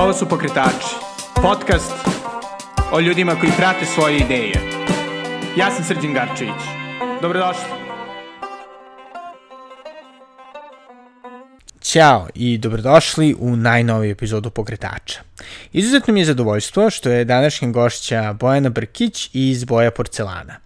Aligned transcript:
Ovo 0.00 0.12
su 0.12 0.28
Pokretači, 0.28 0.94
podcast 1.42 1.92
o 2.92 3.00
ljudima 3.00 3.36
koji 3.40 3.52
prate 3.56 3.86
svoje 3.86 4.16
ideje. 4.16 4.54
Ja 5.56 5.70
sam 5.70 5.84
Srđan 5.84 6.14
Garčević. 6.14 6.62
Dobrodošli. 7.22 7.64
Ćao 11.80 12.28
i 12.34 12.58
dobrodošli 12.58 13.36
u 13.38 13.56
najnoviju 13.56 14.10
epizodu 14.12 14.50
Pokretača. 14.50 15.20
Izuzetno 15.72 16.14
mi 16.14 16.20
je 16.20 16.26
zadovoljstvo 16.26 16.90
što 16.90 17.10
je 17.10 17.24
današnja 17.24 17.68
gošća 17.68 18.32
Bojana 18.32 18.68
Brkić 18.68 19.30
iz 19.32 19.64
Boja 19.64 19.90
Porcelana. 19.90 20.65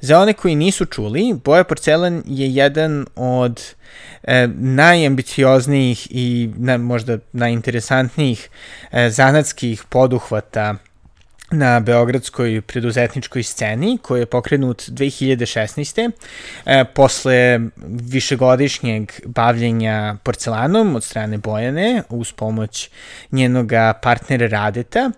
Za 0.00 0.18
one 0.18 0.32
koji 0.32 0.54
nisu 0.54 0.84
čuli, 0.84 1.34
Boja 1.44 1.64
Porcelan 1.64 2.22
je 2.26 2.54
jedan 2.54 3.06
od 3.16 3.74
e, 4.22 4.48
najambicioznijih 4.54 6.06
i 6.10 6.50
na, 6.56 6.76
možda 6.76 7.18
najinteresantnijih 7.32 8.48
e, 8.92 9.10
zanatskih 9.10 9.84
poduhvata 9.88 10.74
na 11.50 11.80
beogradskoj 11.80 12.60
preduzetničkoj 12.60 13.42
sceni 13.42 13.98
koji 14.02 14.20
je 14.20 14.26
pokrenut 14.26 14.82
2016. 14.82 16.10
E, 16.66 16.84
posle 16.84 17.60
višegodišnjeg 17.86 19.12
bavljenja 19.26 20.16
porcelanom 20.22 20.96
od 20.96 21.04
strane 21.04 21.38
Bojane 21.38 22.02
uz 22.08 22.32
pomoć 22.32 22.90
njenoga 23.32 23.92
partnera 24.02 24.46
Radeta 24.46 25.10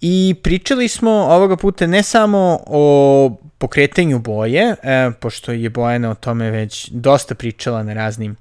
i 0.00 0.34
pričali 0.42 0.88
smo 0.88 1.10
ovoga 1.10 1.56
puta 1.56 1.86
ne 1.86 2.02
samo 2.02 2.60
o 2.66 3.36
pokretanju 3.60 4.18
boje, 4.18 4.76
e, 4.82 5.10
pošto 5.20 5.52
je 5.52 5.70
Bojana 5.70 6.10
o 6.10 6.14
tome 6.14 6.50
već 6.50 6.88
dosta 6.88 7.34
pričala 7.34 7.82
na 7.82 7.92
raznim 7.92 8.36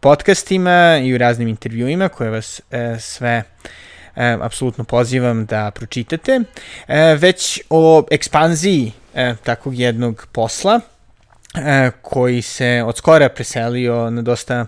podcastima 0.00 1.00
i 1.02 1.14
u 1.14 1.18
raznim 1.18 1.48
intervjuima 1.48 2.08
koje 2.08 2.30
vas 2.30 2.60
e, 2.70 2.96
sve 3.00 3.42
e, 4.16 4.36
apsolutno 4.40 4.84
pozivam 4.84 5.46
da 5.46 5.70
pročitate, 5.70 6.40
e, 6.88 7.14
već 7.14 7.60
o 7.70 8.06
ekspanziji 8.10 8.92
e, 9.14 9.34
takvog 9.44 9.78
jednog 9.78 10.26
posla 10.32 10.80
e, 11.54 11.90
koji 12.02 12.42
se 12.42 12.82
od 12.86 12.96
skora 12.96 13.28
preselio 13.28 14.10
na 14.10 14.22
dosta 14.22 14.54
e, 14.54 14.66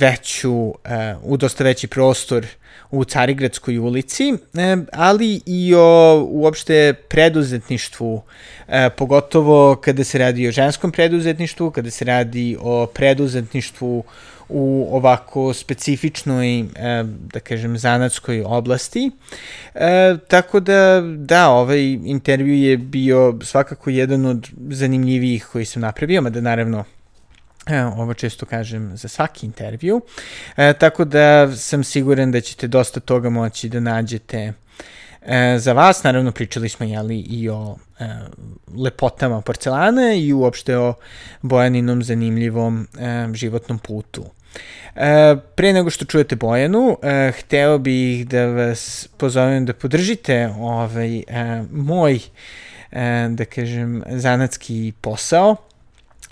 veću, 0.00 0.74
e, 0.84 1.14
u 1.22 1.36
dosta 1.36 1.64
veći 1.64 1.86
prostor 1.86 2.46
u 2.90 3.04
Carigradskoj 3.04 3.78
ulici, 3.78 4.34
e, 4.54 4.76
ali 4.92 5.40
i 5.46 5.74
o 5.74 6.26
uopšte 6.30 6.92
preduzetništvu, 7.08 8.22
e, 8.68 8.90
pogotovo 8.90 9.76
kada 9.76 10.04
se 10.04 10.18
radi 10.18 10.48
o 10.48 10.52
ženskom 10.52 10.92
preduzetništvu, 10.92 11.70
kada 11.70 11.90
se 11.90 12.04
radi 12.04 12.56
o 12.60 12.86
preduzetništvu 12.86 14.04
u 14.48 14.88
ovako 14.90 15.54
specifičnoj, 15.54 16.60
e, 16.60 16.64
da 17.32 17.40
kažem, 17.40 17.78
zanatskoj 17.78 18.42
oblasti. 18.46 19.10
E, 19.74 20.16
tako 20.28 20.60
da, 20.60 21.02
da, 21.16 21.48
ovaj 21.48 21.82
intervju 21.92 22.54
je 22.54 22.76
bio 22.76 23.38
svakako 23.42 23.90
jedan 23.90 24.26
od 24.26 24.48
zanimljivijih 24.70 25.46
koji 25.52 25.64
sam 25.64 25.82
napravio, 25.82 26.22
mada 26.22 26.40
naravno 26.40 26.84
E, 26.84 27.01
ovo 27.96 28.14
često 28.14 28.46
kažem 28.46 28.96
za 28.96 29.08
svaki 29.08 29.46
intervju, 29.46 30.00
e, 30.56 30.72
tako 30.72 31.04
da 31.04 31.56
sam 31.56 31.84
siguran 31.84 32.32
da 32.32 32.40
ćete 32.40 32.68
dosta 32.68 33.00
toga 33.00 33.30
moći 33.30 33.68
da 33.68 33.80
nađete 33.80 34.52
e, 35.22 35.58
za 35.58 35.72
vas. 35.72 36.02
Naravno, 36.02 36.32
pričali 36.32 36.68
smo 36.68 36.86
jeli, 36.86 37.18
i 37.18 37.48
o 37.48 37.76
e, 37.98 38.04
lepotama 38.76 39.40
porcelana 39.40 40.14
i 40.14 40.32
uopšte 40.32 40.78
o 40.78 40.94
Bojaninom 41.42 42.02
zanimljivom 42.02 42.88
e, 42.98 43.28
životnom 43.34 43.78
putu. 43.78 44.24
E, 44.96 45.36
pre 45.54 45.72
nego 45.72 45.90
što 45.90 46.04
čujete 46.04 46.36
Bojanu, 46.36 46.98
e, 47.02 47.32
hteo 47.38 47.78
bih 47.78 48.28
da 48.28 48.46
vas 48.46 49.08
pozovem 49.16 49.66
da 49.66 49.72
podržite 49.72 50.48
ovaj, 50.58 51.18
e, 51.18 51.24
moj, 51.72 52.20
e, 52.92 53.28
da 53.30 53.44
kažem, 53.44 54.02
zanatski 54.06 54.92
posao 55.00 55.56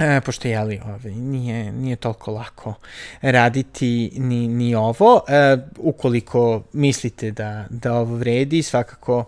E, 0.01 0.21
pošto 0.21 0.49
je 0.49 0.61
li, 0.61 0.81
ovaj, 0.85 1.13
nije, 1.13 1.73
nije 1.73 1.97
toliko 1.97 2.33
lako 2.33 2.75
raditi 3.23 4.13
ni, 4.17 4.49
ni 4.49 4.75
ovo. 4.75 5.21
E, 5.29 5.57
ukoliko 5.79 6.63
mislite 6.73 7.31
da, 7.31 7.67
da 7.71 7.95
ovo 7.95 8.17
vredi, 8.17 8.63
svakako 8.63 9.25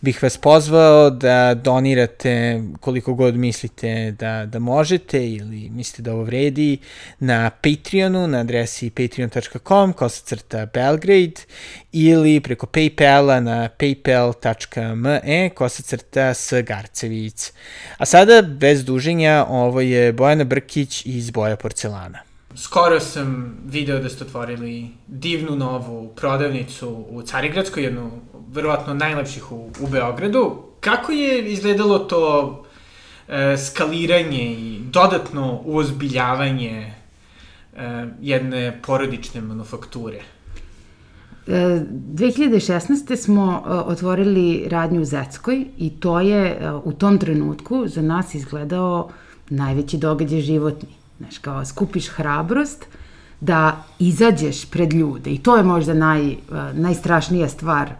bih 0.00 0.22
vas 0.22 0.36
pozvao 0.36 1.10
da 1.10 1.54
donirate 1.54 2.62
koliko 2.80 3.14
god 3.14 3.36
mislite 3.36 4.10
da, 4.18 4.46
da 4.46 4.58
možete 4.58 5.28
ili 5.28 5.70
mislite 5.70 6.02
da 6.02 6.12
ovo 6.12 6.22
vredi 6.22 6.78
na 7.18 7.50
Patreonu 7.50 8.26
na 8.26 8.38
adresi 8.38 8.90
patreon.com 8.90 9.92
kosacrta 9.92 10.66
Belgrade 10.66 11.40
ili 11.92 12.40
preko 12.40 12.66
Paypala 12.66 13.40
na 13.40 13.68
paypal.me 13.78 15.50
kosacrta 15.54 16.34
s 16.34 16.52
Garcevic. 16.62 17.52
A 17.98 18.06
sada, 18.06 18.42
bez 18.42 18.84
duženja, 18.84 19.46
ovo 19.48 19.80
je 19.80 20.12
Bojana 20.12 20.44
Brkić 20.44 21.06
iz 21.06 21.30
Boja 21.30 21.56
porcelana. 21.56 22.18
Skoro 22.54 23.00
sam 23.00 23.56
video 23.64 23.98
da 23.98 24.08
ste 24.08 24.24
otvorili 24.24 24.88
divnu 25.06 25.56
novu 25.56 26.12
prodavnicu 26.16 27.06
u 27.08 27.22
Carigradskoj, 27.22 27.84
jednu 27.84 28.10
verovatno 28.48 28.94
najlepših 28.94 29.52
u, 29.52 29.70
u 29.80 29.86
Beogradu. 29.86 30.62
Kako 30.80 31.12
je 31.12 31.52
izgledalo 31.52 31.98
to 31.98 32.64
e, 33.28 33.56
skaliranje 33.56 34.52
i 34.52 34.80
dodatno 34.90 35.60
uozbiljavanje 35.64 36.92
e, 37.76 38.06
jedne 38.20 38.80
porodične 38.82 39.40
manufakture? 39.40 40.20
2016. 41.46 43.16
smo 43.16 43.62
e, 43.66 43.70
otvorili 43.70 44.64
radnju 44.68 45.00
u 45.00 45.04
Zeckoj 45.04 45.66
i 45.78 45.90
to 45.90 46.20
je 46.20 46.46
e, 46.46 46.72
u 46.84 46.92
tom 46.92 47.18
trenutku 47.18 47.88
za 47.88 48.02
nas 48.02 48.34
izgledao 48.34 49.08
najveći 49.50 49.98
događaj 49.98 50.40
životni. 50.40 50.88
Znaš, 51.18 51.38
kao 51.38 51.64
skupiš 51.64 52.08
hrabrost 52.08 52.86
da 53.40 53.84
izađeš 53.98 54.70
pred 54.70 54.92
ljude 54.92 55.30
i 55.30 55.38
to 55.38 55.56
je 55.56 55.62
možda 55.62 55.94
naj, 55.94 56.26
uh, 56.26 56.36
najstrašnija 56.74 57.48
stvar 57.48 57.90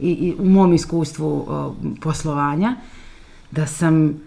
i, 0.00 0.10
i 0.10 0.34
u 0.38 0.44
mom 0.44 0.74
iskustvu 0.74 1.46
poslovanja, 2.00 2.76
da 3.50 3.66
sam 3.66 4.20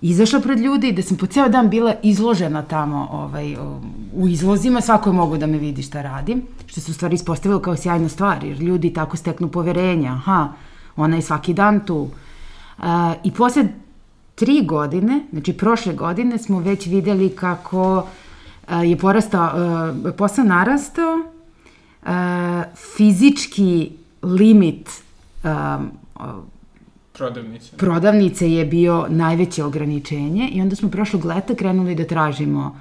izašla 0.00 0.40
pred 0.40 0.58
ljude 0.58 0.88
i 0.88 0.92
da 0.92 1.02
sam 1.02 1.16
po 1.16 1.26
ceo 1.26 1.48
dan 1.48 1.70
bila 1.70 1.94
izložena 2.02 2.62
tamo 2.62 3.08
ovaj, 3.12 3.56
u 4.14 4.28
izlozima, 4.28 4.80
svako 4.80 5.10
je 5.10 5.14
mogu 5.14 5.36
da 5.36 5.46
me 5.46 5.58
vidi 5.58 5.82
šta 5.82 6.02
radim, 6.02 6.42
što 6.66 6.80
se 6.80 6.90
u 6.90 6.94
stvari 6.94 7.14
ispostavilo 7.14 7.60
kao 7.60 7.76
sjajna 7.76 8.08
stvar, 8.08 8.44
jer 8.44 8.62
ljudi 8.62 8.92
tako 8.92 9.16
steknu 9.16 9.48
poverenja, 9.48 10.12
aha, 10.12 10.48
ona 10.96 11.16
je 11.16 11.22
svaki 11.22 11.54
dan 11.54 11.80
tu. 11.86 11.96
Uh, 12.78 12.84
I 13.24 13.32
posle 13.32 13.64
tri 14.34 14.62
godine, 14.64 15.20
znači 15.32 15.52
prošle 15.52 15.94
godine 15.94 16.38
smo 16.38 16.60
već 16.60 16.86
videli 16.86 17.28
kako 17.28 18.06
je 18.82 18.98
porastao, 18.98 19.50
posao 20.18 20.44
narastao, 20.44 21.18
fizički 22.96 23.90
limit 24.22 24.90
prodavnice. 27.12 27.76
prodavnice 27.76 28.52
je 28.52 28.64
bio 28.64 29.06
najveće 29.08 29.64
ograničenje 29.64 30.48
i 30.48 30.60
onda 30.60 30.76
smo 30.76 30.88
prošlog 30.88 31.24
leta 31.24 31.54
krenuli 31.54 31.94
da 31.94 32.06
tražimo 32.06 32.80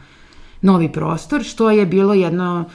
novi 0.63 0.91
prostor, 0.91 1.43
što 1.43 1.69
je 1.71 1.85
bilo 1.85 2.13
jedno 2.13 2.65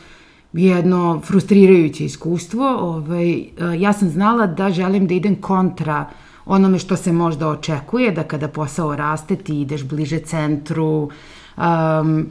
jedno 0.52 1.20
frustrirajuće 1.24 2.04
iskustvo. 2.04 2.68
Ovaj, 2.68 3.44
ja 3.78 3.92
sam 3.92 4.08
znala 4.08 4.46
da 4.46 4.70
želim 4.70 5.06
da 5.06 5.14
idem 5.14 5.40
kontra 5.40 6.06
uh, 6.10 6.16
onome 6.48 6.78
što 6.78 6.96
se 6.96 7.12
možda 7.12 7.48
očekuje, 7.48 8.12
da 8.12 8.22
kada 8.22 8.48
posao 8.48 8.96
raste 8.96 9.36
ti 9.36 9.60
ideš 9.60 9.84
bliže 9.84 10.18
centru, 10.20 11.10
um, 11.56 12.26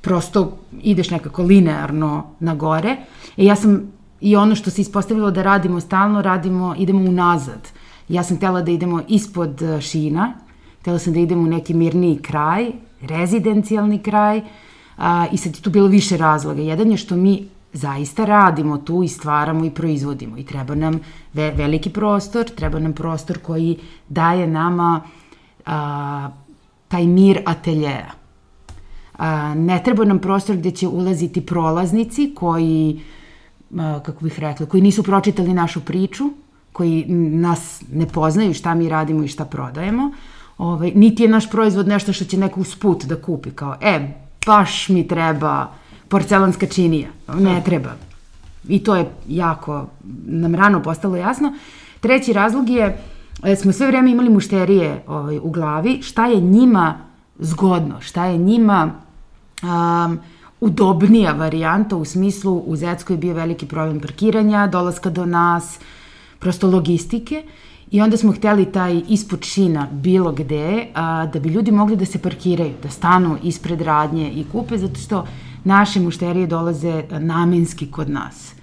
prosto 0.00 0.58
ideš 0.82 1.10
nekako 1.10 1.42
linearno 1.42 2.24
na 2.40 2.54
gore. 2.54 2.96
E 3.36 3.44
ja 3.44 3.56
sam 3.56 3.92
i 4.20 4.36
ono 4.36 4.54
što 4.54 4.70
se 4.70 4.80
ispostavilo 4.80 5.30
da 5.30 5.42
radimo 5.42 5.80
stalno, 5.80 6.22
radimo, 6.22 6.74
idemo 6.78 7.00
unazad. 7.00 7.68
Ja 8.08 8.22
sam 8.22 8.36
htela 8.36 8.62
da 8.62 8.70
idemo 8.70 9.02
ispod 9.08 9.62
uh, 9.62 9.80
šina, 9.80 10.32
htela 10.80 10.98
sam 10.98 11.12
da 11.12 11.20
idemo 11.20 11.42
u 11.42 11.46
neki 11.46 11.74
mirniji 11.74 12.18
kraj, 12.22 12.72
rezidencijalni 13.00 13.98
kraj, 13.98 14.42
a, 15.02 15.26
i 15.32 15.36
sad 15.36 15.56
je 15.56 15.62
tu 15.62 15.70
bilo 15.70 15.86
više 15.86 16.16
razloga. 16.16 16.62
Jedan 16.62 16.90
je 16.90 16.96
što 16.96 17.16
mi 17.16 17.48
zaista 17.72 18.24
radimo 18.24 18.78
tu 18.78 19.02
i 19.02 19.08
stvaramo 19.08 19.64
i 19.64 19.70
proizvodimo 19.70 20.38
i 20.38 20.44
treba 20.44 20.74
nam 20.74 21.00
ve 21.32 21.50
veliki 21.50 21.90
prostor, 21.90 22.44
treba 22.44 22.78
nam 22.78 22.92
prostor 22.92 23.38
koji 23.38 23.78
daje 24.08 24.46
nama 24.46 25.00
a, 25.66 26.30
taj 26.88 27.06
mir 27.06 27.42
ateljeja. 27.46 28.10
A, 29.18 29.54
ne 29.54 29.82
treba 29.84 30.04
nam 30.04 30.18
prostor 30.18 30.56
gde 30.56 30.70
će 30.70 30.88
ulaziti 30.88 31.46
prolaznici 31.46 32.32
koji, 32.34 33.00
a, 33.78 34.00
kako 34.06 34.24
bih 34.24 34.40
rekla, 34.40 34.66
koji 34.66 34.82
nisu 34.82 35.02
pročitali 35.02 35.54
našu 35.54 35.80
priču, 35.80 36.24
koji 36.72 37.04
nas 37.08 37.82
ne 37.92 38.06
poznaju 38.06 38.54
šta 38.54 38.74
mi 38.74 38.88
radimo 38.88 39.24
i 39.24 39.28
šta 39.28 39.44
prodajemo, 39.44 40.12
ovaj, 40.58 40.92
niti 40.94 41.22
je 41.22 41.28
naš 41.28 41.50
proizvod 41.50 41.88
nešto 41.88 42.12
što 42.12 42.24
će 42.24 42.38
neko 42.38 42.60
usput 42.60 43.04
da 43.04 43.16
kupi, 43.16 43.50
kao, 43.50 43.76
e, 43.80 44.21
baš 44.46 44.88
mi 44.88 45.08
treba 45.08 45.70
porcelanska 46.08 46.66
činija. 46.66 47.08
Ne 47.34 47.62
treba. 47.64 47.90
I 48.68 48.84
to 48.84 48.96
je 48.96 49.10
jako 49.28 49.86
nam 50.24 50.54
rano 50.54 50.82
postalo 50.82 51.16
jasno. 51.16 51.52
Treći 52.00 52.32
razlog 52.32 52.68
je, 52.68 52.98
e, 53.44 53.56
smo 53.56 53.72
sve 53.72 53.86
vreme 53.86 54.10
imali 54.10 54.30
mušterije 54.30 55.02
ovaj, 55.06 55.38
u 55.38 55.50
glavi, 55.50 56.02
šta 56.02 56.26
je 56.26 56.40
njima 56.40 56.98
zgodno, 57.38 58.00
šta 58.00 58.24
je 58.24 58.38
njima 58.38 58.90
um, 59.62 60.18
udobnija 60.60 61.32
varijanta 61.32 61.96
u 61.96 62.04
smislu 62.04 62.62
u 62.66 62.76
Zeckoj 62.76 63.14
je 63.14 63.18
bio 63.18 63.34
veliki 63.34 63.66
problem 63.66 64.00
parkiranja, 64.00 64.66
dolaska 64.66 65.10
do 65.10 65.26
nas, 65.26 65.78
prosto 66.38 66.70
logistike 66.70 67.42
i 67.92 68.00
onda 68.00 68.16
smo 68.16 68.32
hteli 68.32 68.72
taj 68.72 69.02
ispod 69.08 69.44
šina 69.44 69.88
bilo 69.92 70.32
gde 70.32 70.86
a, 70.94 71.26
da 71.26 71.40
bi 71.40 71.48
ljudi 71.48 71.70
mogli 71.70 71.96
da 71.96 72.06
se 72.06 72.18
parkiraju, 72.18 72.72
da 72.82 72.90
stanu 72.90 73.36
ispred 73.42 73.80
radnje 73.80 74.30
i 74.30 74.44
kupe 74.52 74.78
zato 74.78 75.00
što 75.00 75.26
naše 75.64 76.00
mušterije 76.00 76.46
dolaze 76.46 77.02
namenski 77.10 77.90
kod 77.90 78.10
nas. 78.10 78.54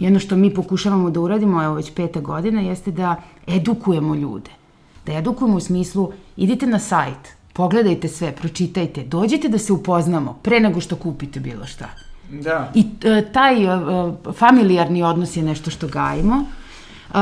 I 0.00 0.06
ono 0.06 0.18
što 0.18 0.36
mi 0.36 0.54
pokušavamo 0.54 1.10
da 1.10 1.20
uradimo, 1.20 1.62
evo 1.64 1.74
već 1.74 1.90
peta 1.94 2.20
godina, 2.20 2.60
jeste 2.60 2.90
da 2.90 3.16
edukujemo 3.46 4.14
ljude. 4.14 4.50
Da 5.06 5.12
edukujemo 5.12 5.56
u 5.56 5.60
smislu, 5.60 6.12
idite 6.36 6.66
na 6.66 6.78
sajt, 6.78 7.34
pogledajte 7.52 8.08
sve, 8.08 8.32
pročitajte, 8.32 9.04
dođite 9.04 9.48
da 9.48 9.58
se 9.58 9.72
upoznamo 9.72 10.38
pre 10.42 10.60
nego 10.60 10.80
što 10.80 10.96
kupite 10.96 11.40
bilo 11.40 11.66
šta. 11.66 11.88
Da. 12.30 12.72
I 12.74 12.86
e, 13.04 13.24
taj 13.32 13.64
e, 13.64 13.78
familijarni 14.32 15.02
odnos 15.02 15.36
je 15.36 15.42
nešto 15.42 15.70
što 15.70 15.88
gajimo. 15.88 16.44
Uh, 17.08 17.16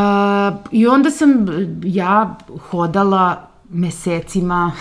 I 0.70 0.86
onda 0.86 1.10
sam 1.10 1.46
ja 1.84 2.36
hodala 2.70 3.48
mesecima 3.70 4.72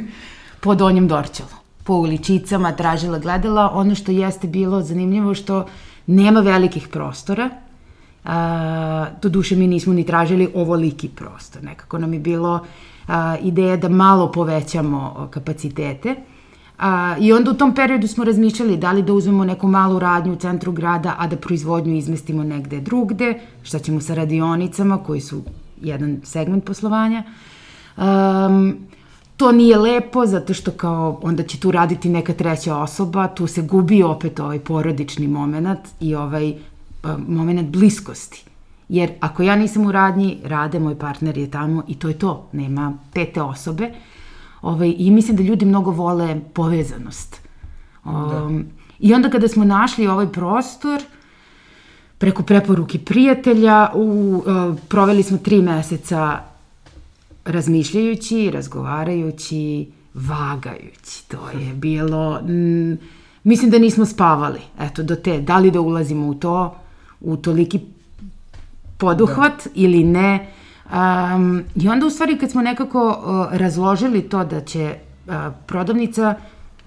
po 0.60 0.74
Donjem 0.74 1.08
Dorćelu, 1.08 1.48
po 1.84 1.94
uličicama, 1.94 2.72
tražila, 2.72 3.18
gledala. 3.18 3.70
Ono 3.74 3.94
što 3.94 4.12
jeste 4.12 4.46
bilo 4.46 4.82
zanimljivo 4.82 5.34
što 5.34 5.66
nema 6.06 6.40
velikih 6.40 6.88
prostora, 6.88 7.50
Uh, 8.26 8.32
do 9.22 9.28
duše 9.28 9.56
mi 9.56 9.66
nismo 9.66 9.92
ni 9.92 10.06
tražili 10.06 10.48
ovoliki 10.54 11.08
prostor. 11.08 11.62
Nekako 11.62 11.98
nam 11.98 12.12
je 12.12 12.20
bilo 12.20 12.60
a, 13.08 13.36
ideja 13.42 13.76
da 13.76 13.88
malo 13.88 14.32
povećamo 14.32 15.28
kapacitete. 15.30 16.14
A, 16.78 17.16
I 17.20 17.32
onda 17.32 17.50
u 17.50 17.54
tom 17.54 17.74
periodu 17.74 18.06
smo 18.06 18.24
razmišljali 18.24 18.76
da 18.76 18.92
li 18.92 19.02
da 19.02 19.12
uzmemo 19.12 19.44
neku 19.44 19.68
malu 19.68 19.98
radnju 19.98 20.32
u 20.32 20.36
centru 20.36 20.72
grada, 20.72 21.14
a 21.18 21.26
da 21.26 21.36
proizvodnju 21.36 21.96
izmestimo 21.96 22.44
negde 22.44 22.80
drugde, 22.80 23.40
šta 23.62 23.78
ćemo 23.78 24.00
sa 24.00 24.14
radionicama 24.14 24.98
koji 24.98 25.20
su 25.20 25.42
jedan 25.82 26.20
segment 26.24 26.64
poslovanja. 26.64 27.22
Um, 27.96 28.76
to 29.36 29.52
nije 29.52 29.78
lepo 29.78 30.26
zato 30.26 30.54
što 30.54 30.70
kao 30.70 31.20
onda 31.22 31.42
će 31.42 31.60
tu 31.60 31.70
raditi 31.70 32.08
neka 32.08 32.32
treća 32.32 32.76
osoba, 32.76 33.28
tu 33.28 33.46
se 33.46 33.62
gubi 33.62 34.02
opet 34.02 34.40
ovaj 34.40 34.58
porodični 34.58 35.28
moment 35.28 35.88
i 36.00 36.14
ovaj 36.14 36.54
moment 37.28 37.70
bliskosti. 37.70 38.44
Jer 38.88 39.12
ako 39.20 39.42
ja 39.42 39.56
nisam 39.56 39.86
u 39.86 39.92
radnji, 39.92 40.38
rade, 40.44 40.78
moj 40.78 40.98
partner 40.98 41.38
je 41.38 41.50
tamo 41.50 41.82
i 41.88 41.94
to 41.94 42.08
je 42.08 42.18
to. 42.18 42.48
Nema 42.52 42.92
pete 43.12 43.42
osobe. 43.42 43.90
Ovaj, 44.66 44.94
I 44.98 45.10
mislim 45.10 45.36
da 45.36 45.42
ljudi 45.42 45.64
mnogo 45.64 45.90
vole 45.90 46.40
povezanost. 46.52 47.40
Um, 48.04 48.12
da. 48.12 48.48
I 48.98 49.14
onda 49.14 49.30
kada 49.30 49.48
smo 49.48 49.64
našli 49.64 50.06
ovaj 50.06 50.26
prostor, 50.32 51.02
preko 52.18 52.42
preporuke 52.42 52.98
prijatelja, 52.98 53.90
u, 53.94 54.02
uh, 54.46 54.78
proveli 54.88 55.22
smo 55.22 55.38
tri 55.38 55.62
meseca 55.62 56.40
razmišljajući, 57.44 58.50
razgovarajući, 58.50 59.86
vagajući. 60.14 61.28
To 61.28 61.50
je 61.58 61.74
bilo... 61.86 62.40
Mm, 62.42 62.98
mislim 63.44 63.70
da 63.70 63.78
nismo 63.78 64.06
spavali, 64.06 64.60
eto, 64.80 65.02
do 65.02 65.16
te, 65.16 65.40
da 65.40 65.58
li 65.58 65.70
da 65.70 65.80
ulazimo 65.80 66.26
u 66.26 66.34
to, 66.34 66.76
u 67.20 67.36
toliki 67.36 67.80
poduhvat 68.98 69.64
da. 69.64 69.70
ili 69.74 70.04
ne. 70.04 70.52
Um, 70.92 71.64
I 71.74 71.88
onda 71.88 72.06
u 72.06 72.10
stvari 72.10 72.38
kad 72.38 72.50
smo 72.50 72.62
nekako 72.62 73.08
uh, 73.08 73.58
razložili 73.58 74.22
to 74.22 74.44
da 74.44 74.60
će 74.60 74.94
uh, 75.26 75.34
prodavnica 75.66 76.34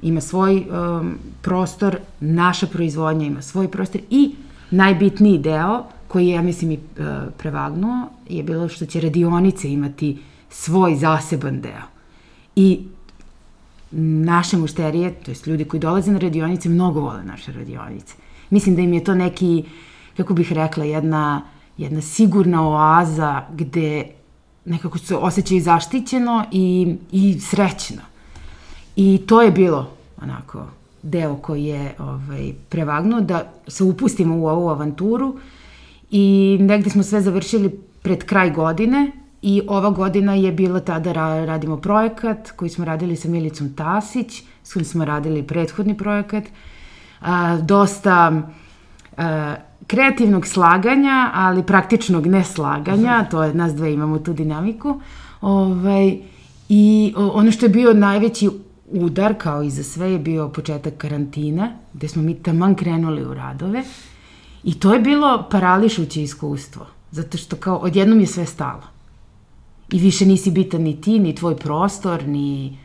ima 0.02 0.22
svoj 0.22 0.66
um, 0.70 1.18
prostor, 1.42 1.98
naša 2.20 2.68
proizvodnja 2.68 3.28
ima 3.28 3.42
svoj 3.42 3.68
prostor 3.68 4.02
i 4.10 4.36
najbitniji 4.72 5.38
deo 5.38 5.84
koji 6.08 6.28
je, 6.28 6.36
ja 6.36 6.42
mislim, 6.42 6.72
i 6.72 6.76
uh, 6.78 7.06
prevagnuo 7.38 8.08
je 8.30 8.44
bilo 8.44 8.70
što 8.70 8.86
će 8.86 9.02
radionice 9.02 9.72
imati 9.72 10.20
svoj 10.50 10.96
zaseban 10.96 11.62
deo. 11.62 11.84
I 12.56 12.80
naše 13.92 14.58
mušterije, 14.58 15.14
to 15.14 15.32
jest 15.32 15.48
ljudi 15.48 15.66
koji 15.66 15.80
dolaze 15.80 16.12
na 16.12 16.20
radionice, 16.20 16.70
mnogo 16.70 17.00
vole 17.00 17.24
naše 17.24 17.52
radionice. 17.52 18.16
Mislim 18.50 18.76
da 18.76 18.82
im 18.82 18.94
je 18.94 19.04
to 19.04 19.16
neki, 19.16 19.64
kako 20.18 20.34
bih 20.34 20.54
rekla, 20.54 20.84
jedna 20.84 21.42
uh, 21.44 21.59
jedna 21.80 22.02
sigurna 22.02 22.70
oaza 22.70 23.42
gde 23.54 24.06
nekako 24.66 24.98
se 24.98 25.16
osjećaju 25.16 25.62
zaštićeno 25.62 26.46
i, 26.52 26.96
i 27.12 27.40
srećno. 27.40 28.02
I 28.96 29.22
to 29.28 29.42
je 29.42 29.52
bilo 29.52 29.90
onako 30.22 30.66
deo 31.02 31.36
koji 31.36 31.66
je 31.66 31.94
ovaj, 32.00 32.54
prevagnuo 32.70 33.22
da 33.22 33.52
se 33.68 33.84
upustimo 33.84 34.38
u 34.38 34.48
ovu 34.48 34.70
avanturu 34.70 35.36
i 36.12 36.58
negde 36.62 36.90
smo 36.90 37.04
sve 37.04 37.22
završili 37.22 37.70
pred 38.02 38.24
kraj 38.24 38.52
godine 38.52 39.12
i 39.42 39.62
ova 39.68 39.90
godina 39.90 40.34
je 40.34 40.52
bila 40.52 40.80
tada 40.80 41.12
ra 41.12 41.46
radimo 41.46 41.78
projekat 41.78 42.52
koji 42.52 42.70
smo 42.70 42.86
radili 42.86 43.16
sa 43.16 43.30
Milicom 43.30 43.74
Tasić, 43.74 44.44
s 44.64 44.74
kojim 44.74 44.86
smo 44.86 45.06
radili 45.06 45.44
prethodni 45.44 45.98
projekat. 45.98 46.44
A, 47.22 47.58
dosta 47.58 48.42
a, 49.18 49.56
kreativnog 49.90 50.48
slaganja, 50.48 51.32
ali 51.34 51.64
praktičnog 51.64 52.28
neslaganja, 52.28 53.26
to 53.32 53.44
je, 53.44 53.54
nas 53.54 53.74
dve 53.76 53.94
imamo 53.94 54.20
tu 54.20 54.34
dinamiku, 54.34 55.02
ovaj, 55.42 56.18
i 56.70 57.14
ono 57.18 57.52
što 57.52 57.66
je 57.66 57.70
bio 57.70 57.94
najveći 57.94 58.50
udar, 58.92 59.34
kao 59.38 59.64
i 59.64 59.70
za 59.70 59.84
sve, 59.84 60.12
je 60.12 60.20
bio 60.20 60.50
početak 60.50 60.94
karantina, 60.98 61.72
gde 61.94 62.08
smo 62.08 62.22
mi 62.22 62.36
taman 62.36 62.76
krenuli 62.76 63.26
u 63.26 63.34
radove, 63.34 63.84
i 64.64 64.80
to 64.80 64.94
je 64.94 65.00
bilo 65.00 65.48
parališuće 65.52 66.24
iskustvo, 66.24 66.86
zato 67.12 67.38
što 67.38 67.56
kao 67.56 67.78
odjednom 67.78 68.20
je 68.20 68.28
sve 68.28 68.46
stalo. 68.46 68.84
I 69.92 70.00
više 70.00 70.26
nisi 70.26 70.52
bitan 70.52 70.82
ni 70.82 71.02
ti, 71.02 71.20
ni 71.20 71.36
tvoj 71.36 71.58
prostor, 71.58 72.28
ni 72.28 72.78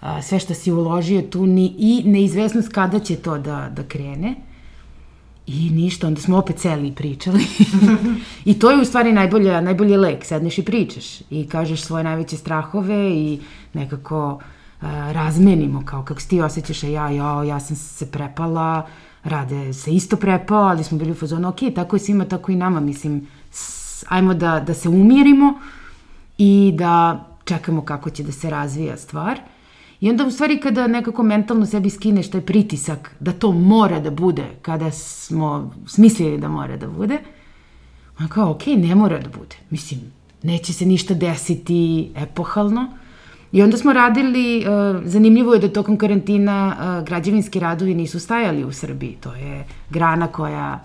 a, 0.00 0.22
sve 0.22 0.38
što 0.38 0.54
si 0.54 0.72
uložio 0.72 1.22
tu, 1.22 1.46
ni, 1.46 1.74
i 1.78 2.02
neizvesnost 2.04 2.68
kada 2.72 2.98
će 2.98 3.16
to 3.16 3.38
da, 3.38 3.70
da 3.76 3.82
krene. 3.82 4.47
I 5.48 5.70
ništa, 5.70 6.06
onda 6.06 6.20
smo 6.20 6.38
opet 6.38 6.56
celi 6.56 6.88
i 6.88 6.94
pričali. 6.94 7.46
I 8.50 8.58
to 8.58 8.70
je 8.70 8.80
u 8.80 8.84
stvari 8.84 9.12
najbolja, 9.12 9.60
najbolji 9.60 9.96
lek, 9.96 10.24
sedneš 10.24 10.58
i 10.58 10.64
pričaš 10.64 11.20
i 11.30 11.48
kažeš 11.48 11.82
svoje 11.82 12.04
najveće 12.04 12.36
strahove 12.36 13.10
i 13.10 13.40
nekako 13.72 14.32
uh, 14.32 14.88
razmenimo 15.12 15.82
kao 15.84 16.02
kako 16.02 16.20
se 16.20 16.28
ti 16.28 16.40
osjećaš, 16.40 16.82
a 16.82 16.86
ja, 16.86 17.10
ja, 17.10 17.44
ja 17.44 17.60
sam 17.60 17.76
se 17.76 18.10
prepala, 18.10 18.86
rade 19.24 19.72
se 19.72 19.90
isto 19.90 20.16
prepao, 20.16 20.64
ali 20.64 20.84
smo 20.84 20.98
bili 20.98 21.10
u 21.10 21.14
fazonu, 21.14 21.48
ok, 21.48 21.58
tako 21.74 21.96
je 21.96 22.00
svima, 22.00 22.24
tako 22.24 22.52
i 22.52 22.56
nama, 22.56 22.80
mislim, 22.80 23.26
s, 23.50 24.04
ajmo 24.08 24.34
da, 24.34 24.60
da 24.60 24.74
se 24.74 24.88
umirimo 24.88 25.54
i 26.38 26.72
da 26.74 27.24
čekamo 27.44 27.82
kako 27.82 28.10
će 28.10 28.22
da 28.22 28.32
se 28.32 28.50
razvija 28.50 28.96
stvar. 28.96 29.40
I 30.00 30.10
onda 30.10 30.26
u 30.26 30.30
stvari 30.30 30.60
kada 30.60 30.86
nekako 30.86 31.22
mentalno 31.22 31.66
sebi 31.66 31.90
skineš 31.90 32.30
taj 32.30 32.40
pritisak 32.40 33.14
da 33.20 33.32
to 33.32 33.52
mora 33.52 34.00
da 34.00 34.10
bude 34.10 34.44
kada 34.62 34.90
smo 34.90 35.74
smislili 35.86 36.38
da 36.38 36.48
mora 36.48 36.76
da 36.76 36.88
bude, 36.88 37.18
on 38.20 38.28
kao, 38.28 38.50
ok, 38.50 38.66
ne 38.66 38.94
mora 38.94 39.18
da 39.18 39.28
bude. 39.28 39.56
Mislim, 39.70 40.00
neće 40.42 40.72
se 40.72 40.86
ništa 40.86 41.14
desiti 41.14 42.10
epohalno. 42.16 42.86
I 43.52 43.62
onda 43.62 43.76
smo 43.76 43.92
radili, 43.92 44.58
uh, 44.58 45.02
zanimljivo 45.04 45.54
je 45.54 45.60
da 45.60 45.72
tokom 45.72 45.96
karantina 45.96 46.76
uh, 46.76 47.06
građevinski 47.06 47.60
radovi 47.60 47.94
nisu 47.94 48.20
stajali 48.20 48.64
u 48.64 48.72
Srbiji. 48.72 49.16
To 49.20 49.34
je 49.34 49.64
grana 49.90 50.26
koja 50.26 50.84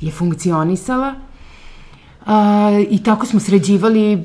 je 0.00 0.10
funkcionisala. 0.10 1.14
Uh, 2.20 2.28
I 2.90 3.02
tako 3.02 3.26
smo 3.26 3.40
sređivali, 3.40 4.24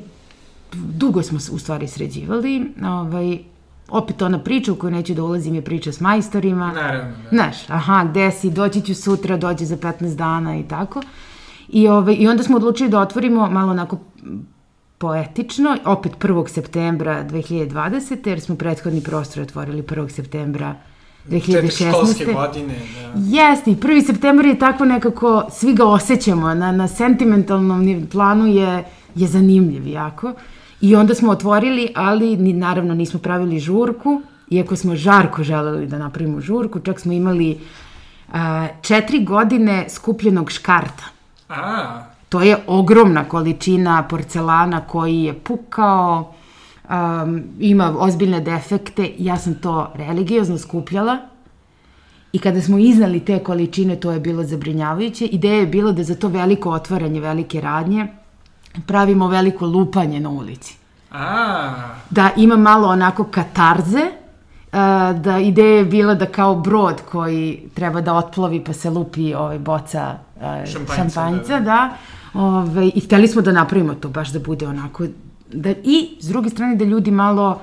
dugo 0.72 1.22
smo 1.22 1.38
u 1.52 1.58
stvari 1.58 1.88
sređivali, 1.88 2.72
ovaj, 2.84 3.38
opet 3.88 4.22
ona 4.22 4.38
priča 4.38 4.72
u 4.72 4.76
koju 4.76 4.90
neću 4.90 5.14
da 5.14 5.22
ulazim 5.22 5.54
je 5.54 5.62
priča 5.62 5.92
s 5.92 6.00
majstorima. 6.00 6.72
Naravno. 6.72 7.16
Da. 7.22 7.28
Znaš, 7.28 7.70
aha, 7.70 8.04
gde 8.10 8.30
si, 8.30 8.50
doći 8.50 8.80
ću 8.80 8.94
sutra, 8.94 9.36
dođe 9.36 9.64
za 9.64 9.76
15 9.76 10.16
dana 10.16 10.58
i 10.58 10.62
tako. 10.62 11.02
I, 11.68 11.88
ovaj, 11.88 12.16
I 12.18 12.28
onda 12.28 12.42
smo 12.42 12.56
odlučili 12.56 12.90
da 12.90 13.00
otvorimo 13.00 13.50
malo 13.50 13.70
onako 13.70 13.98
poetično, 14.98 15.76
opet 15.84 16.12
1. 16.18 16.48
septembra 16.48 17.24
2020. 17.24 18.28
jer 18.28 18.40
smo 18.40 18.56
prethodni 18.56 19.02
prostor 19.02 19.42
otvorili 19.42 19.82
1. 19.82 20.08
septembra 20.08 20.74
2016. 21.28 21.88
školske 21.88 22.24
godine, 22.24 22.74
da. 23.14 23.38
Jeste, 23.40 23.70
i 23.70 23.76
1. 23.76 24.06
septembar 24.06 24.46
je 24.46 24.58
tako 24.58 24.84
nekako, 24.84 25.44
svi 25.52 25.74
ga 25.74 25.84
osjećamo, 25.84 26.54
na, 26.54 26.72
na 26.72 26.88
sentimentalnom 26.88 28.06
planu 28.12 28.46
je, 28.46 28.84
je 29.14 29.28
zanimljiv 29.28 29.86
jako. 29.86 30.32
I 30.80 30.96
onda 30.96 31.14
smo 31.14 31.30
otvorili, 31.30 31.92
ali 31.94 32.36
ni, 32.36 32.52
naravno 32.52 32.94
nismo 32.94 33.20
pravili 33.20 33.58
žurku, 33.58 34.22
iako 34.50 34.76
smo 34.76 34.96
žarko 34.96 35.42
želeli 35.42 35.86
da 35.86 35.98
napravimo 35.98 36.40
žurku, 36.40 36.80
čak 36.80 37.00
smo 37.00 37.12
imali 37.12 37.58
A, 38.32 38.66
četiri 38.82 39.24
godine 39.24 39.86
skupljenog 39.88 40.50
škarta. 40.50 41.04
A, 41.48 42.02
To 42.28 42.42
je 42.42 42.56
ogromna 42.66 43.24
količina 43.24 44.02
porcelana 44.02 44.80
koji 44.80 45.22
je 45.22 45.34
pukao, 45.34 46.34
um, 46.90 47.42
ima 47.60 47.94
ozbiljne 47.98 48.40
defekte. 48.40 49.10
Ja 49.18 49.36
sam 49.36 49.54
to 49.54 49.92
religiozno 49.94 50.58
skupljala 50.58 51.18
i 52.32 52.38
kada 52.38 52.60
smo 52.60 52.78
iznali 52.78 53.20
te 53.20 53.38
količine, 53.38 53.96
to 53.96 54.12
je 54.12 54.20
bilo 54.20 54.44
zabrinjavajuće. 54.44 55.26
Ideja 55.26 55.54
je 55.54 55.66
bila 55.66 55.92
da 55.92 56.04
za 56.04 56.14
to 56.14 56.28
veliko 56.28 56.70
otvaranje, 56.70 57.20
velike 57.20 57.60
radnje, 57.60 58.06
pravimo 58.86 59.28
veliko 59.28 59.66
lupanje 59.66 60.20
na 60.20 60.30
ulici. 60.30 60.76
a, 61.12 61.74
Da 62.10 62.30
ima 62.36 62.56
malo 62.56 62.88
onako 62.88 63.24
katarze, 63.24 64.02
a, 64.72 65.12
da 65.12 65.38
ideja 65.38 65.76
je 65.76 65.84
bila 65.84 66.14
da 66.14 66.26
kao 66.26 66.54
brod 66.54 67.02
koji 67.10 67.68
treba 67.74 68.00
da 68.00 68.14
otplovi 68.14 68.64
pa 68.64 68.72
se 68.72 68.90
lupi 68.90 69.34
ovaj 69.34 69.58
boca 69.58 70.18
a, 70.40 70.66
Šampanjca, 70.66 70.94
šampanjca, 70.94 71.52
da, 71.52 71.60
da. 71.60 71.96
Ove, 72.34 72.86
I 72.88 73.00
hteli 73.00 73.28
smo 73.28 73.42
da 73.42 73.52
napravimo 73.52 73.94
to 73.94 74.08
baš 74.08 74.28
da 74.32 74.38
bude 74.38 74.66
onako 74.68 75.06
da, 75.52 75.70
i 75.70 76.16
s 76.20 76.28
druge 76.28 76.50
strane 76.50 76.76
da 76.76 76.84
ljudi 76.84 77.10
malo 77.10 77.60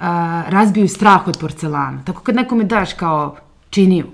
a, 0.00 0.42
razbiju 0.48 0.88
strah 0.88 1.28
od 1.28 1.38
porcelana. 1.40 2.02
Tako 2.04 2.22
kad 2.22 2.34
nekome 2.34 2.64
daš 2.64 2.92
kao 2.92 3.36
činiju, 3.70 4.06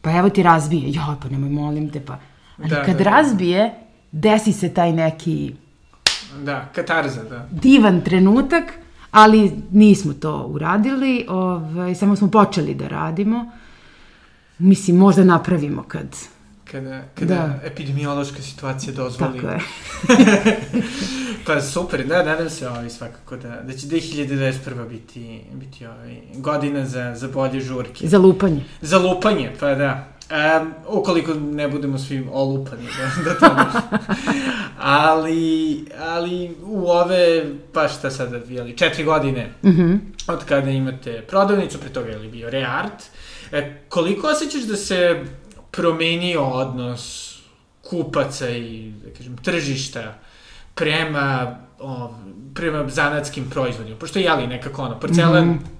pa 0.00 0.10
evo 0.18 0.28
ti 0.28 0.42
razbije, 0.42 0.92
joj 0.92 1.16
pa 1.22 1.28
nemoj 1.28 1.50
molim 1.50 1.90
te 1.90 2.00
pa. 2.00 2.18
Ali 2.58 2.68
Da, 2.68 2.84
kad 2.84 2.96
da, 2.96 3.04
da. 3.04 3.10
razbije, 3.10 3.74
desi 4.12 4.52
se 4.52 4.74
taj 4.74 4.92
neki 4.92 5.54
da, 6.42 6.68
katarza, 6.74 7.22
da. 7.24 7.48
divan 7.50 8.00
trenutak, 8.00 8.64
ali 9.10 9.52
nismo 9.70 10.12
to 10.12 10.46
uradili, 10.46 11.26
ovaj, 11.28 11.94
samo 11.94 12.16
smo 12.16 12.30
počeli 12.30 12.74
da 12.74 12.88
radimo. 12.88 13.50
Mislim, 14.58 14.96
možda 14.96 15.24
napravimo 15.24 15.82
kad... 15.82 16.16
Kada, 16.70 17.02
kada 17.14 17.34
Da. 17.34 17.60
epidemiološka 17.64 18.42
situacija 18.42 18.92
dozvoli. 18.92 19.40
Tako 19.40 19.52
je. 19.52 19.60
Pa 21.46 21.60
super, 21.60 22.06
da, 22.06 22.22
nadam 22.22 22.50
se 22.50 22.68
ovaj, 22.68 22.90
svakako 22.90 23.36
da, 23.36 23.48
da 23.48 23.72
će 23.72 23.86
2021. 23.86 24.88
biti, 24.88 25.40
biti 25.52 25.86
ovaj, 25.86 26.20
godina 26.34 26.86
za, 26.86 27.14
za 27.14 27.28
bolje 27.28 27.60
žurke. 27.60 28.08
Za 28.08 28.18
lupanje. 28.18 28.64
Za 28.80 28.98
lupanje, 28.98 29.52
pa 29.60 29.74
da. 29.74 30.09
Um, 30.30 30.74
ukoliko 30.88 31.34
ne 31.34 31.68
budemo 31.68 31.98
svi 31.98 32.28
olupani, 32.32 32.82
da, 32.98 33.22
da 33.32 33.38
to 33.38 33.54
ne. 33.54 33.64
ali, 34.78 35.84
ali 36.00 36.56
u 36.64 36.88
ove, 36.88 37.44
pa 37.72 37.88
šta 37.88 38.10
sada, 38.10 38.40
jeli, 38.48 38.76
četiri 38.76 39.04
godine 39.04 39.52
Mhm. 39.62 39.94
od 40.28 40.44
kada 40.44 40.70
imate 40.70 41.22
prodavnicu, 41.28 41.78
pre 41.78 41.88
toga 41.88 42.10
je 42.10 42.18
li 42.18 42.28
bio 42.28 42.50
Reart, 42.50 43.02
e, 43.52 43.80
koliko 43.88 44.26
osjećaš 44.28 44.62
da 44.62 44.76
se 44.76 45.24
promenio 45.70 46.42
odnos 46.42 47.34
kupaca 47.90 48.50
i, 48.50 48.92
da 49.04 49.10
kažem, 49.16 49.36
tržišta 49.36 50.14
prema, 50.74 51.58
o, 51.78 52.14
prema 52.54 52.88
zanatskim 52.88 53.50
proizvodima? 53.50 53.96
Pošto 53.96 54.18
je, 54.18 54.24
jeli, 54.24 54.46
nekako 54.46 54.82
ono, 54.82 55.00
porcelan 55.00 55.44
mm 55.44 55.58
-hmm 55.58 55.79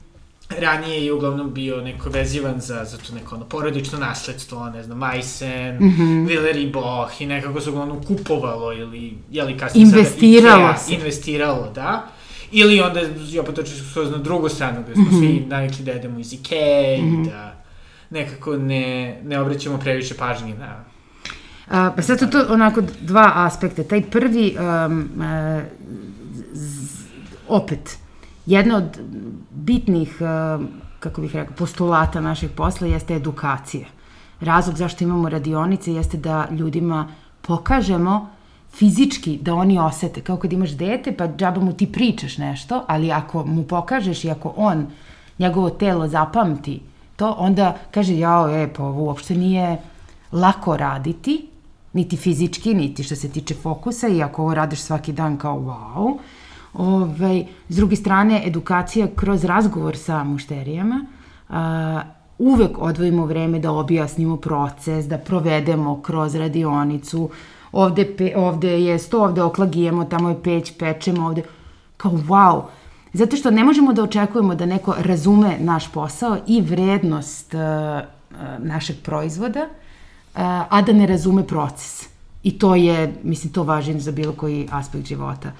ranije 0.58 1.04
je 1.04 1.12
uglavnom 1.12 1.54
bio 1.54 1.80
neko 1.80 2.10
vezivan 2.10 2.60
za, 2.60 2.84
za 2.84 2.98
to 2.98 3.14
neko 3.14 3.34
ono 3.34 3.44
porodično 3.44 3.98
nasledstvo, 3.98 4.70
ne 4.70 4.82
znam, 4.82 4.98
Majsen, 4.98 5.76
mm 5.76 5.96
-hmm. 5.98 6.28
Villery 6.28 6.72
Boch 6.72 7.20
i 7.20 7.26
nekako 7.26 7.60
se 7.60 7.70
uglavnom 7.70 8.04
kupovalo 8.04 8.72
ili, 8.72 9.18
jeli 9.30 9.58
kasnije 9.58 9.82
Investiralo 9.82 10.56
sada 10.56 10.70
Ikea, 10.70 10.76
se. 10.76 10.94
investiralo, 10.94 11.70
da. 11.74 12.08
Ili 12.52 12.80
onda, 12.80 13.00
ja 13.30 13.42
potočio 13.42 13.76
skroz 13.90 14.10
na 14.10 14.18
drugu 14.18 14.48
stranu, 14.48 14.82
gde 14.82 14.94
smo 14.94 15.02
mm 15.02 15.08
-hmm. 15.10 15.18
svi 15.18 15.46
navikli 15.48 15.84
da 15.84 15.90
jedemo 15.90 16.18
iz 16.18 16.32
Ikea 16.32 16.98
mm 16.98 17.04
-hmm. 17.04 17.26
i 17.26 17.30
da 17.30 17.62
nekako 18.10 18.56
ne, 18.56 19.20
ne 19.24 19.40
obraćamo 19.40 19.78
previše 19.78 20.14
pažnje 20.14 20.54
na... 20.54 20.84
A, 21.68 21.92
pa 21.96 22.02
sad 22.02 22.18
su 22.18 22.30
to 22.30 22.44
onako 22.48 22.82
dva 23.00 23.32
aspekta. 23.34 23.84
Taj 23.84 24.02
prvi, 24.02 24.56
um, 24.58 25.10
uh, 25.16 25.62
z, 26.52 26.88
opet, 27.48 27.98
jedna 28.50 28.76
od 28.76 29.00
bitnih, 29.50 30.16
uh, 30.20 30.64
kako 31.00 31.20
bih 31.20 31.34
rekao, 31.34 31.56
postulata 31.56 32.20
našeg 32.20 32.50
posla 32.56 32.86
jeste 32.86 33.14
edukacija. 33.14 33.86
Razlog 34.40 34.76
zašto 34.76 35.04
imamo 35.04 35.28
radionice 35.28 35.92
jeste 35.92 36.16
da 36.16 36.48
ljudima 36.50 37.08
pokažemo 37.42 38.30
fizički 38.72 39.38
da 39.42 39.54
oni 39.54 39.78
osete, 39.78 40.20
kao 40.20 40.36
kad 40.36 40.52
imaš 40.52 40.70
dete, 40.70 41.16
pa 41.16 41.28
džaba 41.28 41.60
mu 41.60 41.72
ti 41.72 41.92
pričaš 41.92 42.38
nešto, 42.38 42.84
ali 42.88 43.12
ako 43.12 43.44
mu 43.46 43.64
pokažeš 43.64 44.24
i 44.24 44.30
ako 44.30 44.54
on, 44.56 44.86
njegovo 45.38 45.70
telo 45.70 46.08
zapamti 46.08 46.80
to, 47.20 47.34
onda 47.38 47.76
kaže, 47.90 48.16
jao, 48.18 48.48
e, 48.48 48.68
pa 48.74 48.84
ovo 48.84 49.02
uopšte 49.02 49.34
nije 49.34 49.76
lako 50.32 50.76
raditi, 50.76 51.48
niti 51.92 52.16
fizički, 52.16 52.74
niti 52.74 53.02
što 53.02 53.16
se 53.16 53.28
tiče 53.28 53.54
fokusa, 53.54 54.08
i 54.08 54.22
ako 54.22 54.42
ovo 54.42 54.54
radiš 54.54 54.80
svaki 54.80 55.12
dan 55.12 55.36
kao 55.38 55.58
wow. 55.58 56.18
Ove, 56.74 57.44
s 57.68 57.76
druge 57.76 57.96
strane, 57.96 58.42
edukacija 58.46 59.08
kroz 59.16 59.44
razgovor 59.44 59.96
sa 59.96 60.24
mušterijama, 60.24 61.06
a, 61.48 62.02
uvek 62.38 62.78
odvojimo 62.78 63.26
vreme 63.26 63.58
da 63.58 63.72
objasnimo 63.72 64.36
proces, 64.36 65.06
da 65.06 65.18
provedemo 65.18 66.02
kroz 66.02 66.34
radionicu, 66.34 67.30
ovde, 67.72 68.16
pe, 68.16 68.32
ovde 68.36 68.80
je 68.80 68.98
sto, 68.98 69.22
ovde 69.22 69.42
oklagijemo, 69.42 70.04
tamo 70.04 70.28
je 70.28 70.42
peć, 70.42 70.72
pečemo, 70.78 71.26
ovde, 71.26 71.42
kao 71.96 72.12
wow, 72.12 72.62
Zato 73.12 73.36
što 73.36 73.50
ne 73.50 73.64
možemo 73.64 73.92
da 73.92 74.02
očekujemo 74.02 74.54
da 74.54 74.66
neko 74.66 74.94
razume 74.98 75.56
naš 75.60 75.92
posao 75.92 76.36
i 76.46 76.60
vrednost 76.60 77.54
uh, 77.54 77.60
uh, 77.60 78.36
našeg 78.58 78.96
proizvoda, 79.02 79.60
uh, 79.60 80.40
a 80.68 80.82
da 80.86 80.92
ne 80.92 81.06
razume 81.06 81.46
proces. 81.46 82.08
I 82.42 82.58
to 82.58 82.74
je, 82.74 83.14
mislim, 83.22 83.52
to 83.52 83.62
važno 83.62 84.00
za 84.00 84.12
bilo 84.12 84.32
koji 84.32 84.68
aspekt 84.70 85.06
života. 85.06 85.52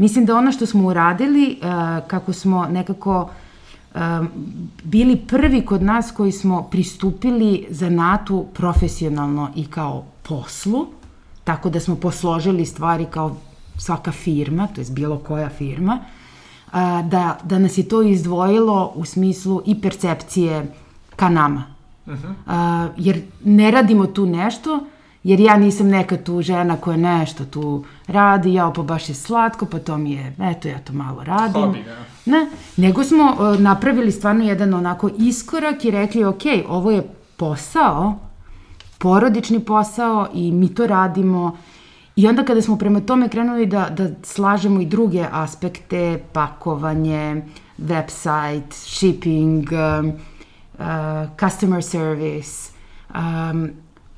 Mislim 0.00 0.24
da 0.26 0.36
ono 0.36 0.52
što 0.52 0.66
smo 0.66 0.88
uradili, 0.88 1.58
uh, 1.62 1.68
kako 2.06 2.32
smo 2.32 2.66
nekako 2.66 3.30
um, 3.94 4.28
bili 4.84 5.16
prvi 5.16 5.64
kod 5.66 5.82
nas 5.82 6.10
koji 6.10 6.32
smo 6.32 6.62
pristupili 6.62 7.66
zanatu 7.70 8.46
profesionalno 8.54 9.50
i 9.56 9.66
kao 9.66 10.04
poslu, 10.28 10.86
tako 11.44 11.70
da 11.70 11.80
smo 11.80 11.96
posložili 11.96 12.66
stvari 12.66 13.06
kao 13.10 13.36
svaka 13.76 14.12
firma, 14.12 14.66
to 14.66 14.80
je 14.80 14.86
bilo 14.90 15.18
koja 15.18 15.48
firma, 15.48 15.98
a, 16.72 17.02
da, 17.02 17.38
da 17.44 17.58
nas 17.58 17.78
je 17.78 17.88
to 17.88 18.02
izdvojilo 18.02 18.92
u 18.94 19.04
smislu 19.04 19.62
i 19.66 19.80
percepcije 19.80 20.72
ka 21.16 21.28
nama. 21.28 21.64
Uh 22.06 22.12
-huh. 22.12 22.34
a, 22.46 22.88
jer 22.96 23.22
ne 23.44 23.70
radimo 23.70 24.06
tu 24.06 24.26
nešto, 24.26 24.80
jer 25.22 25.40
ja 25.40 25.56
nisam 25.56 25.88
neka 25.88 26.16
tu 26.16 26.42
žena 26.42 26.76
koja 26.76 26.96
nešto 26.96 27.44
tu 27.44 27.84
radi, 28.06 28.54
ja 28.54 28.72
pa 28.76 28.82
baš 28.82 29.08
je 29.08 29.14
slatko, 29.14 29.66
pa 29.66 29.78
to 29.78 29.98
mi 29.98 30.12
je, 30.12 30.36
eto 30.40 30.68
ja 30.68 30.78
to 30.78 30.92
malo 30.92 31.24
radim. 31.24 31.62
Hobi, 31.62 31.82
da. 31.82 31.96
Ne, 32.26 32.46
nego 32.76 33.04
smo 33.04 33.24
uh, 33.24 33.60
napravili 33.60 34.12
stvarno 34.12 34.44
jedan 34.44 34.74
onako 34.74 35.10
iskorak 35.18 35.84
i 35.84 35.90
rekli, 35.90 36.24
ok, 36.24 36.42
ovo 36.68 36.90
je 36.90 37.02
posao, 37.36 38.18
porodični 38.98 39.60
posao 39.60 40.28
i 40.34 40.52
mi 40.52 40.74
to 40.74 40.86
radimo 40.86 41.56
I 42.20 42.26
onda 42.26 42.44
kada 42.44 42.62
smo 42.62 42.76
prema 42.76 43.00
tome 43.00 43.28
krenuli 43.28 43.66
da, 43.66 43.88
da 43.90 44.08
slažemo 44.22 44.80
i 44.80 44.86
druge 44.86 45.26
aspekte, 45.32 46.22
pakovanje, 46.32 47.42
website, 47.78 48.70
shipping, 48.70 49.68
um, 49.72 50.12
uh, 50.78 50.84
customer 51.40 51.82
service, 51.82 52.72
um, 53.14 53.70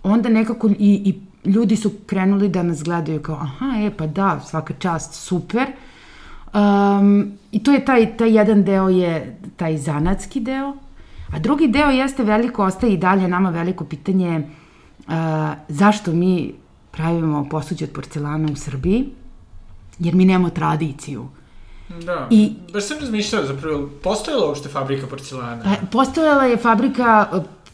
onda 0.02 0.28
nekako 0.28 0.68
i, 0.68 0.74
i 0.78 1.20
ljudi 1.48 1.76
su 1.76 1.92
krenuli 2.06 2.48
da 2.48 2.62
nas 2.62 2.82
gledaju 2.82 3.22
kao, 3.22 3.34
aha, 3.34 3.66
e, 3.78 3.90
pa 3.96 4.06
da, 4.06 4.40
svaka 4.40 4.74
čast, 4.78 5.14
super. 5.14 5.66
Um, 6.54 7.32
I 7.52 7.62
to 7.62 7.72
je 7.72 7.84
taj, 7.84 8.16
taj 8.16 8.36
jedan 8.36 8.62
deo 8.64 8.88
je 8.88 9.38
taj 9.56 9.78
zanatski 9.78 10.40
deo, 10.40 10.76
a 11.32 11.38
drugi 11.38 11.68
deo 11.68 11.90
jeste 11.90 12.22
veliko, 12.24 12.64
ostaje 12.64 12.92
i 12.92 12.96
dalje 12.96 13.28
nama 13.28 13.50
veliko 13.50 13.84
pitanje 13.84 14.38
uh, 14.38 15.12
zašto 15.68 16.12
mi 16.12 16.54
pravimo 16.90 17.46
posuđe 17.50 17.84
od 17.84 17.90
porcelana 17.90 18.48
u 18.52 18.56
Srbiji, 18.56 19.08
jer 19.98 20.14
mi 20.14 20.24
nemamo 20.24 20.50
tradiciju. 20.50 21.28
Da, 22.04 22.26
I- 22.30 22.52
baš 22.72 22.84
sam 22.88 22.98
razmišljao, 23.00 23.46
zapravo, 23.46 23.90
postojala 24.02 24.46
uopšte 24.46 24.68
fabrika 24.68 25.06
porcelana? 25.06 25.62
E, 25.72 25.86
Postojala 25.92 26.44
je 26.44 26.56
fabrika 26.56 27.28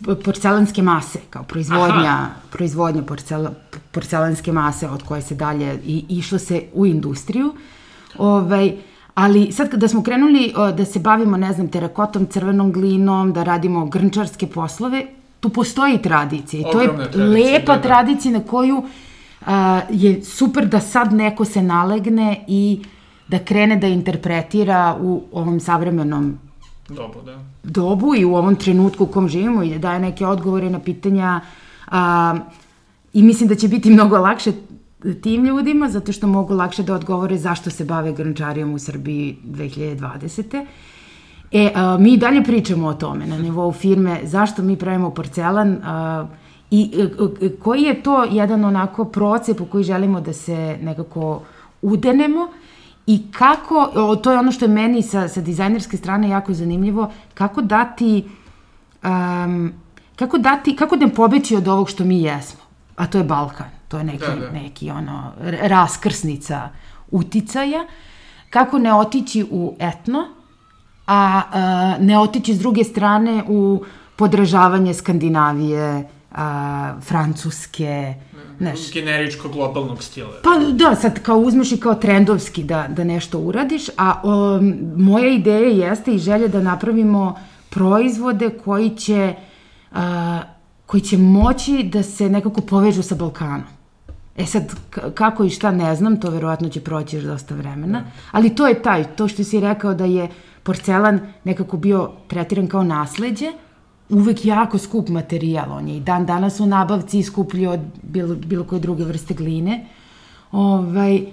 porcelanske 0.05 0.83
mase, 0.83 1.19
kao 1.31 1.43
proizvodnja, 1.43 2.11
Aha. 2.11 2.29
proizvodnja 2.51 3.03
porcela, 3.03 3.51
porcelanske 3.91 4.53
mase 4.53 4.89
od 4.89 5.03
koje 5.03 5.23
se 5.23 5.35
dalje 5.35 5.79
i 5.85 6.05
išlo 6.09 6.39
se 6.39 6.63
u 6.75 6.87
industriju. 6.87 7.55
Ovaj, 8.19 8.73
ali 9.15 9.53
sad 9.53 9.71
kada 9.71 9.89
smo 9.89 10.03
krenuli 10.03 10.53
o, 10.57 10.73
da 10.73 10.85
se 10.85 10.99
bavimo, 10.99 11.37
ne 11.37 11.53
znam, 11.53 11.69
terakotom, 11.69 12.27
crvenom 12.27 12.73
glinom, 12.73 13.33
da 13.33 13.43
radimo 13.43 13.87
grnčarske 13.87 14.47
poslove, 14.47 15.07
tu 15.41 15.49
postoji 15.49 15.99
tradicija 16.03 16.61
i 16.61 16.73
to 16.73 16.81
je 16.81 16.89
tradicija, 16.89 17.25
lepa 17.25 17.73
da, 17.73 17.77
da. 17.77 17.83
tradicija 17.83 18.33
na 18.33 18.41
koju 18.41 18.83
a, 19.47 19.81
je 19.91 20.25
super 20.25 20.67
da 20.67 20.81
sad 20.81 21.13
neko 21.13 21.45
se 21.45 21.63
nalegne 21.63 22.45
i 22.49 22.83
da 23.29 23.39
krene 23.39 23.77
da 23.77 23.87
interpretira 23.87 24.97
u 25.01 25.23
ovom 25.33 25.61
savremenom 25.61 26.39
dobu, 26.89 27.23
da. 27.23 27.39
dobu 27.63 28.15
i 28.15 28.25
u 28.25 28.35
ovom 28.35 28.57
trenutku 28.57 29.05
u 29.05 29.07
kom 29.07 29.29
živimo 29.29 29.63
i 29.63 29.71
da 29.71 29.79
daje 29.79 30.01
neke 30.01 30.27
odgovore 30.27 30.71
na 30.71 30.81
pitanja 30.81 31.41
a, 31.87 32.35
i 33.13 33.23
mislim 33.23 33.49
da 33.49 33.55
će 33.55 33.69
biti 33.69 33.91
mnogo 33.91 34.19
lakše 34.19 34.53
tim 35.23 35.45
ljudima, 35.45 35.89
zato 35.89 36.13
što 36.13 36.27
mogu 36.27 36.55
lakše 36.55 36.83
da 36.83 36.95
odgovore 36.95 37.39
zašto 37.39 37.71
se 37.71 37.85
bave 37.85 38.13
grančarijom 38.13 38.75
u 38.75 38.79
Srbiji 38.79 39.37
2020. 39.45 40.67
E, 41.53 41.73
a, 41.75 41.99
mi 41.99 42.17
dalje 42.17 42.45
pričamo 42.45 42.89
o 42.89 42.95
tome 42.95 43.27
na 43.27 43.39
nivou 43.39 43.73
firme, 43.73 44.21
zašto 44.25 44.63
mi 44.63 44.77
pravimo 44.77 45.11
porcelan 45.11 45.79
a, 45.85 46.27
i 46.71 46.91
a, 46.97 47.25
a, 47.25 47.49
koji 47.63 47.83
je 47.83 48.03
to 48.03 48.25
jedan 48.25 48.65
onako 48.65 49.05
proces 49.05 49.57
po 49.57 49.65
koji 49.65 49.85
želimo 49.85 50.21
da 50.21 50.33
se 50.33 50.79
nekako 50.83 51.43
udenemo 51.83 52.49
i 53.09 53.33
kako, 53.33 53.91
o, 53.95 54.17
to 54.17 54.33
je 54.33 54.39
ono 54.39 54.53
što 54.53 54.65
je 54.65 54.69
meni 54.69 55.03
sa, 55.03 55.29
sa 55.29 55.41
dizajnerske 55.41 55.97
strane 55.97 56.29
jako 56.29 56.55
zanimljivo, 56.55 57.13
kako 57.35 57.63
dati, 57.63 58.29
um, 59.05 59.73
kako 60.17 60.39
dati, 60.39 60.77
kako 60.77 60.97
da 60.97 61.09
pobeći 61.09 61.57
od 61.57 61.69
ovog 61.69 61.91
što 61.91 62.05
mi 62.05 62.23
jesmo, 62.23 62.61
a 62.97 63.07
to 63.07 63.19
je 63.19 63.25
Balkan, 63.25 63.67
to 63.89 63.99
je 63.99 64.05
neki, 64.05 64.27
da, 64.41 64.47
da. 64.47 64.51
neki 64.51 64.91
ono, 64.91 65.33
raskrsnica 65.63 66.69
uticaja, 67.11 67.87
kako 68.51 68.79
ne 68.79 68.95
otići 68.95 69.47
u 69.51 69.77
etno, 69.79 70.19
a, 71.07 71.43
a 71.53 71.95
ne 72.01 72.19
otići 72.19 72.55
s 72.55 72.59
druge 72.59 72.85
strane 72.85 73.45
u 73.49 73.85
podražavanje 74.17 74.95
Skandinavije, 74.95 76.09
a, 76.33 76.95
Francuske, 77.01 78.15
Znaš, 78.59 78.93
generičko 78.93 79.49
globalnog 79.49 80.03
stila. 80.03 80.31
Pa 80.45 80.51
da, 80.73 80.97
sad 80.97 81.23
kao 81.23 81.39
uzmeš 81.39 81.73
i 81.73 81.77
kao 81.77 81.95
trendovski 81.95 82.65
da, 82.65 82.87
da 82.89 83.05
nešto 83.05 83.39
uradiš, 83.39 83.83
a 83.97 84.21
o, 84.23 84.61
moja 84.97 85.29
ideja 85.29 85.89
jeste 85.89 86.15
i 86.15 86.19
želja 86.19 86.49
da 86.49 86.63
napravimo 86.63 87.39
proizvode 87.71 88.51
koji 88.65 88.91
će, 88.91 89.35
a, 89.93 90.41
koji 90.87 91.01
će 91.01 91.19
moći 91.19 91.83
da 91.83 92.03
se 92.03 92.29
nekako 92.29 92.61
povežu 92.61 93.03
sa 93.03 93.15
Balkanom. 93.15 93.63
E 94.37 94.47
sad, 94.47 94.75
kako 95.15 95.45
i 95.45 95.51
šta 95.51 95.71
ne 95.71 95.97
znam, 95.97 96.21
to 96.21 96.31
verovatno 96.31 96.69
će 96.69 96.81
proći 96.81 97.17
još 97.17 97.25
dosta 97.25 97.55
vremena, 97.55 98.01
da. 98.01 98.07
ali 98.31 98.55
to 98.55 98.67
je 98.67 98.83
taj, 98.83 99.05
to 99.05 99.29
što 99.29 99.45
si 99.45 99.61
rekao 99.61 99.95
da 99.95 100.05
je 100.05 100.29
porcelan 100.63 101.21
nekako 101.45 101.77
bio 101.77 102.11
tretiran 102.29 102.67
kao 102.67 102.83
nasledđe, 102.83 103.53
uvek 104.09 104.45
jako 104.45 104.79
skup 104.79 105.09
materijal. 105.09 105.73
On 105.73 105.89
je 105.89 105.97
i 105.97 106.01
dan 106.01 106.27
danas 106.27 106.61
u 106.61 106.67
nabavci 106.67 107.23
skuplji 107.23 107.67
od 107.67 107.81
bilo, 108.03 108.35
bilo 108.35 108.65
koje 108.65 108.81
druge 108.81 109.05
vrste 109.05 109.35
gline. 109.35 109.87
Ovaj, 110.53 111.27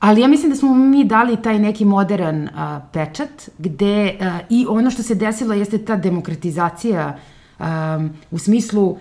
ali 0.00 0.20
ja 0.20 0.28
mislim 0.28 0.50
da 0.50 0.56
smo 0.56 0.74
mi 0.74 1.04
dali 1.04 1.42
taj 1.42 1.58
neki 1.58 1.84
modern 1.84 2.48
a, 2.54 2.80
pečat, 2.92 3.48
gde 3.58 4.16
a, 4.20 4.38
i 4.50 4.66
ono 4.68 4.90
što 4.90 5.02
se 5.02 5.14
desilo 5.14 5.54
jeste 5.54 5.78
ta 5.78 5.96
demokratizacija 5.96 7.18
a, 7.58 8.08
u 8.30 8.38
smislu 8.38 8.98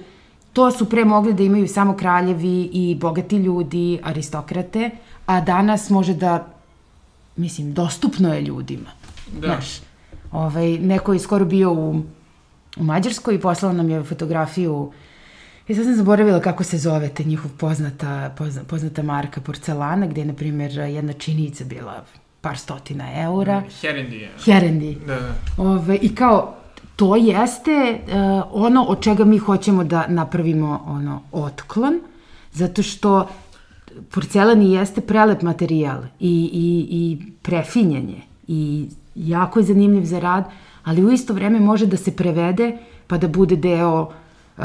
to 0.54 0.72
su 0.72 0.90
pre 0.90 1.06
mogli 1.06 1.34
da 1.34 1.44
imaju 1.44 1.68
samo 1.68 1.98
kraljevi 1.98 2.70
i 2.74 2.98
bogati 3.00 3.36
ljudi, 3.38 4.00
aristokrate, 4.04 4.90
a 5.26 5.42
danas 5.42 5.90
može 5.90 6.14
da, 6.14 6.48
mislim, 7.36 7.74
dostupno 7.74 8.34
je 8.34 8.42
ljudima. 8.42 8.90
Da. 9.32 9.48
Znaš, 9.48 9.82
ovaj, 10.32 10.78
neko 10.78 11.14
je 11.14 11.20
skoro 11.20 11.46
bio 11.46 11.74
u 11.74 12.02
u 12.80 12.84
Mađarskoj 12.84 13.36
i 13.36 13.42
poslala 13.42 13.74
nam 13.74 13.90
je 13.90 14.04
fotografiju 14.04 14.92
I 15.70 15.76
sad 15.76 15.86
sam 15.86 15.96
zaboravila 15.96 16.40
kako 16.40 16.64
se 16.64 16.78
zove 16.78 17.10
te 17.10 17.24
njihov 17.24 17.52
poznata, 17.58 18.34
pozna, 18.38 18.64
poznata 18.64 19.04
marka 19.04 19.42
porcelana, 19.42 20.08
gde 20.08 20.22
je, 20.22 20.26
na 20.26 20.34
primjer, 20.34 20.72
jedna 20.72 21.14
činica 21.14 21.64
bila 21.64 22.06
par 22.42 22.58
stotina 22.58 23.24
eura. 23.24 23.64
Herendi. 23.82 24.28
Herendi. 24.46 24.98
Da, 25.08 25.16
da. 25.16 25.36
Ove, 25.58 25.96
I 25.96 26.16
kao, 26.16 26.56
to 26.96 27.16
jeste 27.16 28.00
uh, 28.02 28.44
ono 28.52 28.84
od 28.84 29.04
čega 29.04 29.26
mi 29.26 29.38
hoćemo 29.38 29.84
da 29.84 30.08
napravimo 30.08 30.84
ono 30.88 31.22
otklon, 31.32 32.00
zato 32.52 32.84
što 32.84 33.30
porcelan 34.12 34.62
jeste 34.62 35.02
prelep 35.02 35.42
materijal 35.42 36.04
i, 36.20 36.50
i, 36.54 36.88
i 36.90 37.32
prefinjenje 37.42 38.22
i 38.48 38.88
jako 39.16 39.60
je 39.60 39.66
zanimljiv 39.66 40.06
za 40.06 40.20
rad, 40.20 40.44
ali 40.84 41.06
u 41.06 41.12
isto 41.12 41.34
vreme 41.34 41.60
može 41.60 41.86
da 41.86 41.98
se 41.98 42.16
prevede 42.16 42.78
pa 43.08 43.18
da 43.18 43.28
bude 43.28 43.56
deo 43.56 44.02
uh, 44.02 44.64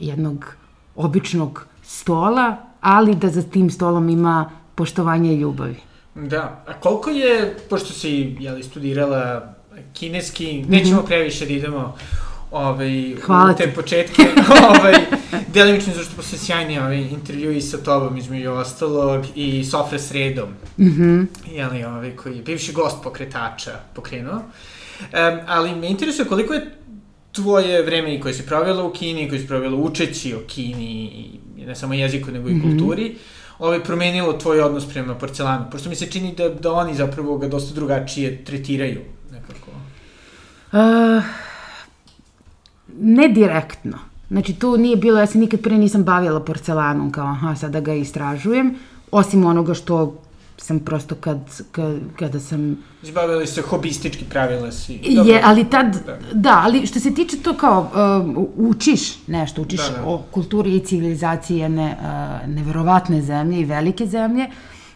jednog 0.00 0.56
običnog 0.96 1.66
stola, 1.82 2.56
ali 2.80 3.14
da 3.14 3.28
za 3.28 3.42
tim 3.42 3.70
stolom 3.70 4.08
ima 4.08 4.50
poštovanje 4.74 5.34
i 5.34 5.36
ljubavi. 5.36 5.76
Da, 6.14 6.64
a 6.66 6.72
koliko 6.80 7.10
je, 7.10 7.56
pošto 7.70 7.92
si 7.92 8.36
jeli, 8.40 8.62
studirala 8.62 9.54
kineski, 9.92 10.64
nećemo 10.68 11.00
-hmm. 11.00 11.06
previše 11.06 11.46
da 11.46 11.52
idemo 11.52 11.96
ovaj, 12.50 13.14
Hvala 13.26 13.52
u 13.52 13.56
te 13.56 13.66
ti. 13.66 13.74
početke, 13.74 14.22
ovaj, 14.78 14.94
delimično 15.48 15.92
zašto 15.94 16.16
posle 16.16 16.38
sjajni 16.38 16.78
ovaj, 16.78 17.00
intervju 17.00 17.52
i 17.52 17.60
sa 17.60 17.78
tobom 17.78 18.16
između 18.16 18.50
ostalog 18.50 19.24
i 19.34 19.64
Sofra 19.64 19.98
Sredom, 19.98 20.48
mm 20.78 20.84
-hmm. 20.84 21.26
jeli, 21.50 21.84
ovaj, 21.84 22.16
koji 22.16 22.36
je 22.36 22.42
bivši 22.42 22.72
gost 22.72 22.96
pokretača 23.02 23.72
pokrenuo. 23.94 24.40
Um, 25.00 25.40
ali 25.46 25.74
me 25.74 25.88
interesuje 25.88 26.28
koliko 26.28 26.54
je 26.54 26.70
tvoje 27.32 27.82
vreme 27.82 28.20
koje 28.20 28.34
si 28.34 28.46
provjela 28.46 28.84
u 28.84 28.92
Kini, 28.92 29.28
koje 29.28 29.40
si 29.40 29.46
provjela 29.46 29.76
učeći 29.76 30.34
o 30.34 30.40
Kini, 30.46 31.04
i 31.56 31.66
ne 31.66 31.74
samo 31.76 31.94
jeziku, 31.94 32.30
nego 32.30 32.48
i 32.48 32.54
mm 32.54 32.62
-hmm. 32.62 32.78
kulturi, 32.78 33.16
ovaj, 33.58 33.84
promenilo 33.84 34.32
tvoj 34.32 34.60
odnos 34.60 34.86
prema 34.88 35.14
porcelanu? 35.14 35.64
Pošto 35.70 35.88
mi 35.88 35.94
se 35.94 36.06
čini 36.06 36.34
da, 36.34 36.48
da 36.48 36.72
oni 36.72 36.94
zapravo 36.94 37.38
ga 37.38 37.48
dosta 37.48 37.74
drugačije 37.74 38.44
tretiraju, 38.44 39.00
nekako. 39.32 39.70
Uh, 40.72 41.24
ne 43.00 43.28
direktno. 43.28 43.98
Znači, 44.28 44.54
tu 44.54 44.76
nije 44.76 44.96
bilo, 44.96 45.18
ja 45.18 45.26
se 45.26 45.38
nikad 45.38 45.60
pre 45.60 45.78
nisam 45.78 46.04
bavila 46.04 46.40
porcelanom, 46.40 47.12
kao, 47.12 47.26
aha, 47.26 47.54
sada 47.54 47.80
ga 47.80 47.94
istražujem, 47.94 48.74
osim 49.10 49.46
onoga 49.46 49.74
što 49.74 50.23
sam 50.64 50.80
prosto 50.80 51.14
kad, 51.14 51.38
kad, 51.72 51.96
kada 52.18 52.40
sam... 52.40 52.76
Zbavili 53.02 53.46
se 53.46 53.62
hobistički 53.62 54.24
pravila 54.24 54.72
si. 54.72 55.00
Dobro. 55.16 55.32
Je, 55.32 55.40
ali 55.44 55.64
tad, 55.70 56.06
da. 56.06 56.18
da, 56.32 56.60
ali 56.64 56.86
što 56.86 57.00
se 57.00 57.14
tiče 57.14 57.36
to 57.36 57.52
kao, 57.52 57.90
uh, 58.36 58.46
učiš 58.56 59.26
nešto, 59.26 59.62
učiš 59.62 59.80
da, 59.80 59.98
da. 59.98 60.06
o 60.06 60.22
kulturi 60.30 60.76
i 60.76 60.80
civilizaciji 60.80 61.58
jedne 61.58 61.96
uh, 62.00 62.48
neverovatne 62.48 63.22
zemlje 63.22 63.60
i 63.60 63.64
velike 63.64 64.06
zemlje 64.06 64.46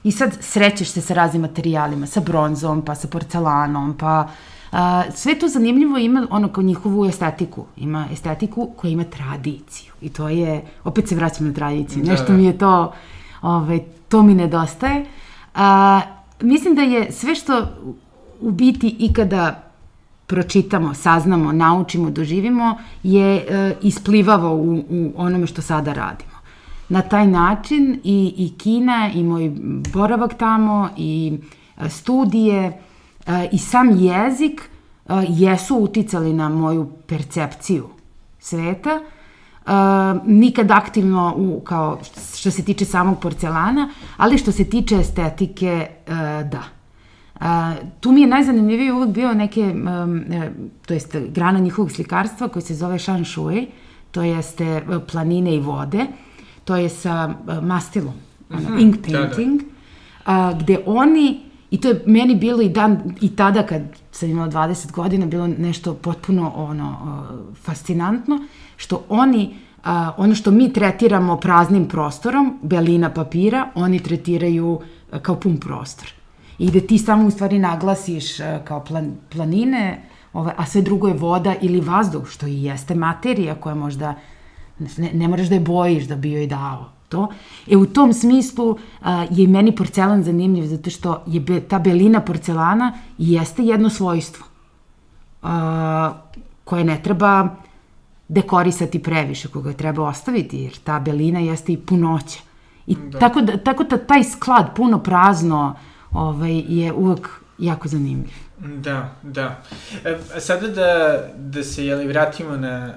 i 0.04 0.12
sad 0.12 0.36
srećeš 0.40 0.88
se 0.88 1.00
sa 1.00 1.14
raznim 1.14 1.42
materijalima, 1.42 2.06
sa 2.06 2.20
bronzom, 2.20 2.82
pa 2.84 2.94
sa 2.94 3.08
porcelanom, 3.08 3.96
pa 3.98 4.28
uh, 4.72 4.78
sve 5.14 5.38
to 5.38 5.48
zanimljivo 5.48 5.98
ima 5.98 6.26
ono 6.30 6.48
kao 6.48 6.64
njihovu 6.64 7.04
estetiku. 7.06 7.66
Ima 7.76 8.06
estetiku 8.12 8.70
koja 8.76 8.90
ima 8.90 9.04
tradiciju 9.04 9.92
i 10.00 10.08
to 10.08 10.28
je, 10.28 10.62
opet 10.84 11.08
se 11.08 11.14
vraćam 11.14 11.46
na 11.46 11.54
tradiciju, 11.54 12.04
da, 12.04 12.10
nešto 12.10 12.26
da. 12.26 12.32
mi 12.32 12.44
je 12.44 12.58
to, 12.58 12.92
ovaj, 13.42 13.80
to 14.08 14.22
mi 14.22 14.34
nedostaje. 14.34 15.00
Uh, 15.00 15.08
A, 15.58 16.00
mislim 16.40 16.74
da 16.74 16.82
je 16.82 17.12
sve 17.12 17.34
što 17.34 17.66
u 18.40 18.50
biti 18.50 18.96
ikada 18.98 19.62
pročitamo, 20.26 20.94
saznamo, 20.94 21.52
naučimo, 21.52 22.10
doživimo, 22.10 22.78
je 23.02 23.36
e, 23.36 23.74
isplivavo 23.82 24.54
u, 24.54 24.84
u 24.90 25.12
onome 25.16 25.46
što 25.46 25.62
sada 25.62 25.92
radimo. 25.92 26.38
Na 26.88 27.02
taj 27.02 27.26
način 27.26 28.00
i, 28.04 28.34
i 28.36 28.58
Kina 28.58 29.10
i 29.14 29.24
moj 29.24 29.52
boravak 29.92 30.34
tamo 30.34 30.88
i 30.96 31.38
e, 31.78 31.88
studije 31.88 32.80
e, 33.26 33.48
i 33.52 33.58
sam 33.58 33.90
jezik 33.90 34.60
e, 34.60 35.12
jesu 35.28 35.76
uticali 35.76 36.32
na 36.32 36.48
moju 36.48 36.90
percepciju 37.06 37.88
sveta, 38.38 39.00
nikad 40.24 40.70
aktivno 40.70 41.34
u, 41.36 41.60
kao 41.60 41.98
što 42.36 42.50
se 42.50 42.64
tiče 42.64 42.84
samog 42.84 43.20
porcelana, 43.20 43.90
ali 44.16 44.38
što 44.38 44.52
se 44.52 44.64
tiče 44.64 44.96
estetike, 44.96 45.86
uh, 46.06 46.14
da. 46.50 46.62
Uh, 47.40 47.88
tu 48.00 48.12
mi 48.12 48.20
je 48.20 48.26
najzanimljiviji 48.26 48.90
uvek 48.90 49.10
bio 49.10 49.34
neke, 49.34 49.60
um, 49.60 50.24
to 50.86 50.94
jeste 50.94 51.20
grana 51.20 51.58
njihovog 51.58 51.92
slikarstva 51.92 52.48
koji 52.48 52.62
se 52.62 52.74
zove 52.74 52.98
Shan 52.98 53.24
Shui, 53.24 53.66
to 54.10 54.22
jeste 54.22 54.82
planine 55.12 55.54
i 55.54 55.60
vode, 55.60 56.06
to 56.64 56.76
je 56.76 56.88
sa 56.88 57.34
uh, 57.46 57.64
mastilom, 57.64 58.14
ono, 58.50 58.78
ink 58.78 58.96
painting, 59.06 59.62
da, 60.26 60.32
da. 60.32 60.52
Uh, 60.52 60.60
gde 60.60 60.78
oni, 60.86 61.40
i 61.70 61.80
to 61.80 61.88
je 61.88 62.02
meni 62.06 62.34
bilo 62.34 62.62
i 62.62 62.68
dan, 62.68 63.14
i 63.20 63.36
tada 63.36 63.62
kad 63.62 63.82
sam 64.12 64.30
imala 64.30 64.48
20 64.48 64.92
godina, 64.92 65.26
bilo 65.26 65.46
nešto 65.46 65.94
potpuno 65.94 66.52
ono, 66.56 66.96
fascinantno, 67.62 68.38
što 68.76 69.04
oni, 69.08 69.56
ono 70.16 70.34
što 70.34 70.50
mi 70.50 70.72
tretiramo 70.72 71.36
praznim 71.36 71.88
prostorom, 71.88 72.58
belina 72.62 73.10
papira, 73.10 73.70
oni 73.74 73.98
tretiraju 73.98 74.80
kao 75.22 75.36
pun 75.40 75.56
prostor. 75.56 76.12
I 76.58 76.70
da 76.70 76.80
ti 76.80 76.98
samo 76.98 77.26
u 77.26 77.30
stvari 77.30 77.58
naglasiš 77.58 78.36
kao 78.64 78.84
plan, 78.84 79.12
planine, 79.32 80.02
ovaj, 80.32 80.54
a 80.56 80.66
sve 80.66 80.82
drugo 80.82 81.08
je 81.08 81.14
voda 81.14 81.54
ili 81.60 81.80
vazduh, 81.80 82.26
što 82.28 82.46
i 82.46 82.62
jeste 82.62 82.94
materija 82.94 83.54
koja 83.54 83.74
možda, 83.74 84.14
ne, 84.78 85.10
ne 85.12 85.28
moraš 85.28 85.48
da 85.48 85.54
je 85.54 85.60
bojiš 85.60 86.04
da 86.04 86.16
bi 86.16 86.32
joj 86.32 86.46
dao 86.46 86.97
to. 87.08 87.28
E 87.70 87.76
u 87.76 87.86
tom 87.86 88.12
smislu 88.12 88.78
a, 89.02 89.26
je 89.30 89.48
meni 89.48 89.76
porcelan 89.76 90.22
zanimljiv 90.22 90.66
zato 90.66 90.90
što 90.90 91.22
je 91.26 91.40
be, 91.40 91.60
ta 91.60 91.78
belina 91.78 92.20
porcelana 92.20 92.92
jeste 93.18 93.62
jedno 93.62 93.90
svojstvo 93.90 94.46
a, 95.42 96.12
koje 96.64 96.84
ne 96.84 97.00
treba 97.02 97.48
dekorisati 98.28 99.02
previše, 99.02 99.48
koga 99.48 99.72
treba 99.72 100.02
ostaviti, 100.02 100.58
jer 100.58 100.78
ta 100.84 101.00
belina 101.00 101.40
jeste 101.40 101.72
i 101.72 101.76
punoća. 101.76 102.38
I 102.86 102.94
da. 102.94 103.18
tako, 103.18 103.40
da, 103.40 103.56
tako 103.56 103.84
da 103.84 103.98
taj 103.98 104.24
sklad 104.24 104.76
puno 104.76 104.98
prazno 105.02 105.74
ovaj, 106.12 106.62
je 106.68 106.92
uvek 106.92 107.28
jako 107.58 107.88
zanimljiv. 107.88 108.34
Da, 108.58 109.12
da. 109.22 109.62
E, 110.04 110.18
sada 110.40 110.68
da, 110.68 111.22
da 111.36 111.62
se 111.64 111.86
jeli, 111.86 112.06
vratimo 112.06 112.56
na, 112.56 112.94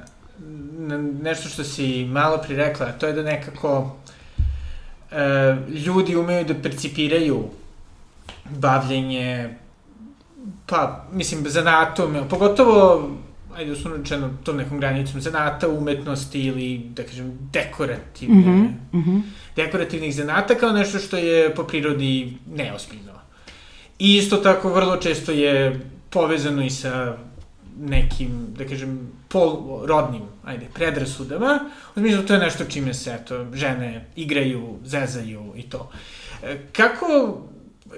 na 0.78 0.97
nešto 0.97 1.50
što 1.50 1.63
si 1.63 2.06
malo 2.06 2.38
pri 2.38 2.56
rekla, 2.56 2.91
to 2.91 3.08
je 3.08 3.13
da 3.13 3.24
nekako 3.24 3.95
e, 5.12 5.56
ljudi 5.69 6.15
umeju 6.15 6.45
da 6.45 6.54
percipiraju 6.62 7.43
bavljenje 8.50 9.50
pa, 10.65 11.06
mislim, 11.12 11.43
zanatom, 11.47 12.15
pogotovo 12.30 13.10
ajde 13.56 13.71
uslovno 13.71 13.97
rečeno, 13.97 14.30
tom 14.43 14.58
nekom 14.58 14.80
granicom 14.80 15.21
zanata, 15.21 15.69
umetnosti 15.69 16.41
ili, 16.41 16.82
da 16.95 17.04
kažem, 17.04 17.38
dekorativne, 17.54 18.36
mm 18.36 18.78
-hmm, 18.93 19.00
mm 19.00 19.04
-hmm. 19.04 19.21
dekorativnih 19.56 20.15
zanata 20.15 20.56
kao 20.56 20.71
nešto 20.71 21.00
što 21.00 21.17
je 21.17 21.56
po 21.56 21.63
prirodi 21.63 22.38
neospljno. 22.56 23.12
I 24.00 24.17
isto 24.17 24.38
tako 24.38 24.74
vrlo 24.74 24.97
često 24.97 25.32
je 25.32 25.80
povezano 26.10 26.65
i 26.65 26.69
sa 26.69 27.17
nekim, 27.82 28.54
da 28.58 28.65
kažem, 28.67 29.12
polrodnim, 29.28 30.24
ajde, 30.44 30.67
predrasudama. 30.74 31.60
Smislu, 31.94 32.24
to 32.24 32.34
je 32.34 32.39
nešto 32.39 32.65
čime 32.65 32.94
se, 32.94 33.17
eto, 33.22 33.46
žene 33.54 34.06
igraju, 34.15 34.78
zezaju 34.84 35.54
i 35.56 35.63
to. 35.70 35.91
E, 36.44 36.58
kako 36.72 37.38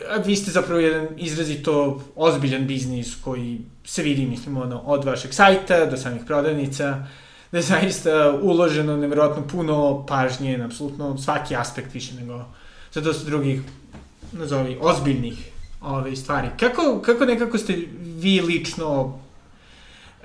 a 0.10 0.18
vi 0.18 0.36
ste 0.36 0.52
zapravo 0.52 0.80
jedan 0.80 1.08
izrazito 1.18 2.04
ozbiljan 2.16 2.68
biznis 2.68 3.16
koji 3.24 3.62
se 3.86 4.04
vidi, 4.04 4.26
mislim, 4.26 4.58
ono, 4.58 4.80
od 4.80 5.06
vašeg 5.06 5.34
sajta 5.34 5.86
do 5.86 5.98
samih 5.98 6.22
prodavnica, 6.26 7.08
da 7.52 7.58
je 7.58 7.62
zaista 7.62 8.40
uloženo 8.42 8.98
nevjerojatno 8.98 9.48
puno 9.48 10.06
pažnje 10.06 10.58
na 10.58 10.66
apsolutno 10.66 11.18
svaki 11.18 11.56
aspekt 11.56 11.94
više 11.94 12.16
nego 12.16 12.46
za 12.92 13.02
dosta 13.02 13.26
drugih, 13.26 13.62
nazovi, 14.32 14.78
ozbiljnih 14.82 15.50
ove 15.82 16.16
stvari. 16.16 16.48
Kako, 16.60 17.02
kako 17.06 17.26
nekako 17.26 17.58
ste 17.58 17.88
vi 18.04 18.42
lično 18.42 19.20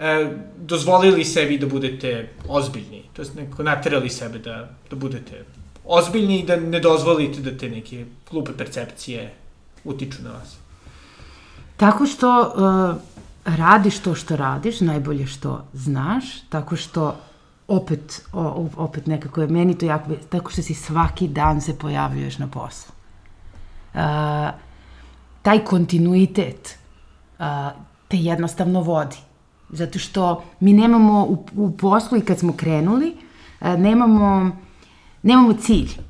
e, 0.01 0.31
dozvolili 0.57 1.25
sebi 1.25 1.59
da 1.59 1.67
budete 1.67 2.29
ozbiljni, 2.49 3.03
to 3.13 3.23
jest 3.23 3.35
nekako 3.35 3.63
naterali 3.63 4.11
sebe 4.11 4.39
da, 4.39 4.69
da 4.91 4.97
budete 4.97 5.45
ozbiljni 5.85 6.41
i 6.41 6.47
da 6.47 6.57
ne 6.57 6.81
dozvolite 6.81 7.41
da 7.41 7.59
te 7.59 7.69
neke 7.69 8.05
glupe 8.31 8.53
percepcije 8.53 9.33
utiču 9.85 10.23
na 10.23 10.31
vas? 10.31 10.57
Tako 11.77 12.07
što 12.07 12.41
uh, 12.41 12.97
radiš 13.57 13.99
to 13.99 14.15
što 14.15 14.37
radiš, 14.37 14.81
najbolje 14.81 15.27
što 15.27 15.65
znaš, 15.73 16.25
tako 16.49 16.77
što 16.77 17.17
opet, 17.69 18.23
o, 18.33 18.69
opet 18.77 19.07
nekako 19.07 19.41
je 19.41 19.49
meni 19.49 19.79
to 19.79 19.87
jako, 19.87 20.11
tako 20.29 20.51
što 20.51 20.63
si 20.63 20.75
svaki 20.75 21.29
dan 21.29 21.61
se 21.61 21.79
pojavljuješ 21.79 22.39
na 22.39 22.47
poslu. 22.47 22.93
Uh, 23.95 24.01
taj 25.43 25.65
kontinuitet 25.65 26.79
uh, 27.39 27.47
te 28.09 28.17
jednostavno 28.17 28.81
vodi. 28.81 29.17
Zato 29.71 29.99
što 29.99 30.43
mi 30.61 30.73
nemamo 30.73 31.23
u, 31.23 31.47
u 31.57 31.71
poslu 31.71 32.19
i 32.19 32.21
kad 32.21 32.39
smo 32.39 32.53
krenuli, 32.53 33.15
uh, 33.61 33.69
nemamo, 33.79 34.57
nemamo 35.23 35.53
cilj 35.53 36.09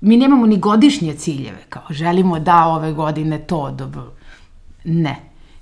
mi 0.00 0.16
nemamo 0.16 0.46
ni 0.46 0.58
godišnje 0.58 1.14
ciljeve, 1.14 1.64
kao 1.68 1.82
želimo 1.90 2.38
da 2.38 2.66
ove 2.66 2.92
godine 2.92 3.38
to 3.38 3.70
dobro. 3.70 4.12
Ne. 4.84 5.16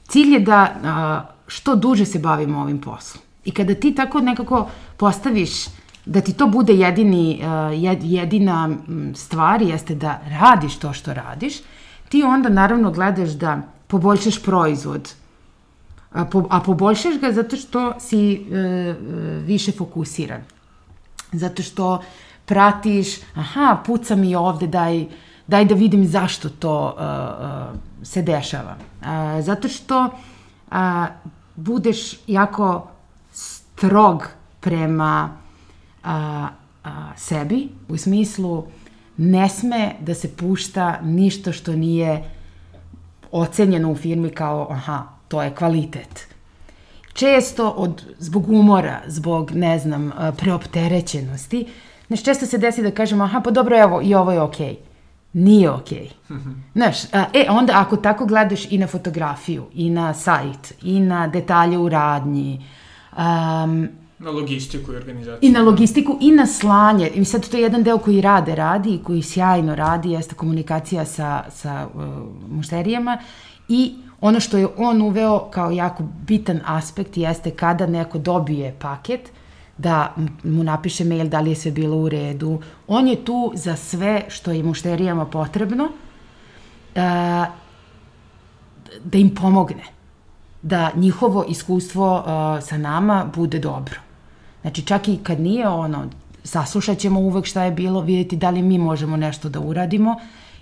Cilj 0.09 0.33
je 0.33 0.41
da 0.41 0.75
a, 0.85 1.23
što 1.47 1.75
duže 1.77 2.05
se 2.05 2.19
bavimo 2.19 2.61
ovim 2.61 2.81
poslom. 2.81 3.23
I 3.45 3.51
kada 3.51 3.75
ti 3.75 3.95
tako 3.95 4.21
nekako 4.21 4.69
postaviš 4.97 5.51
da 6.05 6.21
ti 6.21 6.33
to 6.33 6.47
bude 6.47 6.75
jedini, 6.75 7.43
jedina 8.03 8.71
stvar 9.15 9.63
jeste 9.63 9.95
da 9.95 10.21
radiš 10.41 10.77
to 10.77 10.93
što 10.93 11.15
radiš, 11.15 11.55
ti 12.09 12.23
onda 12.23 12.49
naravno 12.49 12.91
gledaš 12.91 13.31
da 13.31 13.63
poboljšaš 13.87 14.43
proizvod, 14.43 15.15
a, 16.13 16.25
po, 16.25 16.47
a 16.51 16.61
poboljšaš 16.61 17.19
ga 17.21 17.33
zato 17.33 17.57
što 17.57 17.93
si 18.01 18.33
e, 18.33 18.57
e 18.57 18.95
više 19.45 19.73
fokusiran. 19.73 20.41
Zato 21.33 21.63
što 21.63 22.03
pratiš, 22.45 23.09
aha, 23.35 23.83
puca 23.87 24.17
mi 24.17 24.35
ovde, 24.35 24.67
daj, 24.67 25.07
daj 25.47 25.65
da 25.65 25.75
vidim 25.75 26.07
zašto 26.07 26.49
to 26.49 26.85
uh, 26.85 27.03
uh, 27.03 28.07
se 28.07 28.23
dešava. 28.23 28.77
Uh, 29.01 29.07
zato 29.45 29.69
što 29.69 30.05
uh, 30.05 30.77
budeš 31.57 32.17
jako 32.27 32.89
strog 33.33 34.29
prema 34.61 35.37
uh, 36.05 36.11
uh, 36.11 36.91
sebi, 37.17 37.69
u 37.89 37.97
smislu 37.97 38.65
ne 39.17 39.49
sme 39.49 39.95
da 40.01 40.15
se 40.15 40.37
pušta 40.37 41.01
ništa 41.03 41.53
što 41.53 41.73
nije 41.73 42.31
ocenjeno 43.33 43.91
u 43.91 43.97
firmi 43.97 44.31
kao, 44.31 44.69
aha, 44.71 45.18
to 45.29 45.43
je 45.43 45.55
kvalitet. 45.55 46.27
Često 47.13 47.71
od, 47.71 48.03
zbog 48.19 48.49
umora, 48.49 49.01
zbog, 49.07 49.51
ne 49.51 49.79
znam, 49.79 50.13
preopterećenosti, 50.37 51.67
Znaš, 52.09 52.23
često 52.25 52.47
se 52.47 52.59
desi 52.59 52.83
da 52.83 52.91
kažemo, 52.91 53.25
aha, 53.25 53.41
pa 53.41 53.51
dobro, 53.51 53.79
evo, 53.79 54.01
i 54.03 54.15
ovo 54.15 54.33
je 54.33 54.41
okej. 54.41 54.67
Okay. 54.67 54.77
Nije 55.33 55.71
okej. 55.71 56.11
Okay. 56.29 56.55
Znaš, 56.79 57.05
a, 57.13 57.25
e, 57.35 57.47
onda 57.51 57.73
ako 57.77 57.97
tako 57.97 58.27
gledaš 58.27 58.73
i 58.73 58.79
na 58.79 58.87
fotografiju, 58.87 59.65
i 59.75 59.91
na 59.91 60.15
sajt, 60.15 60.75
i 60.83 61.01
na 61.01 61.27
detalje 61.27 61.79
u 61.79 61.89
radnji, 61.89 62.67
um, 63.13 63.89
Na 64.19 64.31
logistiku 64.31 64.93
i 64.93 64.97
organizaciju. 64.97 65.49
I 65.49 65.53
na 65.53 65.61
logistiku 65.63 66.19
i 66.21 66.31
na 66.31 66.47
slanje. 66.47 67.09
I 67.15 67.25
sad 67.25 67.49
to 67.49 67.57
je 67.57 67.63
jedan 67.63 67.83
deo 67.83 67.99
koji 67.99 68.21
rade, 68.21 68.55
radi 68.55 68.95
i 68.95 69.03
koji 69.03 69.23
sjajno 69.23 69.75
radi, 69.75 70.11
jeste 70.11 70.35
komunikacija 70.35 71.05
sa, 71.05 71.45
sa 71.51 71.89
uh, 71.95 72.03
mušterijama 72.51 73.19
i 73.69 73.95
ono 74.21 74.41
što 74.41 74.59
je 74.59 74.69
on 74.77 75.03
uveo 75.03 75.49
kao 75.51 75.71
jako 75.71 76.03
bitan 76.27 76.61
aspekt 76.65 77.17
jeste 77.17 77.51
kada 77.51 77.87
neko 77.87 78.19
dobije 78.19 78.75
paket, 78.79 79.31
da 79.79 80.15
mu 80.45 80.65
napiše 80.65 81.05
mail 81.05 81.29
da 81.29 81.41
li 81.41 81.51
je 81.51 81.57
sve 81.57 81.71
bilo 81.71 81.97
u 81.97 82.09
redu. 82.09 82.61
On 82.89 83.09
je 83.09 83.25
tu 83.25 83.53
za 83.55 83.77
sve 83.77 84.25
što 84.29 84.51
je 84.51 84.63
mušterijama 84.63 85.27
potrebno 85.27 85.85
uh, 85.85 85.91
da 89.05 89.19
im 89.19 89.35
pomogne. 89.35 89.85
Da 90.63 90.91
njihovo 90.95 91.45
iskustvo 91.49 92.17
uh, 92.17 92.25
sa 92.65 92.79
nama 92.79 93.31
bude 93.35 93.59
dobro. 93.59 94.01
Znači 94.61 94.83
čak 94.83 95.09
i 95.09 95.19
kad 95.23 95.41
nije 95.41 95.69
ono, 95.69 96.09
saslušat 96.45 96.99
ćemo 96.99 97.21
uvek 97.21 97.45
šta 97.45 97.65
je 97.65 97.71
bilo, 97.71 98.01
vidjeti 98.01 98.37
da 98.37 98.51
li 98.51 98.63
mi 98.63 98.79
možemo 98.79 99.17
nešto 99.17 99.49
da 99.49 99.61
uradimo 99.61 100.17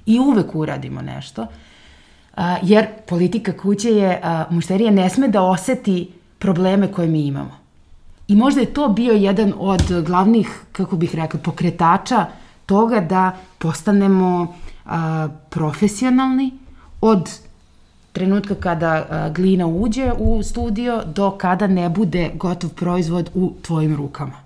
i 0.07 0.19
uvek 0.19 0.55
uradimo 0.55 1.03
nešto. 1.03 1.43
Uh, 1.43 1.49
jer 2.63 2.87
politika 3.09 3.53
kuće 3.53 3.91
je, 3.91 4.21
uh, 4.23 4.55
mušterija 4.55 4.91
ne 4.91 5.11
sme 5.11 5.29
da 5.29 5.43
oseti 5.43 6.11
probleme 6.39 6.93
koje 6.93 7.09
mi 7.09 7.27
imamo 7.27 7.67
I 8.29 8.37
možda 8.37 8.61
je 8.61 8.75
to 8.75 8.89
bio 8.89 9.13
jedan 9.13 9.53
od 9.59 10.03
glavnih, 10.07 10.61
kako 10.73 10.97
bih 10.97 11.15
rekla, 11.15 11.41
pokretača 11.41 12.27
toga 12.67 13.01
da 13.01 13.37
postanemo 13.59 14.55
a, 14.87 15.29
profesionalni 15.51 16.51
od 17.01 17.31
trenutka 18.13 18.55
kada 18.55 19.07
a, 19.11 19.29
glina 19.29 19.67
uđe 19.67 20.13
u 20.19 20.43
studio 20.43 21.03
do 21.05 21.31
kada 21.31 21.67
ne 21.67 21.89
bude 21.89 22.31
gotov 22.35 22.71
proizvod 22.71 23.31
u 23.35 23.53
tvojim 23.63 23.97
rukama. 23.97 24.43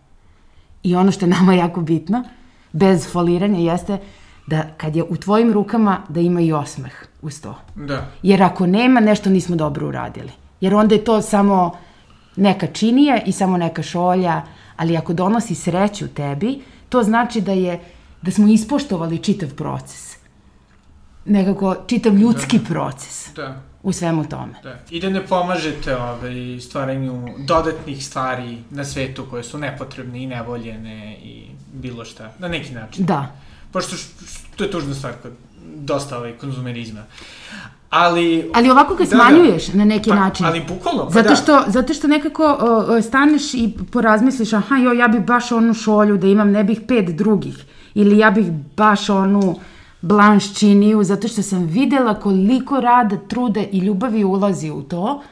I 0.83 0.94
ono 0.94 1.12
što 1.12 1.24
je 1.24 1.31
nama 1.31 1.55
jako 1.55 1.81
bitno, 1.81 2.24
bez 2.72 3.12
foliranja, 3.12 3.59
jeste 3.59 3.98
da 4.46 4.64
kad 4.76 4.96
je 4.96 5.03
u 5.03 5.16
tvojim 5.16 5.53
rukama 5.53 6.03
da 6.09 6.20
ima 6.20 6.40
i 6.40 6.53
osmeh 6.53 6.92
uz 7.22 7.40
to. 7.40 7.59
Da. 7.74 8.07
Jer 8.22 8.42
ako 8.42 8.66
nema, 8.66 9.00
nešto 9.00 9.31
nismo 9.31 9.57
dobro 9.57 9.88
uradili. 9.88 10.33
Jer 10.61 10.74
onda 10.74 10.94
je 10.94 11.05
to 11.05 11.22
samo 11.22 11.79
neka 12.37 12.66
činija 12.66 13.22
i 13.26 13.33
samo 13.33 13.57
neka 13.57 13.83
šolja, 13.83 14.42
ali 14.76 14.96
ako 14.96 15.12
donosi 15.12 15.55
sreću 15.55 16.09
tebi, 16.09 16.61
to 16.88 17.03
znači 17.03 17.40
da 17.40 17.53
je 17.53 17.81
da 18.22 18.31
smo 18.31 18.48
ispoštovali 18.48 19.18
čitav 19.18 19.55
proces. 19.55 20.16
Nekako 21.24 21.76
čitav 21.87 22.14
ljudski 22.14 22.59
da. 22.59 22.64
proces. 22.64 23.35
Da. 23.37 23.62
U 23.83 23.92
svemu 23.92 24.29
tome. 24.29 24.53
Da. 24.62 24.76
I 24.90 25.00
da 25.00 25.11
ne 25.11 25.26
pomažete 25.26 25.96
ovaj, 25.96 26.61
stvaranju 26.61 27.29
dodatnih 27.38 28.07
stvari 28.07 28.59
na 28.70 28.85
svetu 28.85 29.26
koje 29.31 29.42
su 29.42 29.59
nepotrebne 29.59 30.22
i 30.22 30.26
nevoljene 30.26 31.16
i 31.22 31.46
bilo 31.72 32.05
šta, 32.05 32.33
na 32.38 32.48
neki 32.48 32.74
način. 32.74 33.07
Da. 33.07 33.33
Pošto 33.72 33.96
to 34.56 34.64
je 34.64 34.70
tužna 34.70 34.94
stvar 34.94 35.12
kod 35.22 35.33
dosta 35.74 36.18
ovaj, 36.18 36.33
konzumerizma. 36.33 37.00
Ali, 37.90 38.50
ali 38.54 38.70
ovako 38.70 38.94
ga 38.94 39.06
smanjuješ 39.06 39.66
da, 39.66 39.72
da. 39.72 39.78
na 39.78 39.85
neki 39.85 40.11
pa, 40.11 40.16
način. 40.16 40.46
Ali 40.46 40.62
bukvalno, 40.68 41.04
pa 41.04 41.11
zato 41.11 41.28
da. 41.28 41.37
što, 41.37 41.64
Zato 41.66 41.94
što 41.94 42.09
nekako 42.09 42.44
uh, 42.44 43.04
staneš 43.04 43.54
i 43.54 43.74
porazmisliš, 43.92 44.52
aha, 44.52 44.76
jo, 44.76 44.92
ja 44.92 45.09
bih 45.09 45.20
baš 45.20 45.52
onu 45.52 45.74
šolju 45.74 46.16
da 46.16 46.26
imam, 46.26 46.50
ne 46.50 46.64
bih 46.64 46.80
pet 46.88 47.16
drugih. 47.16 47.64
Ili 47.94 48.18
ja 48.18 48.30
bih 48.30 48.46
baš 48.76 49.11
onu 49.11 49.56
blanš 50.00 50.59
činiju, 50.59 51.04
zato 51.04 51.28
što 51.28 51.42
sam 51.42 51.66
videla 51.66 52.14
koliko 52.14 52.80
rada, 52.80 53.16
truda 53.28 53.61
i 53.72 53.78
ljubavi 53.78 54.24
ulazi 54.24 54.70
u 54.70 54.83
to. 54.83 55.22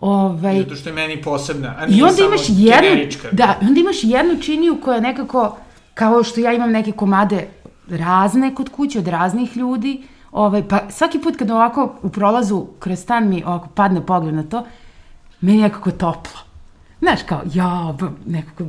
Ovaj, 0.00 0.58
Zato 0.62 0.74
što 0.74 0.88
je 0.88 0.94
meni 0.94 1.22
posebna, 1.22 1.74
a 1.78 1.86
nije 1.86 1.98
I 1.98 2.02
onda 2.02 2.22
imaš 2.24 2.40
jednu, 2.48 2.82
generička. 2.82 3.28
Da, 3.32 3.58
onda 3.60 3.80
imaš 3.80 3.96
jednu 4.02 4.42
činiju 4.42 4.78
koja 4.84 5.00
nekako, 5.00 5.56
kao 5.94 6.24
što 6.24 6.40
ja 6.40 6.52
imam 6.52 6.70
neke 6.70 6.92
komade 6.92 7.46
razne 7.90 8.54
kod 8.54 8.68
kuće, 8.68 8.98
od 8.98 9.08
raznih 9.08 9.56
ljudi, 9.56 10.02
ovaj, 10.32 10.68
pa 10.68 10.90
svaki 10.90 11.18
put 11.18 11.36
kad 11.36 11.50
ovako 11.50 11.94
u 12.02 12.08
prolazu 12.08 12.66
kroz 12.78 12.98
stan 12.98 13.28
mi 13.28 13.44
ovako 13.44 13.68
padne 13.68 14.06
pogled 14.06 14.34
na 14.34 14.42
to, 14.42 14.66
meni 15.40 15.58
je 15.58 15.62
nekako 15.62 15.90
toplo. 15.90 16.40
Znaš, 17.00 17.20
kao, 17.22 17.42
ja, 17.54 17.94
nekako, 18.26 18.64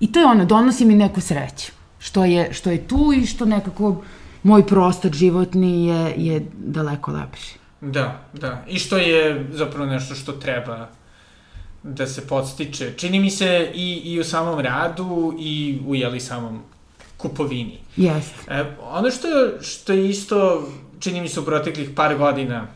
i 0.00 0.12
to 0.12 0.20
je 0.20 0.26
ono, 0.26 0.44
donosi 0.44 0.84
mi 0.84 0.94
neku 0.94 1.20
sreću, 1.20 1.72
što 1.98 2.24
je, 2.24 2.52
što 2.52 2.70
je 2.70 2.88
tu 2.88 3.12
i 3.16 3.26
što 3.26 3.44
nekako 3.44 4.02
moj 4.42 4.66
prostor 4.66 5.12
životni 5.12 5.86
je, 5.86 6.14
je 6.16 6.46
daleko 6.52 7.12
lepši. 7.12 7.58
Da, 7.80 8.20
da. 8.32 8.64
I 8.68 8.78
što 8.78 8.96
je 8.96 9.46
zapravo 9.52 9.86
nešto 9.86 10.14
što 10.14 10.32
treba 10.32 10.88
da 11.82 12.06
se 12.06 12.26
podstiče. 12.26 12.92
Čini 12.96 13.20
mi 13.20 13.30
se 13.30 13.70
i, 13.74 14.02
i 14.04 14.20
u 14.20 14.24
samom 14.24 14.60
radu 14.60 15.34
i 15.38 15.80
u 15.86 15.94
jeli 15.94 16.20
samom 16.20 16.62
kupovini. 17.16 17.78
Jeste. 17.96 18.34
E, 18.48 18.64
ono 18.80 19.10
što, 19.10 19.28
što 19.60 19.92
je 19.92 20.08
isto, 20.08 20.68
čini 21.00 21.20
mi 21.20 21.28
se 21.28 21.40
u 21.40 21.44
proteklih 21.44 21.90
par 21.96 22.16
godina 22.16 22.66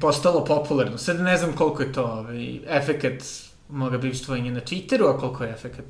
postalo 0.00 0.44
popularno, 0.44 0.98
sad 0.98 1.20
ne 1.20 1.36
znam 1.36 1.52
koliko 1.52 1.82
je 1.82 1.92
to 1.92 2.04
ovaj, 2.04 2.58
efekat 2.66 3.22
moga 3.68 3.98
bivstvovanja 3.98 4.52
na 4.52 4.60
Twitteru, 4.60 5.14
a 5.14 5.18
koliko 5.18 5.44
je 5.44 5.50
efekat 5.50 5.84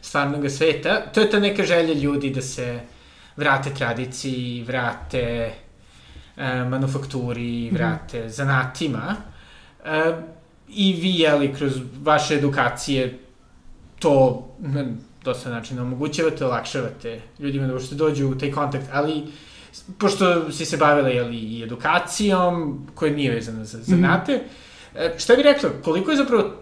stvarnog 0.00 0.50
sveta, 0.50 1.00
to 1.12 1.20
je 1.20 1.30
ta 1.30 1.40
neka 1.40 1.64
želja 1.64 1.94
ljudi 1.94 2.30
da 2.30 2.42
se 2.42 2.80
vrate 3.36 3.74
tradiciji, 3.74 4.64
vrate 4.64 5.52
e, 6.36 6.64
manufakturi, 6.64 7.66
mhm. 7.66 7.76
vrate 7.76 8.24
mm. 8.26 8.30
zanatima. 8.30 9.16
E, 9.84 10.12
I 10.68 10.92
vi, 10.92 11.14
jeli, 11.14 11.54
kroz 11.54 11.72
vaše 12.02 12.34
edukacije 12.34 13.18
to 13.98 14.48
dosta 15.24 15.50
načina 15.50 15.82
omogućavate, 15.82 16.44
olakšavate 16.44 17.20
ljudima 17.38 17.66
da 17.66 17.72
uopšte 17.72 17.94
dođu 17.94 18.28
u 18.28 18.34
taj 18.34 18.52
kontakt, 18.52 18.84
ali 18.92 19.24
pošto 19.98 20.52
si 20.52 20.66
se 20.66 20.76
bavila 20.76 21.08
jeli, 21.08 21.36
i 21.36 21.62
edukacijom, 21.62 22.86
koja 22.94 23.12
nije 23.12 23.34
vezana 23.34 23.64
za 23.64 23.78
mhm. 23.78 23.90
zanate, 23.90 24.36
mm. 24.36 24.98
e, 24.98 25.14
šta 25.18 25.36
bi 25.36 25.42
rekla, 25.42 25.70
koliko 25.84 26.10
je 26.10 26.16
zapravo 26.16 26.54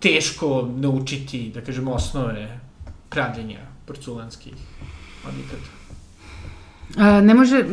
teško 0.00 0.68
naučiti, 0.76 1.50
da 1.54 1.60
kažem, 1.60 1.88
osnove 1.88 2.60
pravljenja 3.08 3.60
porculanskih 3.86 4.52
objekata? 5.28 5.73
Ne 7.22 7.34
može, 7.34 7.64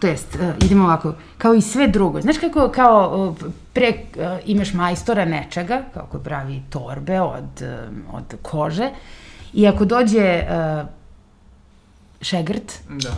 to 0.00 0.06
jest, 0.06 0.38
idemo 0.64 0.84
ovako, 0.84 1.14
kao 1.38 1.54
i 1.54 1.62
sve 1.62 1.88
drugo. 1.88 2.20
Znaš 2.20 2.38
kako, 2.38 2.68
kao 2.68 3.34
pre 3.72 3.92
imaš 4.46 4.74
majstora 4.74 5.24
nečega, 5.24 5.82
kao 5.94 6.06
koji 6.10 6.24
pravi 6.24 6.62
torbe 6.70 7.20
od, 7.20 7.62
od 8.12 8.36
kože, 8.42 8.90
i 9.52 9.66
ako 9.66 9.84
dođe 9.84 10.42
šegrt, 12.20 12.72
da. 12.88 13.10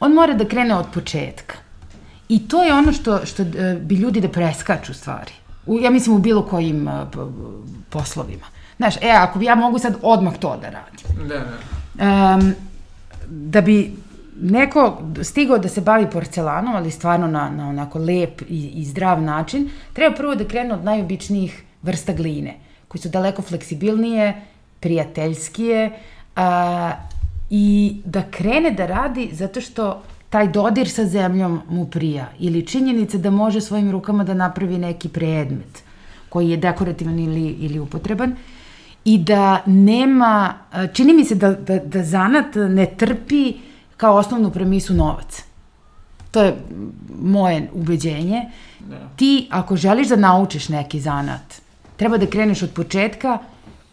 on 0.00 0.12
mora 0.12 0.34
da 0.34 0.48
krene 0.48 0.74
od 0.74 0.86
početka. 0.94 1.56
I 2.28 2.48
to 2.48 2.62
je 2.62 2.74
ono 2.74 2.92
što, 2.92 3.26
što 3.26 3.44
bi 3.80 3.94
ljudi 3.94 4.20
da 4.20 4.28
preskaču 4.28 4.94
stvari. 4.94 5.32
U, 5.66 5.78
ja 5.80 5.90
mislim 5.90 6.16
u 6.16 6.18
bilo 6.18 6.42
kojim 6.42 6.88
poslovima. 7.90 8.46
Znaš, 8.76 8.96
e, 8.96 9.10
ako 9.10 9.40
ja 9.42 9.54
mogu 9.54 9.78
sad 9.78 9.96
odmah 10.02 10.38
to 10.38 10.56
da 10.56 10.70
radim. 10.70 11.28
Da, 11.28 11.34
da. 11.34 12.34
Um, 12.34 12.54
da 13.28 13.60
bi 13.60 13.96
neko 14.40 15.02
stigao 15.22 15.58
da 15.58 15.68
se 15.68 15.80
bavi 15.80 16.10
porcelanom, 16.10 16.74
ali 16.74 16.90
stvarno 16.90 17.26
na, 17.26 17.50
na 17.50 17.68
onako 17.68 17.98
lep 17.98 18.42
i, 18.48 18.70
i 18.74 18.84
zdrav 18.84 19.22
način, 19.22 19.70
treba 19.92 20.16
prvo 20.16 20.34
da 20.34 20.44
krene 20.44 20.74
od 20.74 20.84
najobičnijih 20.84 21.62
vrsta 21.82 22.12
gline, 22.12 22.54
koji 22.88 23.02
su 23.02 23.08
daleko 23.08 23.42
fleksibilnije, 23.42 24.42
prijateljskije 24.80 25.92
a, 26.36 26.92
i 27.50 27.96
da 28.04 28.22
krene 28.30 28.70
da 28.70 28.86
radi 28.86 29.28
zato 29.32 29.60
što 29.60 30.02
taj 30.30 30.48
dodir 30.48 30.88
sa 30.88 31.04
zemljom 31.04 31.60
mu 31.68 31.86
prija 31.86 32.28
ili 32.38 32.66
činjenica 32.66 33.18
da 33.18 33.30
može 33.30 33.60
svojim 33.60 33.90
rukama 33.90 34.24
da 34.24 34.34
napravi 34.34 34.78
neki 34.78 35.08
predmet 35.08 35.82
koji 36.28 36.50
je 36.50 36.56
dekorativan 36.56 37.18
ili, 37.18 37.48
ili 37.60 37.78
upotreban 37.78 38.36
i 39.04 39.18
da 39.18 39.62
nema, 39.66 40.54
čini 40.92 41.12
mi 41.14 41.24
se 41.24 41.34
da, 41.34 41.52
da, 41.52 41.78
da 41.78 42.04
zanat 42.04 42.54
ne 42.54 42.86
trpi 42.86 43.54
kao 43.96 44.16
osnovnu 44.16 44.50
premisu 44.50 44.94
novac. 44.94 45.42
To 46.30 46.42
je 46.42 46.56
moje 47.22 47.70
ubeđenje. 47.72 48.42
Da. 48.80 49.08
Ti, 49.16 49.48
ako 49.50 49.76
želiš 49.76 50.08
da 50.08 50.16
naučiš 50.16 50.68
neki 50.68 51.00
zanat, 51.00 51.60
treba 51.96 52.18
da 52.18 52.26
kreneš 52.26 52.62
od 52.62 52.70
početka, 52.70 53.38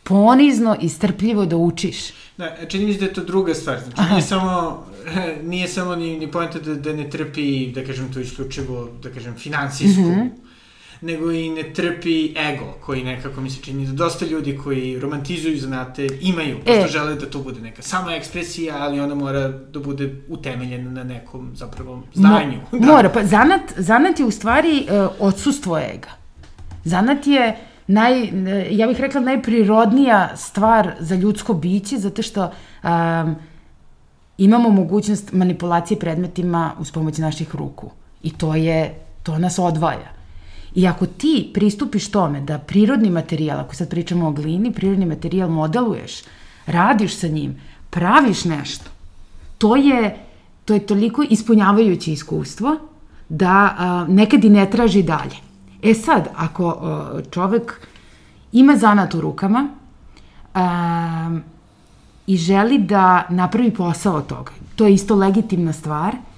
ponizno 0.04 0.76
i 0.82 0.90
strpljivo 0.90 1.46
da 1.46 1.58
učiš. 1.58 1.98
Da, 2.38 2.56
čini 2.68 2.86
mi 2.86 2.94
se 2.94 3.00
da 3.00 3.06
je 3.06 3.14
to 3.14 3.24
druga 3.24 3.54
stvar. 3.54 3.80
Znači, 3.80 4.02
Aha. 4.02 4.10
nije 4.10 4.22
samo, 4.22 4.86
nije 5.52 5.68
samo 5.68 5.96
ni, 5.96 6.20
ni 6.20 6.32
pojenta 6.32 6.60
da, 6.60 6.76
da 6.76 6.94
ne 6.94 7.10
trpi, 7.10 7.72
da 7.72 7.86
kažem 7.86 8.14
to 8.14 8.20
isključivo, 8.20 8.90
da 9.04 9.10
kažem, 9.10 9.36
finansijsku 9.36 10.02
mm 10.02 10.14
-hmm 10.14 10.43
nego 11.04 11.32
i 11.32 11.50
ne 11.50 11.64
trpi 11.74 12.34
ego, 12.38 12.74
koji 12.86 13.04
nekako 13.04 13.42
mi 13.42 13.50
se 13.50 13.62
čini 13.62 13.86
da 13.86 13.94
dosta 13.94 14.26
ljudi 14.26 14.58
koji 14.64 15.00
romantizuju 15.00 15.58
zanate 15.58 16.08
imaju, 16.22 16.58
pošto 16.58 16.86
e. 16.86 16.88
žele 16.88 17.16
da 17.16 17.30
to 17.30 17.40
bude 17.40 17.62
neka 17.62 17.82
sama 17.82 18.16
ekspresija, 18.16 18.76
ali 18.80 19.00
ona 19.00 19.16
mora 19.16 19.48
da 19.48 19.80
bude 19.80 20.16
utemeljena 20.28 20.92
na 20.92 21.04
nekom 21.04 21.52
zapravo 21.56 22.04
znanju. 22.14 22.60
Mo, 22.72 22.80
da. 22.80 22.86
Mora, 22.86 23.10
pa 23.10 23.24
zanat, 23.24 23.62
zanat 23.78 24.20
je 24.20 24.26
u 24.26 24.32
stvari 24.32 24.88
uh, 24.90 25.12
odsustvo 25.20 25.78
ega. 25.78 26.10
Zanat 26.84 27.28
je 27.28 27.58
naj, 27.88 28.30
ja 28.72 28.88
bih 28.88 29.00
rekla 29.00 29.22
najprirodnija 29.22 30.38
stvar 30.38 30.92
za 31.00 31.16
ljudsko 31.16 31.54
biće, 31.54 31.98
zato 31.98 32.22
što 32.22 32.52
um, 32.84 33.36
imamo 34.38 34.70
mogućnost 34.70 35.34
manipulacije 35.34 36.00
predmetima 36.00 36.72
uz 36.80 36.92
pomoć 36.92 37.18
naših 37.18 37.56
ruku. 37.56 37.92
I 38.24 38.32
to 38.32 38.56
je, 38.56 38.96
to 39.24 39.38
nas 39.38 39.60
odvaja. 39.60 40.23
I 40.76 40.88
ako 40.88 41.06
ti 41.06 41.52
pristupiš 41.54 42.12
tome 42.12 42.42
da 42.42 42.58
prirodni 42.58 43.10
materijal, 43.10 43.60
ako 43.60 43.76
sad 43.76 43.90
pričamo 43.90 44.28
o 44.28 44.32
glini, 44.32 44.74
prirodni 44.74 45.06
materijal 45.06 45.50
modeluješ, 45.50 46.22
radiš 46.66 47.18
sa 47.18 47.28
njim, 47.28 47.62
praviš 47.90 48.46
nešto, 48.46 48.86
to 49.58 49.76
je, 49.76 50.18
to 50.66 50.74
je 50.74 50.86
toliko 50.86 51.24
ispunjavajuće 51.30 52.12
iskustvo 52.12 52.78
da 53.30 53.76
a, 53.78 54.06
nekad 54.10 54.44
i 54.44 54.50
ne 54.50 54.70
traži 54.70 55.04
dalje. 55.04 55.36
E 55.84 55.94
sad, 55.94 56.28
ako 56.36 56.70
a, 56.70 57.22
čovek 57.32 57.88
ima 58.52 58.76
zanat 58.76 59.14
u 59.14 59.22
rukama 59.22 59.70
a, 60.54 61.40
i 62.28 62.38
želi 62.38 62.78
da 62.78 63.28
napravi 63.30 63.74
posao 63.74 64.16
od 64.16 64.28
toga, 64.28 64.52
to 64.76 64.86
je 64.86 64.94
isto 64.94 65.16
legitimna 65.16 65.74
stvar– 65.74 66.16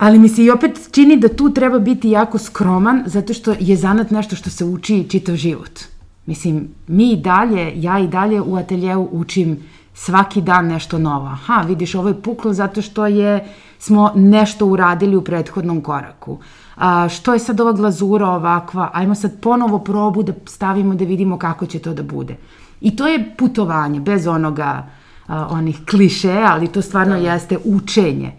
Ali 0.00 0.18
mi 0.18 0.28
se 0.28 0.44
i 0.44 0.50
opet 0.50 0.88
čini 0.90 1.16
da 1.16 1.28
tu 1.28 1.50
treba 1.50 1.78
biti 1.78 2.10
jako 2.10 2.38
skroman, 2.38 3.02
zato 3.06 3.34
što 3.34 3.54
je 3.60 3.76
zanat 3.76 4.10
nešto 4.10 4.36
što 4.36 4.50
se 4.50 4.64
uči 4.64 5.06
čitav 5.10 5.36
život. 5.36 5.80
Mislim, 6.26 6.68
mi 6.86 7.12
i 7.12 7.16
dalje, 7.16 7.72
ja 7.76 7.98
i 7.98 8.08
dalje 8.08 8.40
u 8.40 8.56
ateljeu 8.56 9.08
učim 9.12 9.58
svaki 9.94 10.40
dan 10.40 10.66
nešto 10.66 10.98
novo. 10.98 11.26
Aha, 11.26 11.64
vidiš, 11.66 11.94
ovo 11.94 12.08
je 12.08 12.22
puklo 12.22 12.52
zato 12.52 12.82
što 12.82 13.06
je, 13.06 13.44
smo 13.78 14.12
nešto 14.14 14.66
uradili 14.66 15.16
u 15.16 15.24
prethodnom 15.24 15.80
koraku. 15.80 16.38
A, 16.76 17.08
što 17.08 17.32
je 17.32 17.38
sad 17.38 17.60
ova 17.60 17.72
glazura 17.72 18.28
ovakva? 18.28 18.90
Ajmo 18.92 19.14
sad 19.14 19.40
ponovo 19.40 19.78
probu 19.78 20.22
da 20.22 20.32
stavimo 20.46 20.94
da 20.94 21.04
vidimo 21.04 21.38
kako 21.38 21.66
će 21.66 21.78
to 21.78 21.94
da 21.94 22.02
bude. 22.02 22.36
I 22.80 22.96
to 22.96 23.08
je 23.08 23.34
putovanje, 23.38 24.00
bez 24.00 24.26
onoga, 24.26 24.88
a, 25.26 25.46
onih 25.50 25.80
kliše, 25.90 26.32
ali 26.46 26.68
to 26.68 26.82
stvarno 26.82 27.20
da. 27.20 27.32
jeste 27.32 27.58
učenje. 27.64 28.32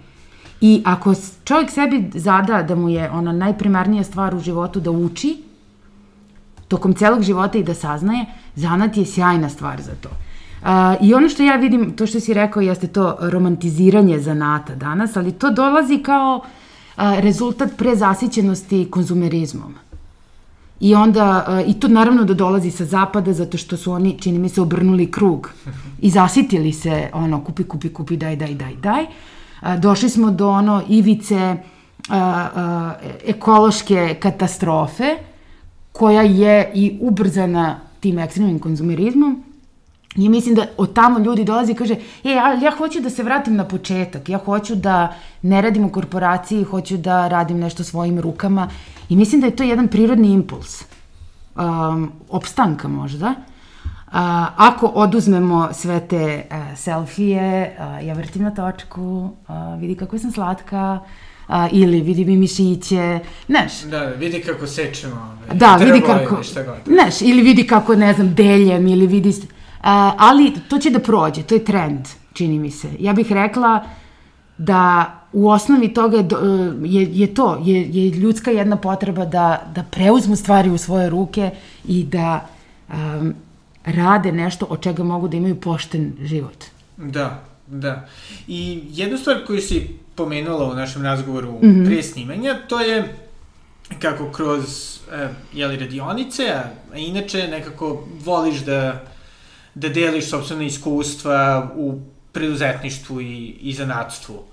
I 0.62 0.82
ako 0.86 1.14
čovjek 1.44 1.72
sebi 1.72 2.10
zada 2.14 2.64
da 2.64 2.76
mu 2.76 2.90
je 2.90 3.10
ona 3.12 3.32
najprimarnija 3.32 4.04
stvar 4.04 4.36
u 4.36 4.40
životu 4.40 4.80
da 4.80 4.92
uči, 4.92 5.38
tokom 6.68 6.94
celog 6.94 7.24
života 7.24 7.58
i 7.58 7.64
da 7.64 7.74
saznaje, 7.74 8.26
zanat 8.56 8.98
je 8.98 9.06
sjajna 9.06 9.50
stvar 9.50 9.82
za 9.82 9.96
to. 10.02 10.10
Uh, 10.10 10.68
I 11.02 11.14
ono 11.14 11.30
što 11.30 11.44
ja 11.44 11.56
vidim, 11.56 11.96
to 11.98 12.06
što 12.06 12.20
si 12.20 12.34
rekao, 12.34 12.62
jeste 12.62 12.88
to 12.88 13.18
romantiziranje 13.20 14.20
zanata 14.20 14.76
danas, 14.76 15.18
ali 15.18 15.32
to 15.32 15.50
dolazi 15.50 15.98
kao 15.98 16.38
uh, 16.38 17.04
rezultat 17.20 17.70
prezasićenosti 17.78 18.88
konzumerizmom. 18.92 19.76
I 20.80 20.96
onda, 20.96 21.46
uh, 21.48 21.70
i 21.70 21.80
to 21.80 21.88
naravno 21.88 22.24
da 22.24 22.34
dolazi 22.34 22.72
sa 22.72 22.86
zapada, 22.86 23.34
zato 23.34 23.58
što 23.58 23.78
su 23.78 23.92
oni, 23.92 24.20
čini 24.20 24.40
mi 24.40 24.50
se, 24.50 24.62
obrnuli 24.62 25.12
krug 25.12 25.50
i 26.02 26.10
zasitili 26.10 26.74
se, 26.74 27.10
ono, 27.14 27.44
kupi, 27.44 27.64
kupi, 27.64 27.90
kupi, 27.90 28.18
daj, 28.18 28.36
daj, 28.36 28.56
daj, 28.56 28.76
daj. 28.76 29.04
Uh, 29.04 29.10
došli 29.78 30.10
smo 30.10 30.32
do 30.32 30.50
ono 30.50 30.84
ivice 30.90 31.56
ekološke 33.26 34.16
katastrofe 34.20 35.16
koja 35.92 36.22
je 36.22 36.72
i 36.74 36.98
ubrzana 37.02 37.80
tim 38.00 38.20
ekstremnim 38.20 38.60
konzumerizmom. 38.60 39.44
I 40.16 40.30
mislim 40.30 40.56
da 40.56 40.66
od 40.78 40.94
tamo 40.94 41.20
ljudi 41.20 41.44
dolazi 41.44 41.72
i 41.72 41.76
kaže, 41.76 41.94
e, 42.24 42.40
ali 42.44 42.66
ja 42.66 42.72
hoću 42.72 43.00
da 43.00 43.10
se 43.10 43.24
vratim 43.24 43.56
na 43.56 43.68
početak, 43.68 44.30
ja 44.30 44.38
hoću 44.38 44.76
da 44.76 45.16
ne 45.42 45.62
radim 45.62 45.86
u 45.86 45.92
korporaciji, 45.92 46.64
hoću 46.64 46.98
da 46.98 47.28
radim 47.28 47.60
nešto 47.60 47.84
svojim 47.84 48.20
rukama. 48.20 48.70
I 49.10 49.16
mislim 49.16 49.42
da 49.42 49.48
je 49.48 49.56
to 49.56 49.64
jedan 49.64 49.88
prirodni 49.88 50.34
impuls, 50.34 50.84
um, 51.56 52.12
opstanka 52.30 52.88
možda. 52.88 53.36
A, 54.12 54.48
ako 54.58 54.88
oduzmemo 54.88 55.70
sve 55.74 56.08
te 56.08 56.44
a, 56.50 56.76
selfije, 56.76 57.76
a, 57.80 58.00
ja 58.00 58.14
vrtim 58.14 58.44
na 58.44 58.52
točku, 58.52 59.30
a, 59.48 59.76
vidi 59.76 59.96
kako 59.96 60.18
sam 60.18 60.32
slatka, 60.32 61.00
a, 61.48 61.68
ili 61.72 62.02
vidi 62.02 62.26
mi 62.26 62.38
mišiće, 62.38 63.20
znaš. 63.48 63.82
Da, 63.82 64.00
vidi 64.00 64.42
kako 64.42 64.68
sečemo. 64.68 65.38
Da, 65.54 65.76
vidi 65.76 66.02
kako, 66.02 66.42
znaš, 66.86 67.22
ili 67.22 67.42
vidi 67.42 67.68
kako, 67.68 67.96
ne 67.96 68.14
znam, 68.14 68.34
deljem, 68.36 68.88
ili 68.88 69.08
vidi 69.08 69.34
ali 70.18 70.54
to 70.70 70.78
će 70.78 70.90
da 70.90 71.00
prođe, 71.00 71.44
to 71.44 71.56
je 71.56 71.66
trend, 71.66 72.08
čini 72.34 72.60
mi 72.60 72.72
se. 72.72 72.90
Ja 73.00 73.14
bih 73.14 73.32
rekla 73.32 73.86
da 74.58 75.12
u 75.34 75.50
osnovi 75.50 75.94
toga 75.94 76.18
je, 76.18 76.26
je, 76.84 77.08
je 77.12 77.34
to, 77.34 77.62
je, 77.64 77.90
je 77.90 78.10
ljudska 78.10 78.52
jedna 78.52 78.76
potreba 78.76 79.26
da, 79.26 79.62
da 79.76 79.84
preuzmu 79.84 80.36
stvari 80.36 80.70
u 80.70 80.78
svoje 80.78 81.10
ruke 81.10 81.52
i 81.86 82.04
da 82.04 82.48
um, 82.90 83.34
rade 83.86 84.32
nešto 84.32 84.66
od 84.70 84.84
čega 84.84 85.04
mogu 85.04 85.28
da 85.28 85.38
imaju 85.38 85.62
pošten 85.62 86.14
život. 86.22 86.66
Da, 86.98 87.44
da. 87.68 88.08
I 88.48 88.84
jednu 88.90 89.18
stvar 89.18 89.46
koju 89.48 89.62
si 89.62 89.90
pomenula 90.16 90.72
u 90.72 90.76
našem 90.76 91.04
razgovoru 91.04 91.52
mm 91.52 91.62
-hmm. 91.62 91.86
pre 91.86 92.04
snimanja, 92.04 92.60
to 92.68 92.80
je 92.80 93.16
kako 94.00 94.32
kroz 94.32 94.64
e, 95.14 95.28
jeli, 95.54 95.78
radionice, 95.78 96.44
a 96.94 96.98
inače 96.98 97.48
nekako 97.48 98.08
voliš 98.26 98.60
da 98.60 99.12
da 99.76 99.90
deliš 99.90 100.30
sobstvene 100.30 100.66
iskustva 100.66 101.72
u 101.76 102.00
preduzetništvu 102.32 103.22
i, 103.22 103.48
i 103.62 103.74
zanatstvu. 103.74 104.44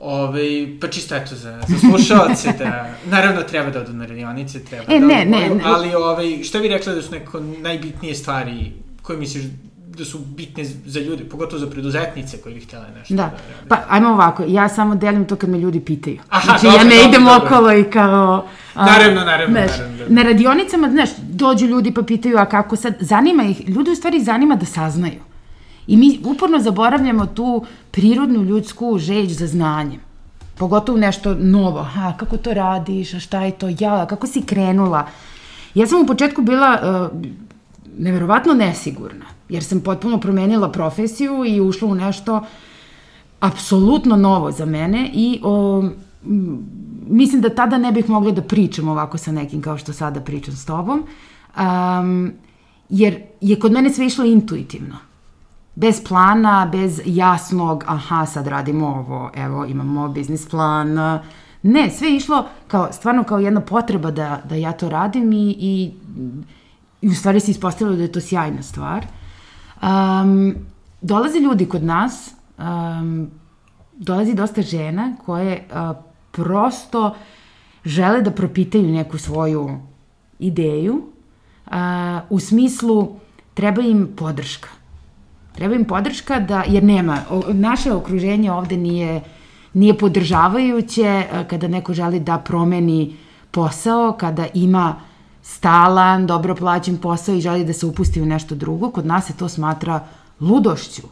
Ove, 0.00 0.40
pa 0.80 0.88
čisto 0.88 1.16
eto 1.16 1.34
za, 1.34 1.62
za 1.68 1.78
slušalce 1.78 2.52
da, 2.58 2.94
naravno 3.06 3.42
treba 3.42 3.70
da 3.70 3.80
odu 3.80 3.92
na 3.92 4.06
radionice, 4.06 4.64
treba 4.64 4.84
e, 4.88 5.00
da 5.00 5.06
ne, 5.06 5.24
ne, 5.24 5.48
ne. 5.48 5.60
ali 5.64 5.94
ove, 5.94 6.44
šta 6.44 6.58
bi 6.58 6.68
rekla 6.68 6.94
da 6.94 7.02
su 7.02 7.12
neko 7.12 7.40
najbitnije 7.40 8.14
stvari 8.14 8.72
koje 9.02 9.18
misliš 9.18 9.44
da 9.96 10.04
su 10.04 10.18
bitne 10.18 10.64
za 10.64 11.00
ljude, 11.00 11.24
pogotovo 11.24 11.60
za 11.60 11.66
preduzetnice 11.70 12.36
koji 12.36 12.54
bi 12.54 12.60
htjela 12.60 12.84
nešto 12.98 13.14
da. 13.14 13.22
da 13.22 13.68
Pa, 13.68 13.76
ajmo 13.88 14.08
ovako, 14.08 14.44
ja 14.48 14.68
samo 14.68 14.94
delim 14.94 15.24
to 15.24 15.36
kad 15.36 15.50
me 15.50 15.58
ljudi 15.58 15.80
pitaju. 15.80 16.18
Aha, 16.28 16.44
znači, 16.44 16.64
dobro, 16.64 16.80
ja 16.80 16.84
ne 16.84 16.96
dobro, 16.96 17.08
idem 17.08 17.24
dobro. 17.24 17.46
okolo 17.46 17.72
i 17.72 17.84
kao... 17.84 18.46
A, 18.74 18.86
naravno, 18.86 19.24
naravno, 19.24 19.52
znaš, 19.52 19.78
naravno. 19.78 20.04
Na 20.08 20.22
radionicama, 20.22 20.90
znaš, 20.90 21.08
dođu 21.18 21.66
ljudi 21.66 21.94
pa 21.94 22.02
pitaju, 22.02 22.38
a 22.38 22.46
kako 22.46 22.76
sad, 22.76 22.94
zanima 23.00 23.44
ih, 23.44 23.68
ljudi 23.68 23.90
u 23.90 23.94
stvari 23.94 24.20
zanima 24.20 24.56
da 24.56 24.66
saznaju. 24.66 25.20
I 25.86 25.96
mi 25.96 26.20
uporno 26.24 26.58
zaboravljamo 26.58 27.26
tu 27.26 27.64
prirodnu 27.90 28.42
ljudsku 28.42 28.98
žeđ 28.98 29.32
za 29.32 29.46
znanjem. 29.46 30.00
Pogotovo 30.58 30.98
nešto 30.98 31.34
novo. 31.34 31.82
Ha, 31.82 32.14
kako 32.16 32.36
to 32.36 32.54
radiš, 32.54 33.14
a 33.14 33.20
šta 33.20 33.42
je 33.42 33.52
to, 33.52 33.68
ja, 33.78 34.06
kako 34.06 34.26
si 34.26 34.42
krenula. 34.42 35.06
Ja 35.74 35.86
sam 35.86 36.02
u 36.02 36.06
početku 36.06 36.42
bila 36.42 36.78
uh, 37.12 37.20
neverovatno 37.98 38.54
nesigurna 38.54 39.36
jer 39.48 39.64
sam 39.64 39.80
potpuno 39.80 40.20
promenila 40.20 40.72
profesiju 40.72 41.44
i 41.44 41.60
ušla 41.60 41.88
u 41.88 41.94
nešto 41.94 42.46
apsolutno 43.40 44.16
novo 44.16 44.52
za 44.52 44.64
mene 44.64 45.10
i 45.14 45.40
o, 45.42 45.84
mislim 47.08 47.42
da 47.42 47.54
tada 47.54 47.78
ne 47.78 47.92
bih 47.92 48.08
mogla 48.08 48.32
da 48.32 48.42
pričam 48.42 48.88
ovako 48.88 49.18
sa 49.18 49.32
nekim 49.32 49.62
kao 49.62 49.78
što 49.78 49.92
sada 49.92 50.20
pričam 50.20 50.54
s 50.54 50.66
tobom, 50.66 51.04
um, 51.58 52.32
jer 52.88 53.22
je 53.40 53.60
kod 53.60 53.72
mene 53.72 53.90
sve 53.90 54.06
išlo 54.06 54.24
intuitivno. 54.24 54.96
Bez 55.76 56.04
plana, 56.08 56.68
bez 56.72 57.00
jasnog, 57.04 57.84
aha, 57.86 58.26
sad 58.26 58.46
radimo 58.46 58.86
ovo, 58.86 59.30
evo, 59.34 59.64
imamo 59.64 60.08
biznis 60.08 60.48
plan. 60.48 61.20
Ne, 61.62 61.90
sve 61.90 62.08
je 62.08 62.16
išlo 62.16 62.46
kao, 62.66 62.92
stvarno 62.92 63.24
kao 63.24 63.38
jedna 63.38 63.60
potreba 63.60 64.10
da, 64.10 64.40
da 64.48 64.54
ja 64.54 64.72
to 64.72 64.88
radim 64.88 65.32
i, 65.32 65.56
i, 65.58 65.92
i 67.00 67.08
u 67.08 67.14
stvari 67.14 67.40
se 67.40 67.50
ispostavilo 67.50 67.96
da 67.96 68.02
je 68.02 68.12
to 68.12 68.20
sjajna 68.20 68.62
stvar. 68.62 69.06
Um, 69.82 70.54
dolaze 71.00 71.38
ljudi 71.38 71.68
kod 71.68 71.84
nas, 71.84 72.34
um, 72.58 73.30
dolazi 73.96 74.34
dosta 74.34 74.62
žena 74.62 75.16
koje 75.26 75.68
uh, 75.70 75.96
prosto 76.30 77.14
žele 77.84 78.22
da 78.22 78.30
propitaju 78.30 78.88
neku 78.88 79.18
svoju 79.18 79.80
ideju 80.38 81.02
uh, 81.66 81.72
u 82.30 82.40
smislu 82.40 83.16
treba 83.54 83.82
im 83.82 84.08
podrška. 84.16 84.75
Treba 85.56 85.74
im 85.74 85.84
podrška 85.84 86.40
da, 86.40 86.64
jer 86.68 86.84
nema, 86.84 87.18
naše 87.52 87.92
okruženje 87.92 88.52
ovde 88.52 88.76
nije, 88.76 89.20
nije 89.74 89.98
podržavajuće 89.98 91.26
uh, 91.32 91.46
kada 91.46 91.68
neko 91.68 91.94
želi 91.94 92.20
da 92.20 92.38
promeni 92.38 93.16
posao, 93.50 94.12
kada 94.12 94.46
ima 94.54 94.96
stalan, 95.42 96.26
dobro 96.26 96.54
plaćen 96.54 96.98
posao 96.98 97.34
i 97.34 97.40
želi 97.40 97.64
da 97.64 97.72
se 97.72 97.86
upusti 97.86 98.22
u 98.22 98.26
nešto 98.26 98.54
drugo, 98.54 98.90
kod 98.90 99.06
nas 99.06 99.26
se 99.26 99.32
to 99.32 99.48
smatra 99.48 100.00
ludošću. 100.40 101.02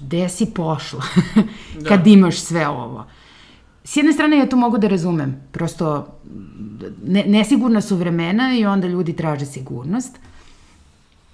Gde 0.00 0.28
si 0.28 0.46
pošla 0.46 1.02
da. 1.80 1.88
kad 1.88 2.06
imaš 2.06 2.40
sve 2.40 2.68
ovo? 2.68 3.06
S 3.84 3.96
jedne 3.96 4.12
strane 4.12 4.38
ja 4.38 4.48
to 4.48 4.56
mogu 4.56 4.78
da 4.78 4.88
razumem, 4.88 5.40
prosto 5.52 6.06
ne, 7.04 7.24
nesigurna 7.26 7.80
su 7.80 7.96
vremena 7.96 8.54
i 8.54 8.66
onda 8.66 8.86
ljudi 8.86 9.12
traže 9.12 9.46
sigurnost. 9.46 10.18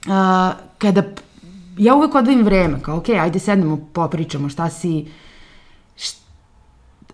Uh, 0.06 0.12
kada 0.78 1.02
ja 1.78 1.94
uvek 1.94 2.14
odvojim 2.14 2.44
vreme, 2.44 2.78
kao 2.82 2.96
ok, 2.96 3.08
ajde 3.08 3.38
sednemo, 3.38 3.78
popričamo 3.92 4.48
šta 4.48 4.70
si, 4.70 5.06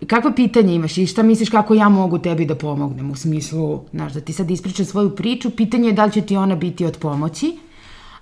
kakva 0.07 0.33
pitanja 0.33 0.73
imaš 0.73 0.99
i 0.99 1.07
šta 1.07 1.23
misliš 1.23 1.49
kako 1.49 1.75
ja 1.75 1.88
mogu 1.88 2.18
tebi 2.18 2.47
da 2.47 2.55
pomognem 2.55 3.11
u 3.11 3.16
smislu, 3.16 3.81
znaš, 3.92 4.12
da 4.12 4.21
ti 4.21 4.33
sad 4.33 4.51
ispričam 4.51 4.87
svoju 4.87 5.16
priču, 5.16 5.51
pitanje 5.51 5.88
je 5.88 5.92
da 5.92 6.05
li 6.05 6.12
će 6.12 6.21
ti 6.23 6.37
ona 6.37 6.57
biti 6.57 6.87
od 6.87 6.99
pomoći, 6.99 7.59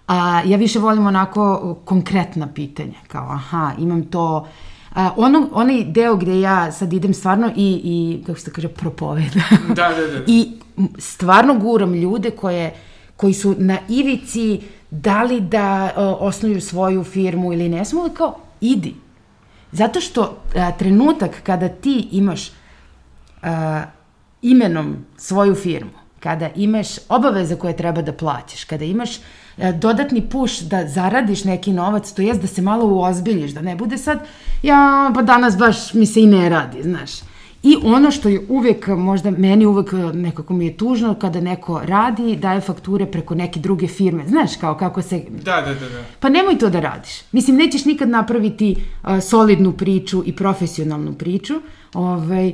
a, 0.07 0.43
ja 0.47 0.57
više 0.57 0.79
volim 0.79 1.07
onako 1.07 1.77
konkretna 1.85 2.49
pitanja, 2.55 2.99
kao 3.09 3.29
aha, 3.31 3.73
imam 3.79 4.03
to, 4.03 4.47
a, 4.95 5.11
ono, 5.17 5.49
onaj 5.53 5.85
deo 5.85 6.17
gde 6.17 6.41
ja 6.41 6.73
sad 6.73 6.93
idem 6.93 7.15
stvarno 7.15 7.51
i, 7.57 7.81
i 7.85 8.25
kako 8.27 8.39
se 8.41 8.53
kaže, 8.53 8.69
propoveda. 8.69 9.43
Da, 9.69 9.75
da, 9.75 10.07
da. 10.07 10.25
I 10.27 10.53
stvarno 10.99 11.59
guram 11.59 11.95
ljude 11.95 12.31
koje, 12.31 12.75
koji 13.17 13.35
su 13.35 13.55
na 13.59 13.79
ivici 13.89 14.61
da 14.91 15.23
li 15.23 15.41
da 15.41 15.93
o, 15.97 16.17
osnuju 16.21 16.61
svoju 16.61 17.05
firmu 17.05 17.53
ili 17.53 17.69
ne, 17.69 17.85
smo 17.85 18.09
kao, 18.17 18.39
idi, 18.61 18.95
Zato 19.73 20.01
što 20.01 20.37
a, 20.57 20.73
trenutak 20.73 21.31
kada 21.43 21.69
ti 21.69 22.09
imaš 22.13 22.51
a, 23.43 23.85
imenom 24.43 24.97
svoju 25.17 25.55
firmu, 25.55 25.91
kada 26.21 26.49
imaš 26.57 26.89
obaveze 27.09 27.57
koje 27.57 27.77
treba 27.77 28.03
da 28.03 28.13
plaćaš, 28.13 28.65
kada 28.65 28.85
imaš 28.85 29.11
a, 29.59 29.73
dodatni 29.73 30.29
puš 30.29 30.59
da 30.61 30.87
zaradiš 30.89 31.45
neki 31.45 31.73
novac, 31.73 32.13
to 32.13 32.23
jest 32.23 32.41
da 32.41 32.47
se 32.47 32.63
malo 32.63 32.87
uozbiljiš, 32.87 33.51
da 33.51 33.61
ne 33.61 33.77
bude 33.77 33.99
sad, 33.99 34.19
ja, 34.63 35.11
pa 35.15 35.23
danas 35.23 35.59
baš 35.59 35.95
mi 35.95 36.07
se 36.07 36.21
i 36.21 36.27
ne 36.27 36.49
radi, 36.49 36.83
znaš. 36.83 37.11
I 37.67 37.77
ono 37.83 38.11
što 38.11 38.29
je 38.29 38.47
uvek, 38.49 38.87
možda 38.89 39.31
meni 39.31 39.67
uvek 39.67 39.93
nekako 40.15 40.55
mi 40.55 40.67
je 40.67 40.77
tužno 40.77 41.15
kada 41.15 41.41
neko 41.41 41.81
radi, 41.85 42.37
daje 42.37 42.61
fakture 42.61 43.07
preko 43.07 43.35
neke 43.35 43.61
druge 43.61 43.87
firme. 43.87 44.29
Znaš 44.29 44.57
kao 44.57 44.77
kako 44.77 45.03
se... 45.03 45.23
Da, 45.45 45.61
da, 45.61 45.75
da. 45.75 45.89
da. 45.89 46.05
Pa 46.21 46.29
nemoj 46.29 46.59
to 46.59 46.71
da 46.71 46.81
radiš. 46.81 47.11
Mislim, 47.33 47.57
nećeš 47.57 47.85
nikad 47.85 48.09
napraviti 48.09 48.77
uh, 48.77 49.21
solidnu 49.23 49.73
priču 49.73 50.23
i 50.27 50.37
profesionalnu 50.37 51.13
priču. 51.13 51.55
Ovaj, 51.95 52.53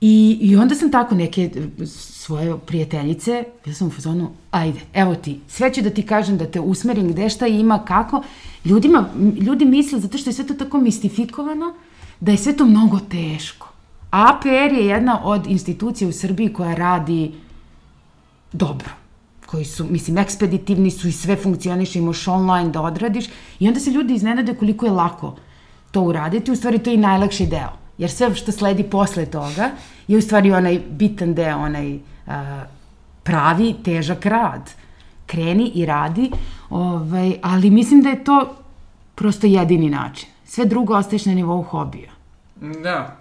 I, 0.00 0.38
I 0.40 0.56
onda 0.56 0.74
sam 0.74 0.90
tako 0.90 1.14
neke 1.14 1.50
svoje 1.86 2.58
prijateljice, 2.66 3.44
ja 3.66 3.74
sam 3.74 3.88
u 3.88 3.90
fazonu, 3.90 4.30
ajde, 4.50 4.80
evo 4.94 5.14
ti, 5.14 5.40
sve 5.48 5.72
ću 5.74 5.82
da 5.82 5.90
ti 5.90 6.02
kažem, 6.02 6.38
da 6.38 6.46
te 6.46 6.60
usmerim 6.60 7.08
gde 7.08 7.28
šta 7.28 7.46
ima, 7.46 7.84
kako. 7.84 8.22
Ljudima, 8.64 9.08
ljudi 9.40 9.64
misle, 9.64 10.00
zato 10.00 10.18
što 10.18 10.30
je 10.30 10.34
sve 10.34 10.46
to 10.46 10.54
tako 10.54 10.80
mistifikovano, 10.80 11.74
da 12.20 12.32
je 12.32 12.38
sve 12.38 12.56
to 12.56 12.66
mnogo 12.66 12.98
teško. 12.98 13.71
APR 14.12 14.72
je 14.72 14.86
jedna 14.86 15.20
od 15.24 15.46
institucija 15.46 16.08
u 16.08 16.12
Srbiji 16.12 16.52
koja 16.52 16.74
radi 16.74 17.32
dobro 18.52 19.02
koji 19.52 19.64
su, 19.64 19.86
mislim, 19.90 20.18
ekspeditivni 20.18 20.90
su 20.90 21.08
i 21.08 21.12
sve 21.12 21.36
funkcioniše, 21.36 21.98
imaš 21.98 22.28
online 22.28 22.70
da 22.70 22.80
odradiš 22.80 23.26
i 23.60 23.68
onda 23.68 23.80
se 23.80 23.90
ljudi 23.90 24.14
iznenade 24.14 24.54
koliko 24.54 24.86
je 24.86 24.92
lako 24.92 25.34
to 25.90 26.02
uraditi, 26.02 26.50
u 26.50 26.56
stvari 26.56 26.78
to 26.78 26.90
je 26.90 26.94
i 26.94 27.00
najlakši 27.00 27.46
deo, 27.46 27.72
jer 27.98 28.10
sve 28.10 28.34
što 28.34 28.52
sledi 28.52 28.82
posle 28.82 29.26
toga 29.26 29.70
je 30.08 30.18
u 30.18 30.22
stvari 30.22 30.52
onaj 30.52 30.80
bitan 30.90 31.34
deo, 31.34 31.58
onaj 31.58 31.94
uh, 31.94 32.32
pravi, 33.22 33.74
težak 33.84 34.26
rad. 34.26 34.70
Kreni 35.26 35.70
i 35.74 35.86
radi, 35.86 36.30
ovaj, 36.70 37.34
ali 37.42 37.70
mislim 37.70 38.02
da 38.02 38.08
je 38.08 38.24
to 38.24 38.56
prosto 39.14 39.46
jedini 39.46 39.90
način. 39.90 40.28
Sve 40.44 40.64
drugo 40.64 40.96
ostaješ 40.96 41.26
na 41.26 41.34
nivou 41.34 41.62
hobija. 41.62 42.11
Da. 42.82 43.16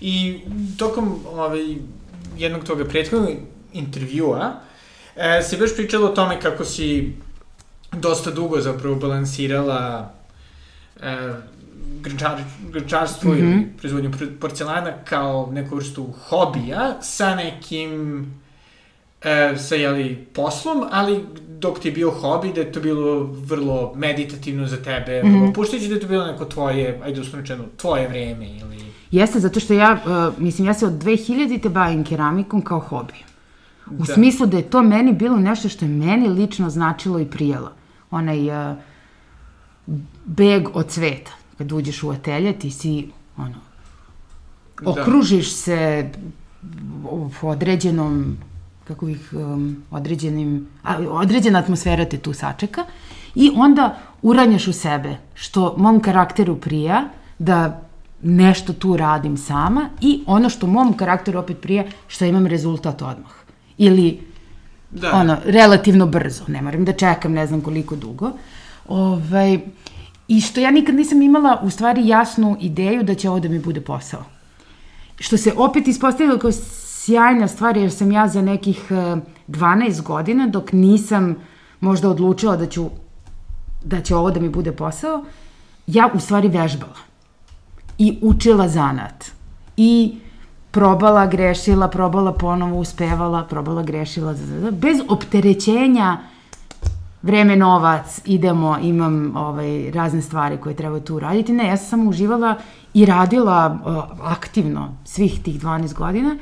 I 0.00 0.40
tokom 0.78 1.18
ovaj, 1.32 1.76
jednog 2.36 2.64
toga 2.64 2.84
prethodnog 2.84 3.30
intervjua 3.72 4.60
e, 5.16 5.42
se 5.42 5.56
baš 5.56 5.74
pričalo 5.74 6.06
o 6.06 6.14
tome 6.14 6.40
kako 6.40 6.64
si 6.64 7.12
dosta 7.92 8.30
dugo 8.30 8.60
zapravo 8.60 8.94
balansirala 8.94 10.12
e, 11.02 11.16
grčar, 12.00 12.42
grčarstvo 12.72 13.32
mm 13.32 13.36
-hmm. 13.36 13.54
ili 13.54 13.68
proizvodnju 13.78 14.10
porcelana 14.40 14.92
kao 15.04 15.48
neku 15.52 15.76
vrstu 15.76 16.12
hobija 16.28 17.02
sa 17.02 17.34
nekim 17.34 18.22
e, 19.22 19.56
sa 19.58 19.74
jeli, 19.74 20.26
poslom, 20.32 20.84
ali 20.90 21.24
dok 21.48 21.78
ti 21.78 21.88
je 21.88 21.92
bio 21.92 22.10
hobi, 22.10 22.52
da 22.52 22.60
je 22.60 22.72
to 22.72 22.80
bilo 22.80 23.22
vrlo 23.22 23.92
meditativno 23.96 24.66
za 24.66 24.76
tebe, 24.76 25.22
mm 25.22 25.26
-hmm. 25.26 25.54
puštajući 25.54 25.88
da 25.88 25.94
je 25.94 26.00
to 26.00 26.06
bilo 26.06 26.26
neko 26.26 26.44
tvoje, 26.44 27.00
ajde 27.04 27.20
uslovno 27.20 27.64
tvoje 27.76 28.08
vreme 28.08 28.46
ili... 28.46 28.85
Jeste, 29.10 29.40
zato 29.40 29.60
što 29.60 29.74
ja, 29.74 29.92
uh, 29.92 30.38
mislim, 30.38 30.66
ja 30.66 30.74
se 30.74 30.86
od 30.86 30.92
2000 30.92 31.62
te 31.62 31.68
bavim 31.68 32.04
keramikom 32.04 32.62
kao 32.62 32.80
hobi. 32.80 33.14
U 33.90 34.04
da. 34.04 34.14
smislu 34.14 34.46
da 34.46 34.56
je 34.56 34.70
to 34.70 34.82
meni 34.82 35.12
bilo 35.12 35.36
nešto 35.36 35.68
što 35.68 35.84
je 35.84 35.88
meni 35.88 36.28
lično 36.28 36.70
značilo 36.70 37.20
i 37.20 37.26
prijelo. 37.26 37.72
Onaj 38.10 38.70
uh, 38.70 38.76
beg 40.24 40.68
od 40.74 40.90
sveta. 40.90 41.32
Kad 41.58 41.72
uđeš 41.72 42.02
u 42.02 42.10
atelje, 42.10 42.52
ti 42.52 42.70
si, 42.70 43.08
ono, 43.36 43.60
da. 44.82 44.90
okružiš 44.90 45.52
se 45.52 46.10
u 47.10 47.30
određenom 47.42 48.36
kako 48.88 49.06
bih, 49.06 49.32
um, 49.32 49.82
određenim, 49.90 50.68
a, 50.82 50.96
određena 51.10 51.58
atmosfera 51.58 52.04
te 52.04 52.18
tu 52.18 52.32
sačeka 52.32 52.84
i 53.34 53.50
onda 53.56 53.98
uranjaš 54.22 54.68
u 54.68 54.72
sebe, 54.72 55.16
što 55.34 55.74
mom 55.78 56.00
karakteru 56.00 56.56
prija, 56.56 57.08
da 57.38 57.85
nešto 58.22 58.72
tu 58.72 58.96
radim 58.96 59.36
sama 59.36 59.88
i 60.00 60.22
ono 60.26 60.48
što 60.48 60.66
mom 60.66 60.96
karakteru 60.96 61.38
opet 61.38 61.60
prija, 61.60 61.84
što 62.08 62.24
imam 62.24 62.46
rezultat 62.46 63.02
odmah. 63.02 63.32
Ili 63.78 64.20
da. 64.90 65.12
ono, 65.12 65.36
relativno 65.44 66.06
brzo, 66.06 66.44
ne 66.48 66.62
moram 66.62 66.84
da 66.84 66.92
čekam 66.92 67.32
ne 67.32 67.46
znam 67.46 67.60
koliko 67.60 67.96
dugo. 67.96 68.30
Ovaj, 68.88 69.58
I 70.28 70.40
što 70.40 70.60
ja 70.60 70.70
nikad 70.70 70.94
nisam 70.94 71.22
imala 71.22 71.60
u 71.62 71.70
stvari 71.70 72.08
jasnu 72.08 72.56
ideju 72.60 73.02
da 73.02 73.14
će 73.14 73.30
ovo 73.30 73.40
da 73.40 73.48
mi 73.48 73.58
bude 73.58 73.80
posao. 73.80 74.24
Što 75.18 75.36
se 75.36 75.52
opet 75.56 75.88
ispostavilo 75.88 76.38
kao 76.38 76.52
sjajna 76.52 77.48
stvar 77.48 77.76
jer 77.76 77.92
sam 77.92 78.12
ja 78.12 78.28
za 78.28 78.42
nekih 78.42 78.92
12 79.48 79.98
e, 79.98 80.02
godina 80.02 80.46
dok 80.46 80.72
nisam 80.72 81.36
možda 81.80 82.10
odlučila 82.10 82.56
da 82.56 82.66
ću 82.66 82.90
da 83.84 84.00
će 84.00 84.14
ovo 84.16 84.30
da 84.30 84.40
mi 84.40 84.48
bude 84.48 84.72
posao, 84.72 85.24
ja 85.86 86.10
u 86.14 86.20
stvari 86.20 86.48
vežbala 86.48 87.06
i 87.98 88.18
učila 88.22 88.68
zanat. 88.68 89.24
I 89.76 90.14
probala, 90.70 91.26
grešila, 91.26 91.88
probala 91.88 92.32
ponovo, 92.32 92.78
uspevala, 92.78 93.44
probala, 93.44 93.82
grešila, 93.82 94.34
bez 94.70 94.98
opterećenja 95.08 96.18
vreme, 97.22 97.56
novac, 97.56 98.20
idemo, 98.24 98.78
imam 98.82 99.36
ovaj, 99.36 99.90
razne 99.90 100.22
stvari 100.22 100.56
koje 100.56 100.76
treba 100.76 101.00
tu 101.00 101.16
uraditi. 101.16 101.52
Ne, 101.52 101.66
ja 101.68 101.76
sam 101.76 101.86
samo 101.86 102.10
uživala 102.10 102.54
i 102.94 103.04
radila 103.06 103.78
uh, 103.84 103.96
aktivno 104.22 104.96
svih 105.04 105.42
tih 105.42 105.60
12 105.60 105.94
godina. 105.94 106.36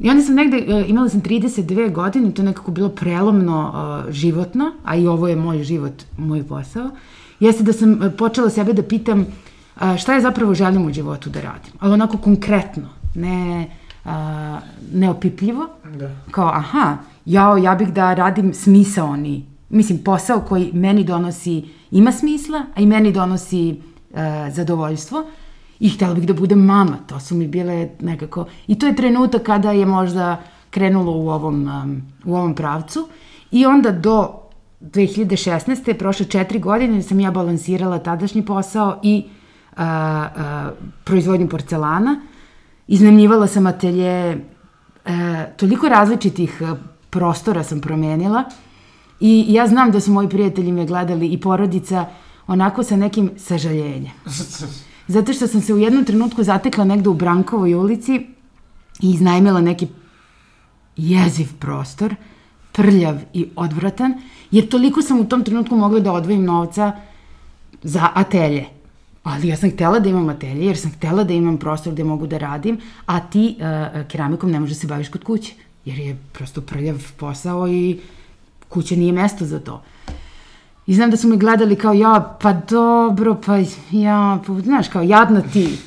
I 0.00 0.10
onda 0.10 0.22
sam 0.22 0.34
negde, 0.34 0.56
e, 0.56 0.84
imala 0.88 1.08
sam 1.08 1.22
32 1.22 1.92
godine, 1.92 2.30
to 2.30 2.42
je 2.42 2.46
nekako 2.46 2.70
bilo 2.70 2.88
prelomno 2.88 3.68
uh, 3.68 4.12
životno, 4.12 4.72
a 4.84 4.96
i 4.96 5.06
ovo 5.06 5.28
je 5.28 5.36
moj 5.36 5.62
život, 5.62 5.92
moj 6.18 6.46
posao, 6.48 6.90
jeste 7.40 7.62
da 7.62 7.72
sam 7.72 8.00
počela 8.18 8.50
sebe 8.50 8.72
da 8.72 8.82
pitam 8.82 9.20
uh, 9.20 9.26
šta 9.98 10.14
je 10.14 10.20
zapravo 10.20 10.54
želim 10.54 10.86
u 10.86 10.92
životu 10.92 11.30
da 11.30 11.40
radim. 11.40 11.72
Ali 11.80 11.92
onako 11.92 12.18
konkretno, 12.18 12.88
ne 13.14 13.70
uh, 14.04 14.10
neopipljivo, 14.92 15.68
da. 15.94 16.10
kao 16.30 16.48
aha, 16.48 16.96
jao, 17.24 17.56
ja 17.56 17.74
bih 17.74 17.92
da 17.92 18.14
radim 18.14 18.54
smisaoni, 18.54 19.46
mislim, 19.68 20.04
posao 20.04 20.40
koji 20.40 20.70
meni 20.72 21.04
donosi, 21.04 21.64
ima 21.90 22.12
smisla, 22.12 22.64
a 22.74 22.80
i 22.80 22.86
meni 22.86 23.12
donosi 23.12 23.80
uh, 24.10 24.18
zadovoljstvo, 24.52 25.24
i 25.80 25.88
htela 25.88 26.14
bih 26.14 26.26
da 26.26 26.34
budem 26.34 26.58
mama. 26.58 26.96
To 27.06 27.20
su 27.20 27.34
mi 27.34 27.48
bile 27.48 27.88
nekako... 28.00 28.46
I 28.66 28.78
to 28.78 28.86
je 28.86 28.96
trenutak 28.96 29.42
kada 29.42 29.72
je 29.72 29.86
možda 29.86 30.42
krenulo 30.70 31.12
u 31.12 31.28
ovom, 31.28 31.68
um, 31.68 32.02
u 32.24 32.36
ovom 32.36 32.54
pravcu. 32.54 33.08
I 33.50 33.66
onda 33.66 33.90
do 33.90 34.30
2016. 34.80 35.98
prošle 35.98 36.26
četiri 36.26 36.58
godine 36.58 37.02
sam 37.02 37.20
ja 37.20 37.30
balansirala 37.30 37.98
tadašnji 37.98 38.44
posao 38.44 39.00
i 39.02 39.24
uh, 39.26 39.39
uh, 39.76 39.82
proizvodnju 41.04 41.48
porcelana. 41.48 42.20
Iznajmljivala 42.86 43.46
sam 43.46 43.66
atelje, 43.66 44.36
uh, 44.36 45.12
toliko 45.56 45.88
različitih 45.88 46.62
prostora 47.10 47.64
sam 47.64 47.80
promenila 47.80 48.44
i 49.20 49.44
ja 49.48 49.66
znam 49.66 49.90
da 49.90 50.00
su 50.00 50.12
moji 50.12 50.28
prijatelji 50.28 50.72
me 50.72 50.86
gledali 50.86 51.28
i 51.28 51.40
porodica 51.40 52.06
onako 52.46 52.82
sa 52.82 52.96
nekim 52.96 53.30
sažaljenjem. 53.36 54.12
zato 55.14 55.32
što 55.32 55.46
sam 55.46 55.60
se 55.60 55.74
u 55.74 55.78
jednom 55.78 56.04
trenutku 56.04 56.42
zatekla 56.42 56.84
negde 56.84 57.08
u 57.08 57.14
Brankovoj 57.14 57.74
ulici 57.74 58.14
i 59.02 59.10
iznajmila 59.10 59.60
neki 59.60 59.88
jeziv 60.96 61.48
prostor, 61.58 62.14
prljav 62.72 63.18
i 63.34 63.48
odvratan, 63.56 64.14
jer 64.50 64.68
toliko 64.68 65.02
sam 65.02 65.20
u 65.20 65.24
tom 65.24 65.44
trenutku 65.44 65.76
mogla 65.76 66.00
da 66.00 66.12
odvojim 66.12 66.44
novca 66.44 66.92
za 67.82 68.08
atelje. 68.14 68.66
Ali 69.22 69.48
ja 69.48 69.56
sam 69.56 69.70
htela 69.70 69.98
da 69.98 70.08
imam 70.08 70.28
atelje, 70.28 70.66
jer 70.66 70.76
sam 70.76 70.90
htela 70.90 71.24
da 71.24 71.34
imam 71.34 71.58
prostor 71.58 71.92
gde 71.92 72.04
mogu 72.04 72.26
da 72.26 72.38
radim, 72.38 72.78
a 73.06 73.20
ti 73.20 73.56
uh, 73.58 74.06
keramikom 74.08 74.50
ne 74.50 74.60
možeš 74.60 74.76
da 74.76 74.80
se 74.80 74.86
baviš 74.86 75.08
kod 75.08 75.24
kuće, 75.24 75.52
jer 75.84 75.98
je 75.98 76.18
prosto 76.32 76.60
prljav 76.60 77.12
posao 77.16 77.68
i 77.68 77.98
kuća 78.68 78.96
nije 78.96 79.12
mesto 79.12 79.46
za 79.46 79.60
to. 79.60 79.82
I 80.86 80.94
znam 80.94 81.10
da 81.10 81.16
su 81.16 81.28
mi 81.28 81.36
gledali 81.36 81.76
kao, 81.76 81.92
ja, 81.92 82.38
pa 82.40 82.52
dobro, 82.52 83.36
pa 83.46 83.56
ja, 83.90 84.38
pa, 84.46 84.60
znaš, 84.60 84.88
kao, 84.88 85.02
jadna 85.02 85.40
ti. 85.40 85.78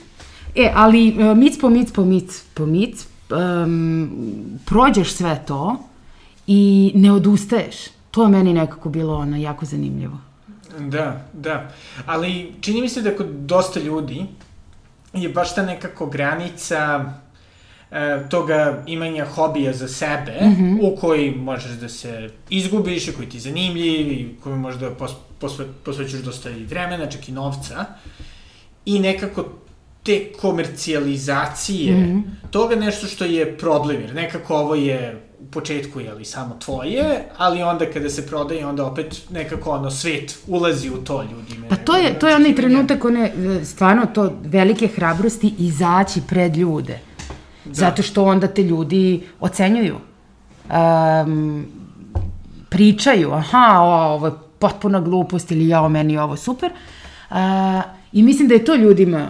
E, 0.56 0.72
ali 0.76 1.10
uh, 1.10 1.38
mic 1.38 1.60
po 1.62 1.70
mic 1.70 1.92
po 1.92 2.06
mic 2.06 2.44
po 2.54 2.66
mic, 2.66 3.08
um, 3.30 4.10
prođeš 4.66 5.14
sve 5.14 5.44
to 5.48 5.76
i 6.48 6.92
ne 6.96 7.12
odustaješ. 7.12 7.76
To 8.12 8.24
je 8.24 8.30
meni 8.30 8.54
nekako 8.54 8.90
bilo 8.90 9.18
ono, 9.18 9.38
jako 9.38 9.66
zanimljivo. 9.66 10.18
Da, 10.80 11.22
da. 11.34 11.72
Ali 12.06 12.54
čini 12.62 12.82
mi 12.82 12.90
se 12.90 13.02
da 13.02 13.16
kod 13.16 13.28
dosta 13.28 13.80
ljudi 13.80 14.26
je 15.14 15.30
baš 15.30 15.56
ta 15.56 15.66
nekako 15.66 16.06
granica 16.06 17.06
e, 17.92 18.20
toga 18.30 18.84
imanja 18.88 19.26
hobija 19.26 19.74
za 19.74 19.88
sebe, 19.88 20.38
mm 20.42 20.56
-hmm. 20.56 20.80
u 20.82 20.96
koji 20.96 21.32
možeš 21.32 21.72
da 21.72 21.90
se 21.90 22.30
izgubiš, 22.50 23.16
koji 23.16 23.30
ti 23.30 23.38
je 23.38 23.42
zanimljiv 23.42 24.12
i 24.12 24.36
koji 24.44 24.56
možeš 24.56 24.80
da 24.80 24.90
pos, 24.90 25.12
posve, 25.40 25.66
posvećuš 25.86 26.20
dosta 26.20 26.50
i 26.50 26.66
vremena, 26.66 27.10
čak 27.10 27.30
i 27.30 27.32
novca. 27.32 27.86
I 28.86 29.00
nekako 29.00 29.46
te 30.04 30.32
komercijalizacije 30.42 31.94
mm 31.94 31.98
-hmm. 31.98 32.52
toga 32.52 32.76
nešto 32.76 33.08
što 33.08 33.26
je 33.26 33.58
problem, 33.58 34.02
jer 34.02 34.16
nekako 34.16 34.56
ovo 34.56 34.76
je 34.76 35.22
u 35.44 35.52
početku 35.52 36.00
je 36.00 36.14
li 36.14 36.26
samo 36.26 36.58
tvoje, 36.66 37.26
ali 37.38 37.64
onda 37.64 37.86
kada 37.94 38.10
se 38.10 38.28
prodaje 38.28 38.66
onda 38.66 38.86
opet 38.86 39.22
nekako 39.30 39.72
ono 39.72 39.92
svet 39.92 40.38
ulazi 40.48 40.90
u 40.90 40.98
to 40.98 41.24
ljudima. 41.24 41.68
Pa 41.70 41.76
to 41.76 41.96
je 41.96 42.20
to 42.20 42.28
je 42.28 42.36
onaj 42.36 42.56
trenutak 42.56 43.06
one 43.06 43.32
stvarno 43.66 44.06
to 44.06 44.34
velike 44.44 44.88
hrabrosti 44.88 45.54
izaći 45.58 46.22
pred 46.28 46.58
ljude. 46.58 47.00
Da. 47.66 47.74
Zato 47.74 48.04
što 48.04 48.24
onda 48.24 48.48
te 48.48 48.64
ljudi 48.64 49.24
ocenjuju. 49.40 49.96
Um, 51.26 51.66
pričaju, 52.70 53.32
aha, 53.32 53.80
o, 53.80 54.14
ovo 54.14 54.28
je 54.28 54.34
potpuna 54.60 55.00
glupost 55.00 55.52
ili 55.52 55.68
ja, 55.68 55.82
o 55.82 55.90
meni 55.90 56.18
ovo 56.18 56.36
super. 56.36 56.72
Uh, 57.30 57.38
I 58.12 58.24
mislim 58.24 58.48
da 58.48 58.54
je 58.54 58.66
to 58.66 58.76
ljudima 58.76 59.28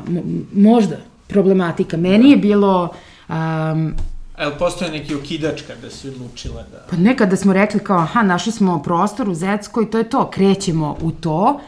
možda 0.54 0.98
problematika. 1.28 1.98
Meni 1.98 2.32
je 2.32 2.38
bilo... 2.38 2.90
Um, 3.30 3.94
A 4.38 4.48
li 4.48 4.54
postoje 4.60 4.92
neki 4.92 5.16
okidač 5.16 5.62
kada 5.62 5.90
si 5.90 6.10
odlučila 6.10 6.64
da... 6.72 6.86
Pa 6.90 6.96
nekada 6.96 7.36
smo 7.36 7.54
rekli 7.54 7.80
kao, 7.80 7.98
aha, 7.98 8.24
našli 8.24 8.52
smo 8.52 8.82
prostor 8.84 9.30
u 9.30 9.34
Zeckoj, 9.34 9.92
to 9.92 9.98
je 9.98 10.10
to, 10.10 10.30
krećemo 10.30 10.98
u 11.02 11.12
to 11.12 11.60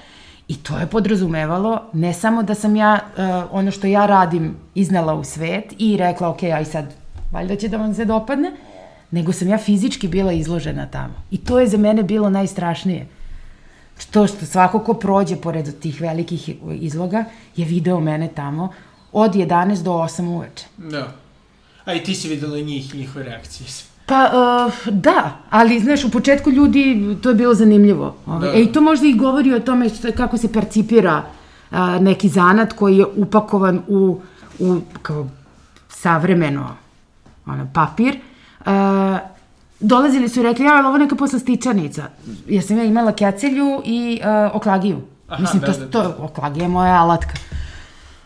I 0.48 0.56
to 0.56 0.78
je 0.78 0.88
podrazumevalo 0.88 1.82
ne 1.94 2.14
samo 2.14 2.44
da 2.44 2.56
sam 2.56 2.76
ja 2.76 3.00
uh, 3.04 3.24
ono 3.52 3.72
što 3.72 3.88
ja 3.88 4.06
radim 4.06 4.56
iznala 4.76 5.14
u 5.14 5.24
svet 5.24 5.74
i 5.78 5.98
rekla 5.98 6.30
ok, 6.30 6.44
aj 6.44 6.66
sad 6.66 6.94
valjda 7.32 7.56
će 7.56 7.68
da 7.68 7.78
vam 7.78 7.94
se 7.94 8.06
dopadne, 8.06 8.52
nego 9.12 9.34
sam 9.34 9.48
ja 9.48 9.58
fizički 9.58 10.08
bila 10.08 10.32
izložena 10.32 10.86
tamo. 10.86 11.14
I 11.32 11.38
to 11.38 11.60
je 11.60 11.68
za 11.68 11.78
mene 11.78 12.04
bilo 12.04 12.30
najstrašnije. 12.30 13.08
To 14.12 14.28
što 14.28 14.46
svako 14.46 14.80
ko 14.80 14.94
prođe 14.94 15.36
pored 15.36 15.80
tih 15.80 16.02
velikih 16.02 16.50
izloga 16.72 17.26
je 17.56 17.66
video 17.66 18.00
mene 18.00 18.30
tamo 18.36 18.70
od 19.12 19.34
11 19.34 19.84
do 19.84 19.92
8 19.92 20.28
uveče. 20.28 20.66
Da. 20.78 21.25
A 21.86 21.94
i 21.94 22.04
ti 22.04 22.16
si 22.16 22.28
videla 22.28 22.58
njih 22.58 22.96
njihove 22.96 23.26
reakcije. 23.26 23.68
Pa, 24.06 24.30
uh, 24.34 24.94
da, 24.94 25.38
ali, 25.50 25.80
znaš, 25.80 26.04
u 26.04 26.12
početku 26.12 26.52
ljudi, 26.52 27.16
to 27.22 27.30
je 27.30 27.36
bilo 27.36 27.54
zanimljivo. 27.54 28.16
Ovaj. 28.26 28.52
Da. 28.52 28.58
E, 28.58 28.62
i 28.62 28.72
to 28.72 28.82
možda 28.82 29.08
i 29.08 29.14
govori 29.14 29.54
o 29.54 29.60
tome 29.60 29.90
što, 29.90 30.12
kako 30.12 30.38
se 30.38 30.54
percipira 30.54 31.24
uh, 31.72 31.78
neki 32.02 32.30
zanat 32.30 32.74
koji 32.74 32.98
je 32.98 33.06
upakovan 33.06 33.82
u, 33.88 34.22
u 34.60 34.82
kao 35.02 35.28
savremeno 35.90 36.76
ono, 37.46 37.68
papir. 37.74 38.20
Uh, 38.60 38.72
dolazili 39.80 40.30
su 40.30 40.40
i 40.40 40.44
rekli, 40.44 40.66
ja, 40.66 40.88
ovo 40.88 40.98
neka 40.98 41.16
poslastičanica. 41.16 42.04
Ja 42.50 42.62
sam 42.62 42.78
ja 42.78 42.84
imala 42.84 43.12
kecelju 43.12 43.82
i 43.86 44.22
uh, 44.22 44.56
oklagiju. 44.56 45.02
Aha, 45.28 45.42
Mislim, 45.42 45.62
da, 45.62 45.74
to, 45.74 45.80
da, 45.80 45.86
da. 45.86 45.92
to, 45.92 46.16
oklagija 46.20 46.64
je 46.64 46.70
moja 46.70 47.02
alatka. 47.02 47.34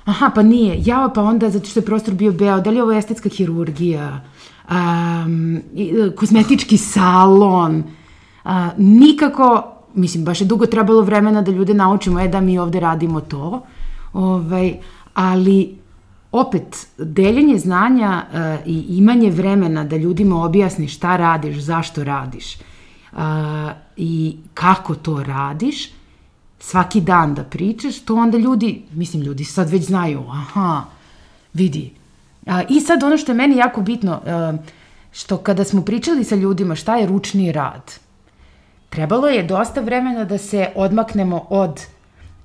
Aha, 0.09 0.31
pa 0.35 0.41
nije. 0.41 0.81
Ja, 0.85 1.09
pa 1.15 1.21
onda, 1.21 1.49
zato 1.49 1.65
što 1.65 1.79
je 1.79 1.85
prostor 1.85 2.13
bio 2.13 2.31
beo, 2.31 2.59
da 2.59 2.69
li 2.69 2.75
je 2.75 2.83
ovo 2.83 2.91
estetska 2.91 3.29
hirurgija, 3.29 4.21
um, 4.71 5.61
kozmetički 6.15 6.77
salon, 6.77 7.83
uh, 8.45 8.51
nikako, 8.77 9.73
mislim, 9.93 10.25
baš 10.25 10.41
je 10.41 10.47
dugo 10.47 10.65
trebalo 10.65 11.01
vremena 11.01 11.41
da 11.41 11.51
ljude 11.51 11.73
naučimo, 11.73 12.19
e, 12.19 12.27
da 12.27 12.41
mi 12.41 12.59
ovde 12.59 12.79
radimo 12.79 13.21
to, 13.21 13.61
ovaj, 14.13 14.73
ali 15.13 15.77
opet, 16.31 16.87
deljenje 16.97 17.57
znanja 17.57 18.23
uh, 18.31 18.67
i 18.67 18.85
imanje 18.97 19.29
vremena 19.31 19.83
da 19.83 19.97
ljudima 19.97 20.43
objasniš 20.45 20.95
šta 20.95 21.17
radiš, 21.17 21.57
zašto 21.57 22.03
radiš 22.03 22.55
uh, 23.11 23.19
i 23.97 24.37
kako 24.53 24.95
to 24.95 25.23
radiš, 25.23 25.98
svaki 26.59 27.01
dan 27.01 27.33
da 27.33 27.43
pričaš, 27.43 27.99
to 27.99 28.15
onda 28.15 28.37
ljudi, 28.37 28.83
mislim 28.93 29.21
ljudi 29.21 29.43
sad 29.43 29.69
već 29.69 29.85
znaju, 29.85 30.25
aha, 30.29 30.83
vidi. 31.53 31.93
A, 32.45 32.63
I 32.69 32.81
sad 32.81 33.03
ono 33.03 33.17
što 33.17 33.31
je 33.31 33.35
meni 33.35 33.57
jako 33.57 33.81
bitno, 33.81 34.21
a, 34.25 34.53
što 35.11 35.37
kada 35.37 35.63
smo 35.63 35.81
pričali 35.81 36.23
sa 36.23 36.35
ljudima 36.35 36.75
šta 36.75 36.95
je 36.95 37.07
ručni 37.07 37.51
rad, 37.51 37.93
trebalo 38.89 39.27
je 39.27 39.43
dosta 39.43 39.81
vremena 39.81 40.25
da 40.25 40.37
se 40.37 40.69
odmaknemo 40.75 41.45
od 41.49 41.81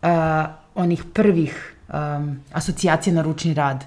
a, 0.03 0.47
onih 0.75 1.05
prvih 1.13 1.77
a, 1.89 2.27
asocijacija 2.53 3.15
na 3.15 3.23
ručni 3.23 3.55
rad. 3.55 3.85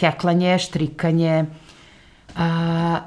Heklanje, 0.00 0.58
štrikanje, 0.58 1.44
a, 2.36 2.98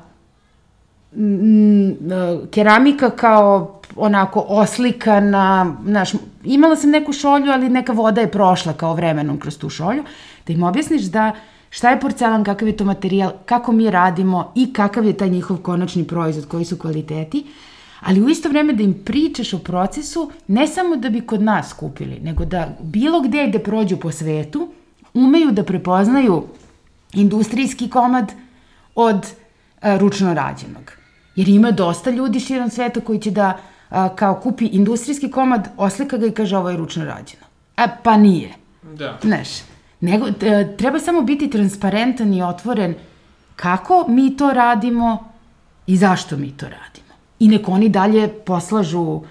keramika 2.51 3.09
kao 3.09 3.80
onako 3.95 4.45
oslikana, 4.47 5.75
znaš, 5.85 6.11
imala 6.43 6.75
sam 6.75 6.89
neku 6.89 7.13
šolju, 7.13 7.51
ali 7.51 7.69
neka 7.69 7.93
voda 7.93 8.21
je 8.21 8.31
prošla 8.31 8.73
kao 8.73 8.93
vremenom 8.93 9.39
kroz 9.39 9.57
tu 9.57 9.69
šolju, 9.69 10.03
da 10.47 10.53
im 10.53 10.63
objasniš 10.63 11.01
da 11.01 11.31
šta 11.69 11.89
je 11.89 11.99
porcelan, 11.99 12.43
kakav 12.43 12.67
je 12.67 12.77
to 12.77 12.85
materijal, 12.85 13.31
kako 13.45 13.71
mi 13.71 13.91
radimo 13.91 14.51
i 14.55 14.73
kakav 14.73 15.05
je 15.05 15.13
taj 15.13 15.29
njihov 15.29 15.57
konačni 15.57 16.07
proizvod, 16.07 16.47
koji 16.47 16.65
su 16.65 16.77
kvaliteti, 16.77 17.45
ali 18.01 18.21
u 18.21 18.29
isto 18.29 18.49
vreme 18.49 18.73
da 18.73 18.83
im 18.83 18.93
pričaš 19.05 19.53
o 19.53 19.59
procesu, 19.59 20.31
ne 20.47 20.67
samo 20.67 20.95
da 20.95 21.09
bi 21.09 21.21
kod 21.21 21.41
nas 21.41 21.73
kupili, 21.73 22.19
nego 22.19 22.45
da 22.45 22.67
bilo 22.81 23.21
gde 23.21 23.47
gde 23.47 23.59
prođu 23.59 23.97
po 23.97 24.11
svetu, 24.11 24.69
umeju 25.13 25.51
da 25.51 25.63
prepoznaju 25.63 26.43
industrijski 27.13 27.89
komad 27.89 28.31
od 28.95 29.27
a, 29.81 29.97
ručno 29.97 30.33
rađenog. 30.33 30.91
Jer 31.35 31.49
ima 31.49 31.71
dosta 31.71 32.09
ljudi 32.09 32.39
širom 32.39 32.69
sveta 32.69 32.99
koji 33.01 33.19
će 33.19 33.31
da 33.31 33.57
a, 33.91 34.15
kao 34.15 34.39
kupi 34.43 34.65
industrijski 34.65 35.31
komad, 35.31 35.69
oslika 35.77 36.17
ga 36.17 36.27
i 36.27 36.31
kaže 36.31 36.57
ovo 36.57 36.69
je 36.69 36.77
ručno 36.77 37.05
rađeno. 37.05 37.43
A 37.75 37.87
pa 38.03 38.17
nije. 38.17 38.53
Da. 38.83 39.17
Znaš, 39.21 39.47
nego, 39.99 40.27
e, 40.27 40.77
treba 40.77 40.99
samo 40.99 41.21
biti 41.21 41.49
transparentan 41.49 42.33
i 42.33 42.43
otvoren 42.43 42.95
kako 43.55 44.05
mi 44.07 44.37
to 44.37 44.53
radimo 44.53 45.31
i 45.87 45.97
zašto 45.97 46.37
mi 46.37 46.57
to 46.57 46.65
radimo. 46.65 47.13
I 47.39 47.47
neko 47.47 47.71
oni 47.71 47.89
dalje 47.89 48.27
poslažu 48.27 49.21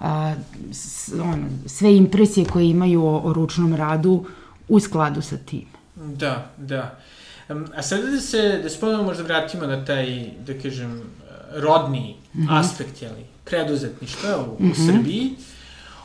a, 0.00 0.34
s, 0.72 1.12
ono, 1.12 1.46
sve 1.66 1.96
impresije 1.96 2.46
koje 2.46 2.70
imaju 2.70 3.04
o, 3.04 3.20
o 3.24 3.32
ručnom 3.32 3.74
radu 3.74 4.26
u 4.68 4.80
skladu 4.80 5.22
sa 5.22 5.36
tim. 5.36 5.66
Da, 5.96 6.50
da. 6.56 6.98
A 7.76 7.82
sad 7.82 8.00
da 8.04 8.20
se, 8.20 8.60
da 8.62 8.68
se 8.68 8.80
ponovno 8.80 9.04
možda 9.04 9.22
vratimo 9.22 9.66
na 9.66 9.84
taj, 9.84 10.30
da 10.46 10.54
kažem, 10.62 11.02
rodni 11.54 12.16
mm 12.34 12.42
-hmm. 12.42 12.58
aspekt, 12.60 13.02
jeli, 13.02 13.24
preduzetništva 13.50 14.38
u, 14.38 14.62
mm 14.62 14.66
-hmm. 14.66 14.72
u 14.72 14.74
Srbiji. 14.74 15.30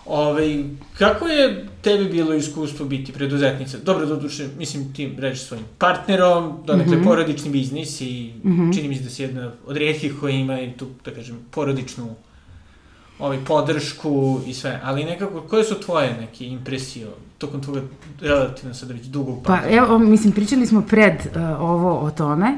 Ove, 0.05 0.29
ovaj, 0.29 0.63
kako 0.97 1.27
je 1.27 1.67
tebi 1.81 2.05
bilo 2.05 2.33
iskustvo 2.33 2.85
biti 2.85 3.11
preduzetnica? 3.11 3.77
Dobro, 3.83 4.05
doduše, 4.05 4.47
mislim, 4.57 4.93
ti 4.93 5.15
reći 5.17 5.39
svojim 5.39 5.65
partnerom, 5.77 6.57
donekle 6.65 6.95
mm 6.95 6.99
-hmm. 6.99 7.03
porodični 7.03 7.51
biznis 7.51 8.01
i 8.01 8.33
mm 8.43 8.49
-hmm. 8.49 8.75
čini 8.75 8.87
mi 8.87 8.95
se 8.95 9.03
da 9.03 9.09
si 9.09 9.23
jedna 9.23 9.51
od 9.65 9.77
rijetkih 9.77 10.13
koja 10.19 10.35
ima 10.35 10.61
i 10.61 10.73
tu, 10.73 10.87
da 11.05 11.11
kažem, 11.11 11.37
porodičnu 11.51 12.15
ovaj, 13.19 13.37
podršku 13.47 14.39
i 14.47 14.53
sve, 14.53 14.79
ali 14.83 15.03
nekako, 15.03 15.41
koje 15.41 15.63
su 15.63 15.75
tvoje 15.75 16.17
neke 16.21 16.45
impresije 16.45 17.07
tokom 17.37 17.63
toga 17.63 17.81
relativno 18.21 18.73
sad 18.73 18.91
već 18.91 19.05
dugog 19.05 19.43
Pa 19.43 19.59
evo, 19.69 19.99
mislim, 19.99 20.33
pričali 20.33 20.67
smo 20.67 20.81
pred 20.81 21.13
uh, 21.13 21.41
ovo 21.59 21.99
o 21.99 22.11
tome. 22.11 22.57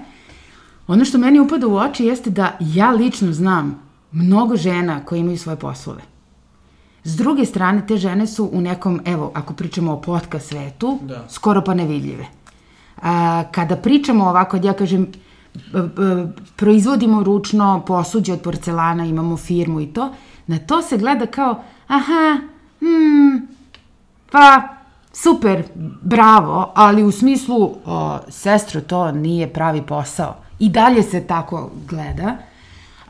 Ono 0.87 1.05
što 1.05 1.17
meni 1.17 1.39
upada 1.39 1.67
u 1.67 1.75
oči 1.75 2.05
jeste 2.05 2.29
da 2.29 2.57
ja 2.59 2.91
lično 2.91 3.33
znam 3.33 3.86
mnogo 4.17 4.57
žena 4.57 5.05
koje 5.05 5.19
imaju 5.19 5.37
svoje 5.37 5.55
poslove. 5.55 6.01
S 7.03 7.15
druge 7.15 7.45
strane, 7.45 7.87
te 7.87 7.97
žene 7.97 8.27
su 8.27 8.49
u 8.53 8.61
nekom, 8.61 9.01
evo, 9.05 9.31
ako 9.33 9.53
pričamo 9.53 9.93
o 9.93 10.01
potka 10.01 10.39
svetu, 10.39 10.99
da. 11.01 11.25
skoro 11.29 11.61
pa 11.61 11.73
nevidljive. 11.73 12.25
A, 13.01 13.43
kada 13.51 13.75
pričamo 13.75 14.29
ovako, 14.29 14.57
ja 14.63 14.73
kažem, 14.73 15.07
proizvodimo 16.55 17.23
ručno 17.23 17.83
posuđe 17.87 18.33
od 18.33 18.41
porcelana, 18.41 19.05
imamo 19.05 19.37
firmu 19.37 19.81
i 19.81 19.87
to, 19.87 20.09
na 20.47 20.59
to 20.59 20.81
se 20.81 20.97
gleda 20.97 21.25
kao, 21.25 21.63
aha, 21.87 22.37
hmm, 22.79 23.47
pa, 24.31 24.61
super, 25.13 25.63
bravo, 26.01 26.71
ali 26.75 27.03
u 27.03 27.11
smislu, 27.11 27.75
o, 27.85 28.19
sestro, 28.29 28.81
to 28.81 29.11
nije 29.11 29.53
pravi 29.53 29.81
posao. 29.81 30.35
I 30.59 30.69
dalje 30.69 31.03
se 31.03 31.21
tako 31.27 31.71
gleda. 31.87 32.37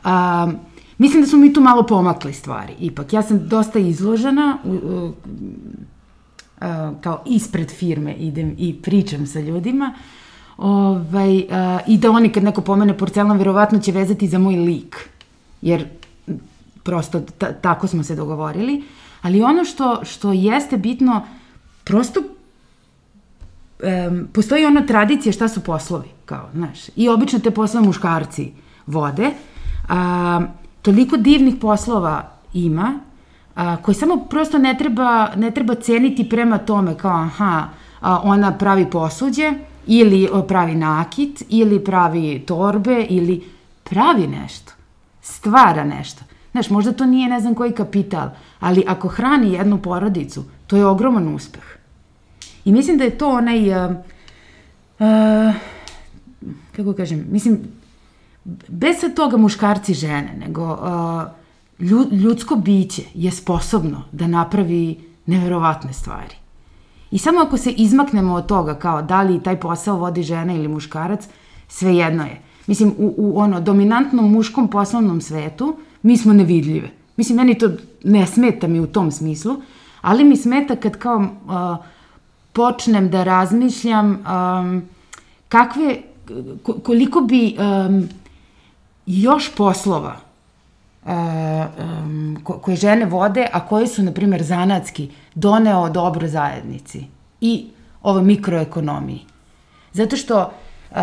Um, 0.04 0.56
Mislim 0.98 1.22
da 1.22 1.28
smo 1.28 1.38
mi 1.38 1.52
tu 1.52 1.60
malo 1.60 1.86
pomakli 1.86 2.32
stvari, 2.32 2.74
ipak. 2.80 3.12
Ja 3.12 3.22
sam 3.22 3.48
dosta 3.48 3.78
izložena, 3.78 4.58
u, 4.64 4.70
u, 4.70 5.12
kao 7.00 7.22
ispred 7.26 7.70
firme 7.70 8.14
idem 8.14 8.54
i 8.58 8.74
pričam 8.82 9.26
sa 9.26 9.40
ljudima, 9.40 9.94
ovaj, 10.56 11.44
a, 11.50 11.78
i 11.86 11.98
da 11.98 12.10
oni 12.10 12.32
kad 12.32 12.44
neko 12.44 12.60
pomene 12.60 12.98
porcelan, 12.98 13.38
verovatno 13.38 13.78
će 13.78 13.92
vezati 13.92 14.28
za 14.28 14.38
moj 14.38 14.56
lik, 14.56 15.08
jer 15.62 15.86
prosto 16.82 17.20
tako 17.60 17.86
smo 17.86 18.02
se 18.02 18.16
dogovorili, 18.16 18.82
ali 19.22 19.42
ono 19.42 19.64
što, 19.64 20.04
što 20.04 20.32
jeste 20.32 20.76
bitno, 20.76 21.26
prosto 21.84 22.20
um, 22.20 22.26
postoji 24.32 24.66
ona 24.66 24.86
tradicija 24.86 25.32
šta 25.32 25.48
su 25.48 25.60
poslovi, 25.60 26.08
kao, 26.24 26.48
znaš, 26.54 26.78
i 26.96 27.08
obično 27.08 27.38
te 27.38 27.50
poslove 27.50 27.86
muškarci 27.86 28.52
vode, 28.86 29.30
a, 29.88 30.40
toliko 30.88 31.16
divnih 31.16 31.54
poslova 31.60 32.30
ima, 32.54 33.00
a, 33.54 33.76
koji 33.76 33.94
samo 33.94 34.16
prosto 34.16 34.58
ne 34.58 34.76
treba, 34.78 35.30
ne 35.36 35.50
treba 35.50 35.74
ceniti 35.74 36.28
prema 36.28 36.58
tome 36.58 36.94
kao 36.98 37.12
aha, 37.12 37.68
a, 38.00 38.20
ona 38.22 38.52
pravi 38.58 38.90
posuđe 38.90 39.52
ili 39.86 40.28
pravi 40.48 40.74
nakit 40.74 41.42
ili 41.48 41.84
pravi 41.84 42.42
torbe 42.46 43.06
ili 43.08 43.44
pravi 43.84 44.26
nešto, 44.26 44.72
stvara 45.22 45.84
nešto. 45.84 46.22
Znaš, 46.52 46.70
možda 46.70 46.92
to 46.92 47.06
nije 47.06 47.28
ne 47.28 47.40
znam 47.40 47.54
koji 47.54 47.72
kapital, 47.72 48.28
ali 48.60 48.84
ako 48.86 49.08
hrani 49.08 49.52
jednu 49.52 49.78
porodicu, 49.82 50.44
to 50.66 50.76
je 50.76 50.86
ogroman 50.86 51.34
uspeh. 51.34 51.64
I 52.64 52.72
mislim 52.72 52.98
da 52.98 53.04
je 53.04 53.18
to 53.18 53.30
onaj, 53.30 53.84
uh, 53.84 53.90
uh, 54.98 55.54
kako 56.76 56.92
kažem, 56.92 57.26
mislim, 57.30 57.77
bez 58.68 59.00
sad 59.00 59.14
toga 59.14 59.36
muškarci 59.36 59.94
žene, 59.94 60.36
nego 60.46 60.72
uh, 60.72 62.12
ljudsko 62.12 62.56
biće 62.56 63.02
je 63.14 63.30
sposobno 63.30 64.02
da 64.12 64.26
napravi 64.26 65.00
neverovatne 65.26 65.92
stvari. 65.92 66.34
I 67.10 67.18
samo 67.18 67.40
ako 67.40 67.56
se 67.56 67.70
izmaknemo 67.70 68.34
od 68.34 68.46
toga 68.46 68.74
kao 68.74 69.02
da 69.02 69.22
li 69.22 69.42
taj 69.42 69.60
posao 69.60 69.96
vodi 69.96 70.22
žena 70.22 70.54
ili 70.54 70.68
muškarac, 70.68 71.28
sve 71.68 71.96
jedno 71.96 72.24
je. 72.24 72.40
Mislim, 72.66 72.94
u, 72.98 73.14
u 73.16 73.38
ono 73.38 73.60
dominantnom 73.60 74.32
muškom 74.32 74.68
poslovnom 74.68 75.20
svetu 75.20 75.76
mi 76.02 76.16
smo 76.16 76.32
nevidljive. 76.32 76.90
Mislim, 77.16 77.36
meni 77.36 77.58
to 77.58 77.70
ne 78.04 78.26
smeta 78.26 78.68
mi 78.68 78.80
u 78.80 78.86
tom 78.86 79.10
smislu, 79.10 79.56
ali 80.00 80.24
mi 80.24 80.36
smeta 80.36 80.76
kad 80.76 80.96
kao 80.96 81.18
uh, 81.18 81.84
počnem 82.52 83.10
da 83.10 83.24
razmišljam 83.24 84.10
um, 84.10 84.82
kakve, 85.48 85.96
koliko 86.82 87.20
bi 87.20 87.56
um, 87.58 88.08
još 89.08 89.54
poslova 89.56 90.16
um, 91.06 92.38
ko, 92.44 92.58
koje 92.58 92.76
žene 92.76 93.06
vode, 93.06 93.46
a 93.52 93.66
koji 93.66 93.86
su, 93.86 94.02
na 94.02 94.12
primjer, 94.12 94.42
zanatski, 94.42 95.10
doneo 95.34 95.88
dobro 95.88 96.28
zajednici 96.28 97.04
i 97.40 97.66
ovo 98.02 98.22
mikroekonomiji. 98.22 99.20
Zato 99.92 100.16
što 100.16 100.50
uh, 100.90 100.96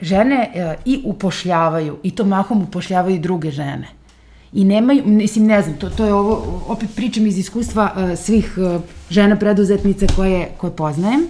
žene 0.00 0.52
uh, 0.54 0.82
i 0.84 1.02
upošljavaju, 1.04 1.98
i 2.02 2.10
to 2.10 2.24
mahom 2.24 2.62
upošljavaju 2.62 3.20
druge 3.20 3.50
žene. 3.50 3.88
I 4.52 4.64
nemaju, 4.64 5.02
mislim, 5.06 5.46
ne 5.46 5.62
znam, 5.62 5.76
to, 5.76 5.90
to 5.90 6.04
je 6.04 6.14
ovo, 6.14 6.62
opet 6.68 6.90
pričam 6.96 7.26
iz 7.26 7.38
iskustva 7.38 7.92
uh, 7.96 8.18
svih 8.18 8.58
uh, 8.58 8.80
žena 9.10 9.36
preduzetnica 9.36 10.06
koje, 10.16 10.52
koje 10.58 10.76
poznajem. 10.76 11.26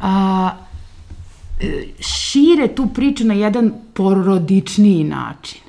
A, 0.00 0.50
uh, 0.54 0.71
šire 2.00 2.68
tu 2.68 2.88
priču 2.94 3.24
na 3.24 3.34
jedan 3.34 3.72
porodičniji 3.94 5.04
način. 5.04 5.60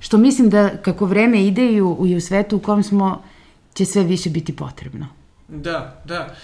što 0.00 0.18
mislim 0.18 0.50
da 0.50 0.76
kako 0.82 1.06
vreme 1.06 1.46
ide 1.46 1.72
i 1.72 1.80
u, 1.80 2.06
i 2.06 2.16
u 2.16 2.20
svetu 2.20 2.56
u 2.56 2.60
kom 2.60 2.82
smo 2.82 3.22
će 3.74 3.84
sve 3.84 4.02
više 4.02 4.30
biti 4.30 4.56
potrebno. 4.56 5.06
Da, 5.48 6.02
da. 6.04 6.34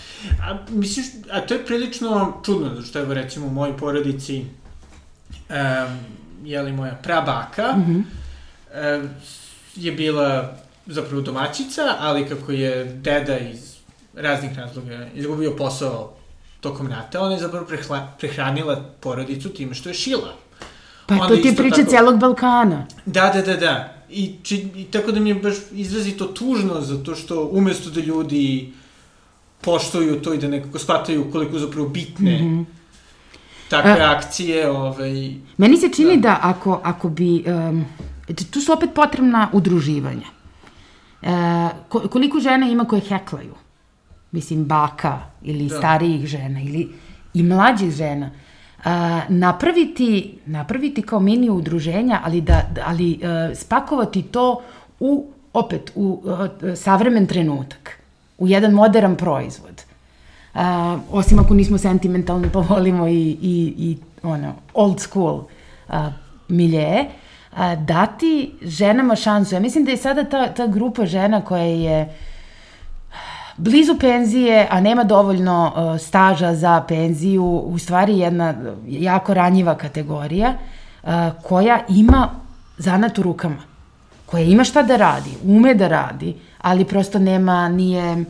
A, 0.41 0.59
misliš, 0.71 1.07
a 1.33 1.41
to 1.41 1.55
je 1.55 1.67
prilično 1.67 2.41
čudno, 2.45 2.69
zato 2.69 2.83
što 2.83 2.99
evo 2.99 3.15
recimo 3.15 3.47
u 3.47 3.51
mojoj 3.51 3.77
porodici 3.77 4.41
um, 4.41 5.99
je 6.45 6.63
li 6.63 6.73
moja 6.73 6.95
prabaka 6.95 7.73
mm 7.77 7.83
-hmm. 7.83 8.03
um, 9.01 9.09
je 9.77 9.93
bila 9.93 10.57
zapravo 10.87 11.23
domaćica, 11.23 11.83
ali 11.99 12.29
kako 12.29 12.53
je 12.53 12.85
deda 12.85 13.39
iz 13.39 13.77
raznih 14.15 14.59
razloga 14.59 15.07
izgubio 15.15 15.57
posao 15.57 16.13
tokom 16.63 16.87
rata, 16.87 17.21
ona 17.21 17.35
je 17.35 17.41
zapravo 17.41 17.67
prehla, 17.67 18.13
prehranila 18.19 18.77
porodicu 19.01 19.49
time 19.49 19.75
što 19.75 19.89
je 19.89 19.95
šila. 19.95 20.35
Pa 21.07 21.15
Onda 21.15 21.29
to 21.29 21.37
ti 21.37 21.49
je 21.49 21.57
priča 21.57 21.77
tako... 21.77 21.91
celog 21.91 22.19
Balkana. 22.19 22.87
Da, 23.07 23.31
da, 23.35 23.43
da, 23.43 23.57
da. 23.57 23.95
I, 24.11 24.35
či, 24.43 24.69
I 24.77 24.85
tako 24.85 25.13
da 25.13 25.21
mi 25.21 25.31
je 25.31 25.35
baš 25.35 25.55
izrazito 25.73 26.25
tužno, 26.25 26.81
zato 26.81 27.15
što 27.15 27.49
umesto 27.53 27.91
da 27.91 28.01
ljudi 28.01 28.73
poštuju 29.61 30.23
to 30.23 30.35
i 30.35 30.39
da 30.39 30.49
nekako 30.49 30.79
shvataju 30.79 31.31
koliko 31.33 31.59
zapravo 31.59 31.89
bitne 31.89 32.43
mm 32.43 32.45
-hmm. 32.45 32.65
takve 33.69 34.05
A, 34.05 34.15
akcije. 34.17 34.71
Ovaj, 34.71 35.35
meni 35.57 35.77
se 35.77 35.89
čini 35.97 36.17
da, 36.17 36.29
da 36.29 36.39
ako, 36.43 36.81
ako 36.85 37.09
bi... 37.09 37.45
Um, 37.47 37.85
tu 38.51 38.61
su 38.61 38.73
opet 38.73 38.91
potrebna 38.95 39.49
udruživanja. 39.53 40.27
E, 41.23 41.29
koliko 41.89 42.41
žena 42.41 42.69
ima 42.69 42.85
koje 42.85 43.01
heklaju? 43.01 43.55
Mislim, 44.33 44.65
baka 44.65 45.19
ili 45.43 45.69
da. 45.69 45.79
starijih 45.79 46.27
žena 46.27 46.61
ili 46.61 46.89
i 47.35 47.43
mlađih 47.43 47.91
žena. 47.91 48.31
Uh, 48.79 48.85
napraviti, 49.29 50.39
napraviti 50.47 51.03
kao 51.03 51.21
mini 51.21 51.51
udruženja, 51.51 52.21
ali, 52.25 52.41
da, 52.41 52.63
ali 52.87 53.21
uh, 53.23 53.57
spakovati 53.57 54.23
to 54.23 54.63
u, 55.01 55.27
opet, 55.53 55.93
u 55.95 56.23
uh, 56.25 56.77
savremen 56.77 57.27
trenutak 57.27 57.99
u 58.39 58.49
jedan 58.49 58.73
modern 58.73 59.17
proizvod. 59.17 59.85
Uh, 60.55 60.61
osim 61.11 61.39
ako 61.39 61.55
nismo 61.55 61.79
sentimentalni 61.79 62.49
pa 62.53 62.59
volimo 62.59 63.09
i, 63.09 63.39
i, 63.43 63.75
i 63.79 63.97
ono, 64.23 64.55
old 64.75 65.01
school 65.01 65.45
uh, 65.89 65.95
milje, 66.49 67.05
uh, 67.53 67.59
dati 67.87 68.53
ženama 68.63 69.17
šansu. 69.17 69.55
Ja 69.55 69.61
mislim 69.61 69.85
da 69.85 69.91
je 69.91 69.97
sada 69.97 70.25
ta, 70.25 70.47
ta 70.55 70.67
grupa 70.67 71.07
žena 71.07 71.41
koja 71.41 71.63
je 71.63 72.17
blizu 73.63 73.97
penzije, 74.01 74.69
a 74.71 74.81
nema 74.81 75.05
dovoljno 75.05 75.73
uh, 75.77 76.01
staža 76.01 76.55
za 76.55 76.85
penziju, 76.89 77.45
u 77.45 77.79
stvari 77.79 78.19
jedna 78.19 78.55
jako 78.89 79.35
ranjiva 79.35 79.75
kategorija 79.75 80.55
uh, 81.03 81.11
koja 81.43 81.81
ima 81.89 82.31
zanat 82.79 83.19
u 83.19 83.23
rukama, 83.23 83.63
koja 84.27 84.45
ima 84.45 84.65
šta 84.65 84.83
da 84.83 84.97
radi, 84.97 85.31
ume 85.45 85.75
da 85.75 85.89
radi, 85.89 86.29
uh, 86.29 86.53
ali 86.63 86.85
prosto 86.85 87.19
nema, 87.19 87.69
nije, 87.69 88.25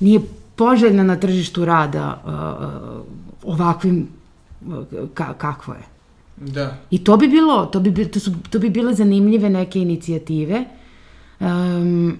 nije 0.00 0.20
poželjna 0.56 1.02
na 1.02 1.16
tržištu 1.16 1.64
rada 1.64 2.22
uh, 2.24 3.52
ovakvim 3.52 4.08
ka, 5.14 5.34
kakvo 5.34 5.74
je. 5.74 5.82
Da. 6.36 6.76
I 6.90 7.04
to 7.04 7.16
bi 7.16 7.28
bilo, 7.28 7.66
to 7.66 7.80
bi, 7.80 8.10
to 8.10 8.20
su, 8.20 8.32
to 8.50 8.58
bi 8.58 8.70
bile 8.70 8.94
zanimljive 8.94 9.50
neke 9.50 9.80
inicijative. 9.80 10.64
Um, 11.40 12.18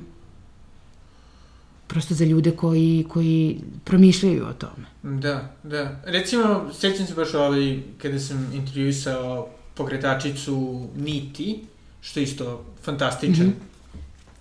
prosto 1.86 2.14
za 2.14 2.24
ljude 2.24 2.50
koji, 2.50 3.06
koji 3.08 3.60
promišljaju 3.84 4.46
o 4.46 4.52
tome. 4.52 4.86
Da, 5.20 5.52
da. 5.62 6.00
Recimo, 6.04 6.70
sećam 6.78 7.06
se 7.06 7.14
baš 7.14 7.34
ovaj, 7.34 7.80
kada 8.02 8.18
sam 8.18 8.50
intervjuisao 8.54 9.48
pokretačicu 9.74 10.88
Niti, 10.96 11.64
što 12.00 12.20
je 12.20 12.24
isto 12.24 12.64
fantastičan 12.82 13.46
mm 13.46 13.54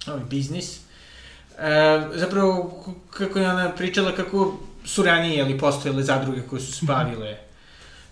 -hmm. 0.06 0.12
ovaj 0.12 0.26
biznis. 0.30 0.78
E, 0.78 0.82
zapravo, 2.16 2.84
kako 3.10 3.40
je 3.40 3.50
ona 3.50 3.72
pričala, 3.72 4.16
kako 4.16 4.58
su 4.86 5.04
ranije 5.04 5.44
ali 5.44 5.58
postojale 5.58 6.04
zadruge 6.04 6.42
koje 6.42 6.62
su 6.62 6.72
spavile 6.72 7.45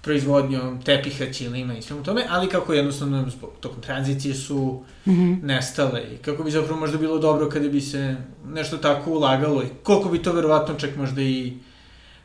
proizvodnjom 0.03 0.81
tepiha, 0.81 1.25
ćilima 1.31 1.77
i 1.77 1.81
svemu 1.81 2.03
tome, 2.03 2.25
ali 2.29 2.49
kako 2.49 2.73
jednostavno 2.73 3.29
zbog 3.29 3.49
tokom 3.59 3.81
tranzicije 3.81 4.35
su 4.35 4.83
mm 5.05 5.11
-hmm. 5.11 5.43
nestale 5.43 6.01
i 6.13 6.17
kako 6.17 6.43
bi 6.43 6.51
zapravo 6.51 6.79
možda 6.79 6.97
bilo 6.97 7.19
dobro 7.19 7.49
kada 7.49 7.69
bi 7.69 7.81
se 7.81 8.15
nešto 8.45 8.77
tako 8.77 9.11
ulagalo 9.11 9.63
i 9.63 9.67
koliko 9.83 10.09
bi 10.09 10.21
to 10.21 10.33
verovatno 10.33 10.75
čak 10.75 10.95
možda 10.95 11.21
i 11.21 11.53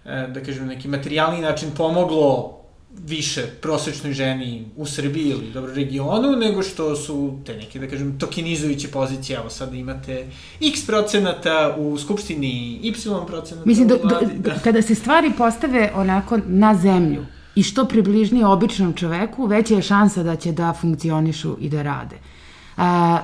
e, 0.04 0.26
da 0.34 0.42
kažem 0.42 0.66
neki 0.66 0.88
materijalni 0.88 1.40
način 1.40 1.70
pomoglo 1.76 2.54
više 3.06 3.46
prosečnoj 3.62 4.12
ženi 4.12 4.68
u 4.76 4.86
Srbiji 4.86 5.28
ili 5.28 5.50
dobro 5.54 5.74
regionu, 5.74 6.36
nego 6.36 6.62
što 6.62 6.96
su 6.96 7.38
te 7.46 7.56
neke, 7.56 7.78
da 7.78 7.86
kažem, 7.86 8.18
tokenizujuće 8.18 8.88
pozicije. 8.88 9.36
Evo 9.36 9.50
sad 9.50 9.74
imate 9.74 10.26
x 10.60 10.86
procenata 10.86 11.74
u 11.78 11.98
Skupštini, 11.98 12.80
y 12.82 12.92
procenata 13.26 13.66
Mislim, 13.66 13.88
do, 13.88 13.98
u 14.04 14.08
vladi. 14.08 14.26
Do, 14.26 14.50
da. 14.50 14.58
kada 14.64 14.82
se 14.82 14.94
stvari 14.94 15.32
postave 15.38 15.92
onako 15.94 16.38
na 16.46 16.74
zemlju 16.74 17.24
i 17.58 17.62
što 17.62 17.84
približnije 17.84 18.46
običnom 18.46 18.92
čoveku, 18.92 19.46
veća 19.46 19.74
je 19.74 19.82
šansa 19.82 20.22
da 20.22 20.36
će 20.36 20.52
da 20.52 20.72
funkcionišu 20.72 21.56
i 21.60 21.68
da 21.68 21.82
rade. 21.82 22.16
A, 22.76 23.18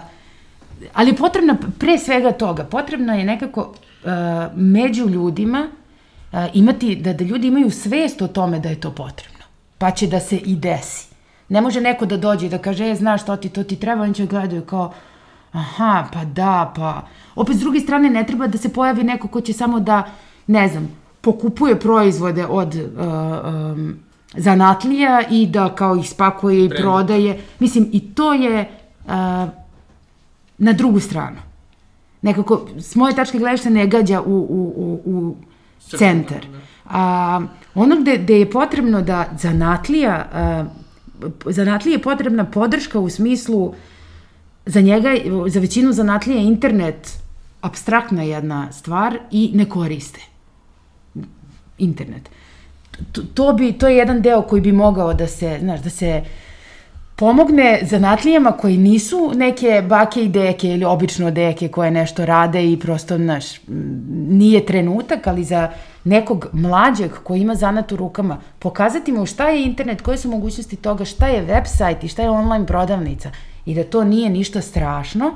ali 0.94 1.10
je 1.10 1.16
potrebna, 1.16 1.56
pre 1.78 1.98
svega 1.98 2.32
toga, 2.32 2.64
potrebna 2.64 3.14
je 3.14 3.24
nekako 3.24 3.74
a, 4.04 4.48
među 4.56 5.08
ljudima 5.08 5.68
a, 6.32 6.48
imati, 6.54 6.96
da, 6.96 7.12
da 7.12 7.24
ljudi 7.24 7.48
imaju 7.48 7.70
svest 7.70 8.22
o 8.22 8.28
tome 8.28 8.58
da 8.58 8.68
je 8.68 8.80
to 8.80 8.90
potrebno 8.90 9.34
pa 9.78 9.90
će 9.90 10.06
da 10.06 10.20
se 10.20 10.36
i 10.36 10.56
desi. 10.56 11.08
Ne 11.48 11.60
može 11.60 11.80
neko 11.80 12.06
da 12.06 12.16
dođe 12.16 12.46
i 12.46 12.48
da 12.48 12.58
kaže, 12.58 12.90
e, 12.90 12.94
znaš, 12.94 13.26
to 13.26 13.36
ti, 13.36 13.48
to 13.48 13.64
ti 13.64 13.76
treba, 13.76 14.02
oni 14.02 14.14
će 14.14 14.26
gledaju 14.26 14.62
kao, 14.62 14.92
aha, 15.52 16.06
pa 16.12 16.24
da, 16.24 16.72
pa... 16.76 17.06
Opet, 17.34 17.56
s 17.56 17.60
druge 17.60 17.80
strane, 17.80 18.10
ne 18.10 18.26
treba 18.26 18.46
da 18.46 18.58
se 18.58 18.72
pojavi 18.72 19.04
neko 19.04 19.28
ko 19.28 19.40
će 19.40 19.52
samo 19.52 19.80
da, 19.80 20.06
ne 20.46 20.68
znam, 20.68 20.88
pokupuje 21.20 21.80
proizvode 21.80 22.46
od 22.46 22.74
uh, 22.74 22.82
um, 23.76 23.98
zanatlija 24.36 25.22
i 25.30 25.46
da 25.46 25.74
kao 25.74 25.96
ih 25.96 26.10
spakuje 26.10 26.64
i 26.64 26.68
Brenda. 26.68 26.82
prodaje. 26.82 27.40
Mislim, 27.58 27.88
i 27.92 28.14
to 28.14 28.32
je 28.32 28.68
uh, 29.04 29.12
na 30.58 30.72
drugu 30.72 31.00
stranu. 31.00 31.36
Nekako, 32.22 32.66
s 32.78 32.94
moje 32.94 33.14
tačke 33.14 33.38
gledašta 33.38 33.70
ne 33.70 33.86
gađa 33.86 34.20
u, 34.20 34.34
u, 34.34 34.72
u, 34.76 35.00
u 35.04 35.36
centar. 35.96 36.46
Da. 36.52 36.58
A, 36.90 37.40
ono 37.74 37.96
gde, 38.00 38.18
gde 38.18 38.38
je 38.38 38.50
potrebno 38.50 39.02
da 39.02 39.26
zanatlija, 39.38 40.28
a, 40.32 40.64
zanatlije 41.46 41.94
je 41.94 42.02
potrebna 42.02 42.44
podrška 42.44 42.98
u 42.98 43.10
smislu 43.10 43.74
za 44.66 44.80
njega, 44.80 45.10
za 45.48 45.60
većinu 45.60 45.92
zanatlija 45.92 46.40
internet 46.40 47.18
abstraktna 47.60 48.22
jedna 48.22 48.72
stvar 48.72 49.18
i 49.30 49.50
ne 49.54 49.68
koriste 49.68 50.20
internet. 51.78 52.30
To, 53.34 53.52
bi, 53.52 53.72
to 53.72 53.88
je 53.88 53.96
jedan 53.96 54.22
deo 54.22 54.42
koji 54.42 54.62
bi 54.62 54.72
mogao 54.72 55.14
da 55.14 55.26
se, 55.26 55.58
znaš, 55.60 55.80
da 55.80 55.90
se 55.90 56.22
pomogne 57.16 57.80
zanatlijama 57.82 58.52
koji 58.52 58.76
nisu 58.76 59.32
neke 59.34 59.82
bake 59.88 60.24
i 60.24 60.28
deke 60.28 60.68
ili 60.68 60.84
obično 60.84 61.30
deke 61.30 61.68
koje 61.68 61.90
nešto 61.90 62.26
rade 62.26 62.72
i 62.72 62.80
prosto, 62.80 63.16
znaš, 63.16 63.44
nije 64.28 64.66
trenutak, 64.66 65.26
ali 65.26 65.44
za 65.44 65.70
nekog 66.04 66.46
mlađeg 66.52 67.10
koji 67.22 67.40
ima 67.40 67.54
zanat 67.54 67.92
u 67.92 67.96
rukama, 67.96 68.40
pokazati 68.58 69.12
mu 69.12 69.26
šta 69.26 69.48
je 69.48 69.64
internet, 69.64 70.00
koje 70.00 70.18
su 70.18 70.30
mogućnosti 70.30 70.76
toga, 70.76 71.04
šta 71.04 71.26
je 71.26 71.46
website 71.46 72.04
i 72.04 72.08
šta 72.08 72.22
je 72.22 72.30
online 72.30 72.66
prodavnica 72.66 73.30
i 73.66 73.74
da 73.74 73.84
to 73.84 74.04
nije 74.04 74.30
ništa 74.30 74.60
strašno. 74.60 75.34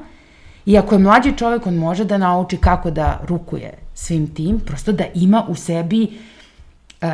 I 0.66 0.78
ako 0.78 0.94
je 0.94 0.98
mlađi 0.98 1.36
čovek, 1.36 1.66
on 1.66 1.74
može 1.74 2.04
da 2.04 2.18
nauči 2.18 2.56
kako 2.56 2.90
da 2.90 3.20
rukuje 3.24 3.72
svim 3.94 4.34
tim, 4.34 4.60
prosto 4.60 4.92
da 4.92 5.04
ima 5.14 5.44
u 5.48 5.54
sebi 5.54 6.04
a, 6.04 6.37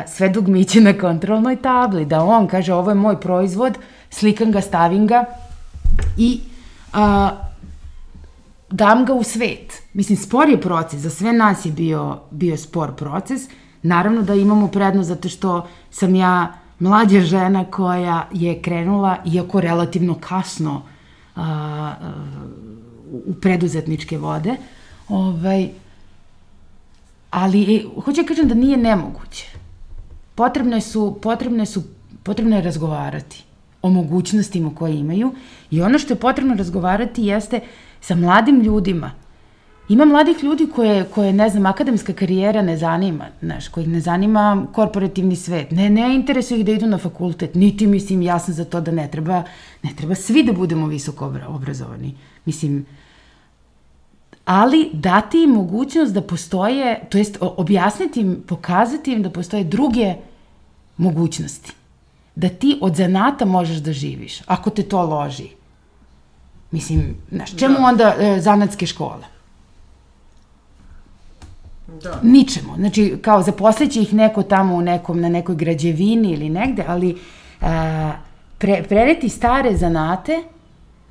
sve 0.07 0.29
dugmiće 0.29 0.81
na 0.81 0.93
kontrolnoj 0.93 1.55
tabli, 1.55 2.05
da 2.05 2.23
on 2.23 2.47
kaže 2.47 2.73
ovo 2.73 2.91
je 2.91 2.95
moj 2.95 3.19
proizvod, 3.21 3.77
slikam 4.09 4.51
ga, 4.51 4.61
stavim 4.61 5.07
ga 5.07 5.25
i 6.17 6.39
a, 6.93 7.31
dam 8.69 9.05
ga 9.05 9.13
u 9.13 9.23
svet. 9.23 9.81
Mislim, 9.93 10.17
spor 10.17 10.49
je 10.49 10.61
proces, 10.61 10.99
za 10.99 11.09
sve 11.09 11.33
nas 11.33 11.65
je 11.65 11.71
bio, 11.71 12.19
bio 12.31 12.57
spor 12.57 12.95
proces. 12.95 13.41
Naravno 13.81 14.21
da 14.21 14.33
imamo 14.33 14.67
prednost 14.67 15.07
zato 15.07 15.29
što 15.29 15.67
sam 15.91 16.15
ja 16.15 16.53
mlađa 16.79 17.19
žena 17.19 17.65
koja 17.65 18.27
je 18.33 18.61
krenula, 18.61 19.17
iako 19.25 19.61
relativno 19.61 20.15
kasno, 20.19 20.81
a, 21.35 21.43
a, 21.43 21.93
u 23.25 23.33
preduzetničke 23.33 24.17
vode. 24.17 24.55
Ovaj, 25.09 25.69
ali, 27.31 27.75
e, 27.75 27.83
hoću 28.01 28.21
da 28.21 28.27
kažem 28.27 28.47
da 28.47 28.55
nije 28.55 28.77
nemoguće. 28.77 29.54
Potrebne 30.35 30.81
su, 30.81 31.19
potrebne 31.21 31.65
su, 31.65 31.83
potrebno 32.23 32.55
je 32.55 32.61
razgovarati 32.61 33.43
o 33.81 33.89
mogućnostima 33.89 34.75
koje 34.75 34.95
imaju 34.95 35.33
i 35.71 35.81
ono 35.81 35.99
što 35.99 36.13
je 36.13 36.19
potrebno 36.19 36.55
razgovarati 36.55 37.23
jeste 37.23 37.59
sa 38.01 38.15
mladim 38.15 38.61
ljudima 38.61 39.11
Ima 39.89 40.05
mladih 40.05 40.43
ljudi 40.43 40.67
koje, 40.75 41.03
koje, 41.03 41.33
ne 41.33 41.49
znam, 41.49 41.65
akademska 41.65 42.13
karijera 42.13 42.61
ne 42.61 42.77
zanima, 42.77 43.25
znaš, 43.41 43.67
kojih 43.67 43.89
ne 43.89 43.99
zanima 43.99 44.67
korporativni 44.73 45.35
svet. 45.35 45.71
Ne, 45.71 45.89
ne 45.89 46.15
interesuje 46.15 46.59
ih 46.59 46.65
da 46.65 46.71
idu 46.71 46.87
na 46.87 46.97
fakultet, 46.97 47.55
niti 47.55 47.87
mislim, 47.87 48.21
ja 48.21 48.39
sam 48.39 48.53
za 48.53 48.65
to 48.65 48.81
da 48.81 48.91
ne 48.91 49.07
treba, 49.11 49.43
ne 49.83 49.91
treba 49.95 50.15
svi 50.15 50.43
da 50.43 50.53
budemo 50.53 50.87
visoko 50.87 51.33
obrazovani. 51.47 52.15
Mislim, 52.45 52.85
ali 54.45 54.89
dati 54.93 55.43
im 55.43 55.49
mogućnost 55.49 56.13
da 56.13 56.21
postoje, 56.21 56.99
to 57.09 57.17
jest 57.17 57.37
objasniti 57.41 58.21
im, 58.21 58.43
pokazati 58.47 59.13
im 59.13 59.23
da 59.23 59.29
postoje 59.29 59.63
druge 59.63 60.13
mogućnosti. 60.97 61.71
Da 62.35 62.49
ti 62.49 62.77
od 62.81 62.95
zanata 62.95 63.45
možeš 63.45 63.77
da 63.77 63.93
živiš, 63.93 64.41
ako 64.45 64.69
te 64.69 64.83
to 64.83 65.01
loži. 65.01 65.49
Mislim, 66.71 67.15
znaš, 67.31 67.55
čemu 67.55 67.75
da. 67.75 67.85
onda 67.85 68.15
e, 68.19 68.41
zanatske 68.41 68.85
škole? 68.85 69.23
Da. 72.03 72.19
Ničemu. 72.23 72.75
Znači, 72.75 73.17
kao 73.21 73.41
zaposleće 73.41 74.01
ih 74.01 74.13
neko 74.13 74.43
tamo 74.43 74.75
u 74.75 74.81
nekom, 74.81 75.21
na 75.21 75.29
nekoj 75.29 75.55
građevini 75.55 76.31
ili 76.31 76.49
negde, 76.49 76.83
ali 76.87 77.09
e, 77.11 77.15
pre, 78.57 78.83
prereti 78.89 79.29
stare 79.29 79.77
zanate 79.77 80.43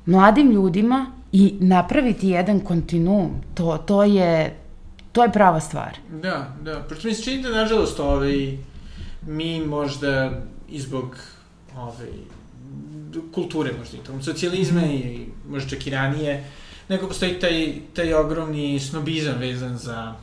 mladim 0.05 0.51
ljudima 0.51 1.11
i 1.35 1.55
napraviti 1.59 2.29
jedan 2.29 2.59
kontinuum, 2.59 3.41
to, 3.53 3.77
to 3.77 4.03
je 4.03 4.55
to 5.11 5.23
je 5.23 5.31
prava 5.31 5.59
stvar. 5.59 5.97
Da, 6.09 6.55
da. 6.61 6.79
Prosto 6.79 7.07
mi 7.07 7.13
se 7.13 7.23
čini 7.23 7.43
da, 7.43 7.49
nažalost, 7.49 7.99
ovaj, 7.99 8.57
mi 9.27 9.65
možda 9.65 10.31
izbog 10.69 11.17
ovaj, 11.75 12.11
kulture 13.33 13.71
možda 13.79 13.97
i 13.97 13.99
tom, 13.99 14.21
socijalizma 14.23 14.81
mm. 14.81 14.91
i 14.91 15.27
možda 15.49 15.69
čak 15.69 15.87
i 15.87 15.89
ranije, 15.89 16.43
nego 16.89 17.07
postoji 17.07 17.39
taj, 17.39 17.73
taj 17.93 18.13
ogromni 18.13 18.79
snobizam 18.79 19.35
vezan 19.39 19.77
za 19.77 20.13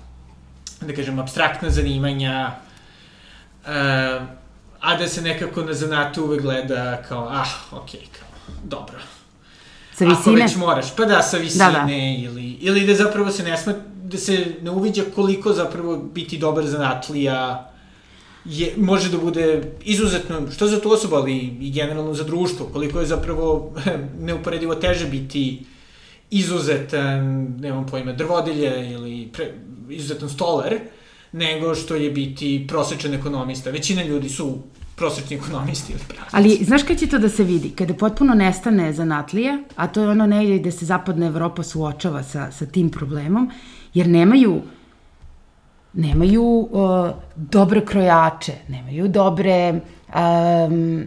da 0.81 0.95
kažem, 0.95 1.19
abstraktna 1.19 1.71
zanimanja, 1.71 2.53
uh, 3.63 3.69
a 4.81 4.97
da 4.99 5.09
se 5.09 5.23
nekako 5.23 5.63
na 5.63 5.73
zanatu 5.73 6.25
uvek 6.25 6.43
gleda 6.43 7.03
kao, 7.09 7.29
ah, 7.31 7.53
okej, 7.71 8.01
okay, 8.01 8.19
kao, 8.19 8.55
dobro. 8.65 8.99
Sa 10.03 10.09
visine? 10.09 10.35
Ako 10.35 10.43
već 10.43 10.57
moraš, 10.57 10.97
pa 10.97 11.05
da, 11.05 11.23
sa 11.23 11.37
visine, 11.37 11.65
da, 11.65 11.85
da. 11.87 11.93
ili, 11.93 12.59
ili 12.61 12.87
da 12.87 12.95
zapravo 12.95 13.31
se 13.31 13.43
ne 13.43 13.59
sma, 13.59 13.75
da 14.05 14.19
se 14.19 14.47
ne 14.63 14.71
uviđa 14.71 15.03
koliko 15.15 15.53
zapravo 15.53 15.97
biti 15.97 16.39
dobar 16.39 16.67
zanatlija 16.67 17.69
je, 18.45 18.75
može 18.77 19.11
da 19.11 19.19
bude 19.19 19.63
izuzetno, 19.85 20.51
što 20.51 20.67
za 20.67 20.81
tu 20.81 20.93
osobu, 20.93 21.17
ali 21.17 21.37
i 21.61 21.71
generalno 21.71 22.15
za 22.15 22.25
društvo, 22.25 22.67
koliko 22.73 23.01
je 23.01 23.07
zapravo 23.07 23.75
neuporedivo 24.27 24.75
teže 24.75 25.07
biti 25.07 25.65
izuzetan, 26.31 27.47
nemam 27.61 27.87
pojma, 27.87 28.13
drvodilje 28.13 28.91
ili 28.93 29.29
pre, 29.33 29.53
izuzetan 29.91 30.29
stoler, 30.29 30.81
nego 31.33 31.75
što 31.75 31.95
je 31.95 32.11
biti 32.11 32.65
prosečan 32.69 33.15
ekonomista. 33.15 33.71
Većina 33.71 34.03
ljudi 34.03 34.29
su 34.29 34.59
prosečni 34.97 35.36
ekonomisti 35.36 35.93
ili 35.93 36.03
praktici. 36.09 36.36
Ali 36.36 36.64
znaš 36.64 36.82
kada 36.82 36.99
će 36.99 37.07
to 37.07 37.18
da 37.18 37.28
se 37.28 37.45
vidi? 37.45 37.70
Kada 37.70 37.95
potpuno 37.95 38.34
nestane 38.34 38.93
zanatlija, 38.93 39.59
a 39.76 39.86
to 39.86 40.03
je 40.03 40.09
ono 40.09 40.26
negdje 40.26 40.59
gde 40.59 40.72
se 40.72 40.84
zapadna 40.84 41.26
Evropa 41.26 41.62
suočava 41.62 42.22
sa, 42.22 42.51
sa 42.53 42.66
tim 42.66 42.90
problemom, 42.90 43.51
jer 43.95 44.09
nemaju 44.09 44.62
nemaju 45.93 46.43
uh, 46.43 47.11
dobre 47.36 47.84
krojače, 47.84 48.53
nemaju 48.68 49.09
dobre 49.09 49.80
um, 50.14 51.05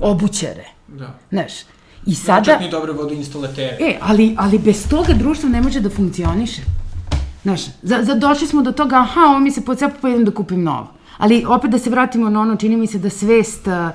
obućere. 0.00 0.64
Da. 0.88 1.18
Znaš, 1.30 1.52
I 2.06 2.14
sada... 2.14 2.44
Čak 2.44 2.60
ni 2.60 2.70
dobre 2.70 2.92
vodoinstalatere. 2.92 3.76
E, 3.80 3.98
ali, 4.00 4.34
ali 4.38 4.58
bez 4.58 4.88
toga 4.88 5.12
društvo 5.12 5.48
ne 5.48 5.60
može 5.60 5.80
da 5.80 5.90
funkcioniše. 5.90 6.62
Znaš, 7.42 7.60
za, 7.82 7.98
za 8.02 8.14
došli 8.14 8.46
smo 8.46 8.62
do 8.62 8.72
toga, 8.72 8.96
aha, 8.96 9.20
ovo 9.20 9.38
mi 9.40 9.50
se 9.50 9.64
pocepa, 9.64 9.94
pa 10.00 10.08
idem 10.08 10.24
da 10.24 10.30
kupim 10.30 10.62
novo. 10.62 10.92
Ali 11.20 11.44
opet 11.48 11.70
da 11.70 11.78
se 11.78 11.90
vratimo 11.90 12.30
na 12.30 12.40
ono, 12.40 12.56
čini 12.56 12.76
mi 12.76 12.86
se 12.86 12.98
da 12.98 13.10
svest 13.10 13.66
uh, 13.66 13.90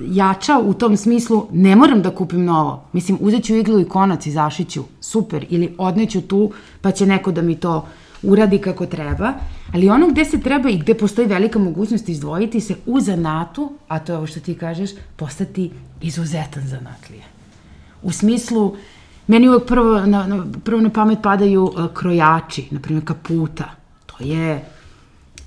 jača 0.00 0.58
u 0.58 0.74
tom 0.74 0.96
smislu, 0.96 1.46
ne 1.52 1.76
moram 1.76 2.02
da 2.02 2.10
kupim 2.10 2.44
novo. 2.44 2.84
Mislim, 2.92 3.18
uzet 3.20 3.44
ću 3.44 3.54
iglu 3.54 3.80
i 3.80 3.84
konac 3.84 4.26
i 4.26 4.30
zašiću, 4.30 4.84
super, 5.00 5.46
ili 5.50 5.74
odneću 5.78 6.20
tu, 6.20 6.50
pa 6.80 6.90
će 6.90 7.06
neko 7.06 7.32
da 7.32 7.42
mi 7.42 7.56
to 7.56 7.86
uradi 8.22 8.58
kako 8.58 8.86
treba, 8.86 9.32
ali 9.74 9.88
ono 9.88 10.08
gde 10.08 10.24
se 10.24 10.40
treba 10.40 10.70
i 10.70 10.78
gde 10.78 10.94
postoji 10.94 11.28
velika 11.28 11.58
mogućnost 11.58 12.08
izdvojiti 12.08 12.60
se 12.60 12.74
u 12.86 13.00
zanatu, 13.00 13.72
a 13.88 13.98
to 13.98 14.12
je 14.12 14.16
ovo 14.16 14.26
što 14.26 14.40
ti 14.40 14.54
kažeš, 14.54 14.90
postati 15.16 15.70
izuzetan 16.00 16.62
zanatlija. 16.66 17.24
U 18.02 18.12
smislu, 18.12 18.76
meni 19.26 19.48
uvek 19.48 19.66
prvo 19.66 20.00
na, 20.00 20.26
na, 20.26 20.46
prvo 20.64 20.80
na 20.80 20.90
pamet 20.90 21.18
padaju 21.22 21.64
uh, 21.64 21.86
krojači, 21.94 22.68
na 22.70 22.80
primjer 22.80 23.04
kaputa. 23.04 23.70
To 24.06 24.24
je 24.24 24.75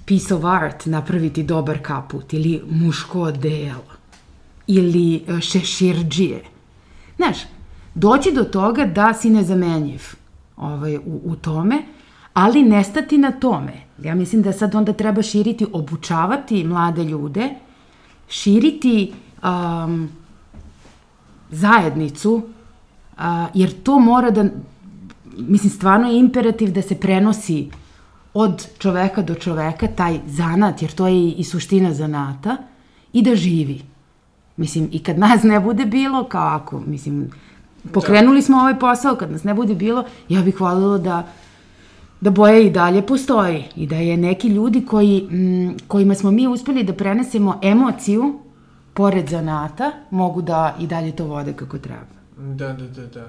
piece 0.09 0.33
of 0.35 0.43
art 0.43 0.85
napraviti 0.85 1.43
dobar 1.43 1.79
kaput 1.81 2.33
ili 2.33 2.61
muško 2.69 3.31
delo 3.31 3.83
ili 4.67 5.23
uh, 5.27 5.39
šeširđije. 5.39 6.43
Znaš, 7.15 7.37
doći 7.95 8.31
do 8.31 8.43
toga 8.43 8.85
da 8.85 9.13
si 9.13 9.29
nezamenjiv 9.29 10.01
ovaj, 10.57 10.97
u, 10.97 11.21
u 11.23 11.35
tome, 11.35 11.83
ali 12.33 12.63
nestati 12.63 13.17
na 13.17 13.31
tome. 13.31 13.73
Ja 14.03 14.15
mislim 14.15 14.41
da 14.41 14.53
sad 14.53 14.75
onda 14.75 14.93
treba 14.93 15.21
širiti, 15.21 15.65
obučavati 15.73 16.63
mlade 16.63 17.03
ljude, 17.03 17.49
širiti 18.29 19.13
um, 19.43 20.09
zajednicu, 21.51 22.33
uh, 22.33 23.23
jer 23.53 23.73
to 23.83 23.99
mora 23.99 24.31
da, 24.31 24.45
mislim, 25.37 25.71
stvarno 25.71 26.07
je 26.09 26.19
imperativ 26.19 26.71
da 26.71 26.81
se 26.81 26.95
prenosi 26.95 27.69
od 28.33 28.67
čoveka 28.77 29.21
do 29.21 29.35
čoveka 29.35 29.87
taj 29.87 30.19
zanat, 30.27 30.81
jer 30.81 30.91
to 30.91 31.07
je 31.07 31.31
i 31.31 31.43
suština 31.43 31.93
zanata, 31.93 32.57
i 33.13 33.21
da 33.21 33.35
živi. 33.35 33.81
Mislim, 34.57 34.89
i 34.91 35.03
kad 35.03 35.19
nas 35.19 35.43
ne 35.43 35.59
bude 35.59 35.85
bilo, 35.85 36.23
kao 36.23 36.47
ako, 36.47 36.79
mislim, 36.79 37.31
pokrenuli 37.93 38.41
smo 38.41 38.57
ovaj 38.57 38.79
posao, 38.79 39.15
kad 39.15 39.31
nas 39.31 39.43
ne 39.43 39.53
bude 39.53 39.75
bilo, 39.75 40.03
ja 40.29 40.41
bih 40.41 40.61
voljela 40.61 40.97
da 40.97 41.27
da 42.21 42.29
boja 42.29 42.59
i 42.59 42.69
dalje 42.69 43.01
postoji 43.01 43.63
i 43.75 43.87
da 43.87 43.95
je 43.95 44.17
neki 44.17 44.47
ljudi 44.47 44.85
koji, 44.85 45.27
m, 45.31 45.77
kojima 45.87 46.15
smo 46.15 46.31
mi 46.31 46.47
uspeli 46.47 46.83
da 46.83 46.93
prenesemo 46.93 47.59
emociju 47.63 48.39
pored 48.93 49.29
zanata, 49.29 49.91
mogu 50.11 50.41
da 50.41 50.75
i 50.79 50.87
dalje 50.87 51.15
to 51.15 51.25
vode 51.25 51.53
kako 51.53 51.77
treba. 51.77 52.19
Da, 52.37 52.73
da, 52.73 52.87
da, 52.87 53.05
da. 53.05 53.27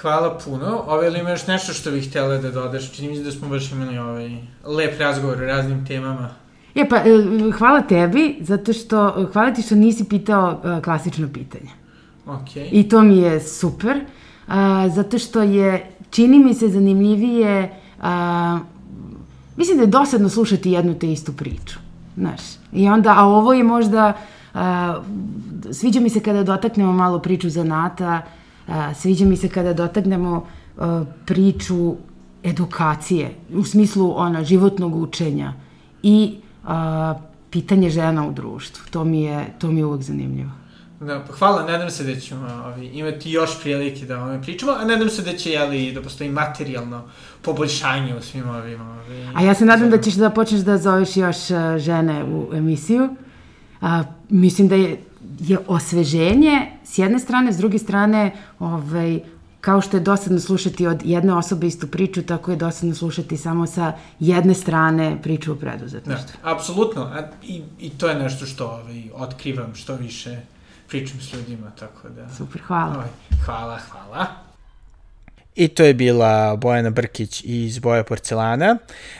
Hvala 0.00 0.38
puno. 0.44 0.84
Ove, 0.86 1.06
ili 1.06 1.18
ima 1.18 1.30
još 1.30 1.46
nešto 1.46 1.72
što 1.72 1.90
bih 1.90 2.08
htjela 2.08 2.36
da 2.36 2.50
dodaš? 2.50 2.92
Čini 2.92 3.08
mi 3.08 3.16
se 3.16 3.22
da 3.22 3.30
smo 3.30 3.48
baš 3.48 3.72
imali 3.72 3.98
ovaj 3.98 4.30
lep 4.64 5.00
razgovor 5.00 5.42
o 5.42 5.46
raznim 5.46 5.86
temama. 5.86 6.28
E 6.74 6.88
pa, 6.88 6.96
e, 6.96 7.02
hvala 7.58 7.80
tebi, 7.82 8.36
zato 8.40 8.72
što, 8.72 9.28
hvala 9.32 9.54
ti 9.54 9.62
što 9.62 9.74
nisi 9.74 10.08
pitao 10.08 10.60
e, 10.64 10.82
klasično 10.82 11.28
pitanje. 11.32 11.70
Okay. 12.26 12.68
I 12.72 12.88
to 12.88 13.02
mi 13.02 13.18
je 13.18 13.40
super, 13.40 14.00
zato 14.94 15.18
što 15.18 15.42
je, 15.42 15.90
čini 16.10 16.38
mi 16.38 16.54
se 16.54 16.68
zanimljivije 16.68 17.80
a, 18.02 18.58
mislim 19.56 19.76
da 19.76 19.82
je 19.82 19.86
dosadno 19.86 20.28
slušati 20.28 20.70
jednu 20.70 20.94
te 20.94 21.12
istu 21.12 21.32
priču. 21.32 21.78
Znaš, 22.16 22.40
i 22.72 22.88
onda, 22.88 23.14
a 23.16 23.24
ovo 23.24 23.52
je 23.52 23.64
možda, 23.64 24.12
a, 24.54 25.02
sviđa 25.72 26.00
mi 26.00 26.10
se 26.10 26.20
kada 26.20 26.42
dotaknemo 26.42 26.92
malo 26.92 27.18
priču 27.18 27.50
zanata, 27.50 28.22
a, 28.70 28.94
sviđa 28.94 29.24
mi 29.24 29.36
se 29.36 29.48
kada 29.48 29.72
dotaknemo 29.72 30.46
a, 30.78 31.04
priču 31.26 31.94
edukacije, 32.44 33.34
u 33.54 33.64
smislu 33.64 34.14
ona, 34.16 34.44
životnog 34.44 34.96
učenja 34.96 35.52
i 36.02 36.36
a, 36.64 37.14
pitanje 37.50 37.90
žena 37.90 38.28
u 38.28 38.32
društvu. 38.32 38.84
To 38.90 39.04
mi 39.04 39.22
je, 39.22 39.54
to 39.58 39.72
mi 39.72 39.80
je 39.80 39.84
uvek 39.84 40.02
zanimljivo. 40.02 40.50
Da, 41.00 41.24
pa 41.28 41.32
hvala, 41.32 41.62
nadam 41.62 41.90
se 41.90 42.04
da 42.04 42.20
ćemo 42.20 42.48
ovi, 42.66 42.86
imati 42.86 43.30
još 43.30 43.60
prilike 43.62 44.06
da 44.06 44.18
ovome 44.18 44.42
pričamo, 44.42 44.72
a 44.72 44.84
nadam 44.84 45.08
se 45.08 45.22
da 45.22 45.32
će, 45.32 45.50
jeli, 45.50 45.92
da 45.92 46.02
postoji 46.02 46.30
materijalno 46.30 47.02
poboljšanje 47.42 48.16
u 48.16 48.22
svim 48.22 48.48
ovim... 48.48 48.80
Ovi, 48.80 49.28
a 49.34 49.42
ja 49.42 49.54
se 49.54 49.64
nadam 49.64 49.90
da 49.90 49.98
ćeš 49.98 50.14
da 50.14 50.30
počneš 50.30 50.60
da 50.60 50.78
zoveš 50.78 51.16
još 51.16 51.36
žene 51.76 52.24
u 52.24 52.54
emisiju. 52.54 53.08
A, 53.80 54.02
mislim 54.28 54.68
da 54.68 54.74
je, 54.74 55.00
je 55.40 55.58
osveženje 55.66 56.70
s 56.84 56.98
jedne 56.98 57.18
strane, 57.18 57.52
s 57.52 57.56
druge 57.56 57.78
strane, 57.78 58.32
ovaj, 58.58 59.20
kao 59.60 59.80
što 59.80 59.96
je 59.96 60.00
dosadno 60.00 60.40
slušati 60.40 60.86
od 60.86 61.00
jedne 61.04 61.34
osobe 61.34 61.66
istu 61.66 61.86
priču, 61.86 62.22
tako 62.22 62.50
je 62.50 62.56
dosadno 62.56 62.94
slušati 62.94 63.36
samo 63.36 63.66
sa 63.66 63.92
jedne 64.20 64.54
strane 64.54 65.22
priču 65.22 65.52
o 65.52 65.56
preduzetništvu. 65.56 66.40
Da, 66.42 66.50
apsolutno. 66.50 67.02
A, 67.02 67.28
i, 67.42 67.62
I 67.78 67.90
to 67.90 68.08
je 68.08 68.14
nešto 68.14 68.46
što 68.46 68.66
ovaj, 68.66 69.04
otkrivam 69.14 69.74
što 69.74 69.94
više 69.94 70.40
pričam 70.88 71.20
s 71.20 71.32
ljudima, 71.32 71.70
tako 71.70 72.08
da... 72.08 72.34
Super, 72.34 72.62
hvala. 72.62 72.94
Ovaj, 72.94 73.08
hvala, 73.44 73.78
hvala. 73.90 74.49
I 75.54 75.68
to 75.68 75.84
je 75.84 75.94
bila 75.94 76.56
Bojana 76.56 76.90
Brkić 76.90 77.42
iz 77.44 77.78
Boja 77.78 78.04
porcelana. 78.04 78.78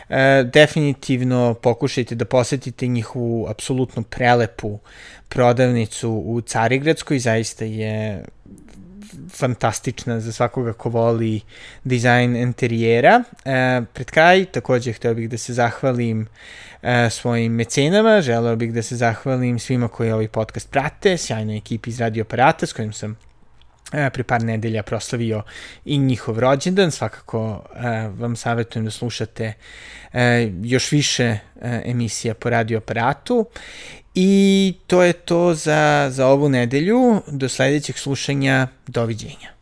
E, 0.08 0.44
definitivno 0.52 1.54
pokušajte 1.54 2.14
da 2.14 2.24
posetite 2.24 2.86
njihovu 2.86 3.46
apsolutno 3.48 4.02
prelepu 4.02 4.78
prodavnicu 5.28 6.10
u 6.10 6.40
Carigradskoj, 6.40 7.18
zaista 7.18 7.64
je 7.64 8.24
fantastična 9.30 10.20
za 10.20 10.32
svakoga 10.32 10.72
ko 10.72 10.88
voli 10.88 11.40
dizajn 11.84 12.36
interijera. 12.36 13.22
E, 13.44 13.82
pred 13.92 14.10
kraj 14.10 14.44
takođe 14.44 14.92
hteo 14.92 15.14
bih 15.14 15.28
da 15.30 15.38
se 15.38 15.54
zahvalim 15.54 16.26
e, 16.82 17.10
svojim 17.10 17.52
mecenama, 17.52 18.20
želeo 18.20 18.56
bih 18.56 18.72
da 18.72 18.82
se 18.82 18.96
zahvalim 18.96 19.58
svima 19.58 19.88
koji 19.88 20.12
ovaj 20.12 20.28
podcast 20.28 20.70
prate, 20.70 21.16
sjajnoj 21.16 21.56
ekipi 21.56 21.90
iz 21.90 22.00
Radio 22.00 22.22
Aparata 22.22 22.66
s 22.66 22.72
kojim 22.72 22.92
sam 22.92 23.29
pre 23.90 24.22
par 24.22 24.42
nedelja 24.42 24.82
proslavio 24.82 25.42
i 25.84 25.98
njihov 25.98 26.38
rođendan. 26.38 26.90
Svakako 26.90 27.64
e, 27.74 28.08
vam 28.18 28.36
savjetujem 28.36 28.84
da 28.84 28.90
slušate 28.90 29.52
e, 30.12 30.50
još 30.62 30.92
više 30.92 31.24
e, 31.24 31.38
emisija 31.84 32.34
po 32.34 32.50
radio 32.50 32.78
aparatu. 32.78 33.46
I 34.14 34.74
to 34.86 35.02
je 35.02 35.12
to 35.12 35.54
za, 35.54 36.08
za 36.10 36.26
ovu 36.26 36.48
nedelju. 36.48 37.22
Do 37.26 37.48
sledećeg 37.48 37.98
slušanja. 37.98 38.68
Doviđenja. 38.86 39.59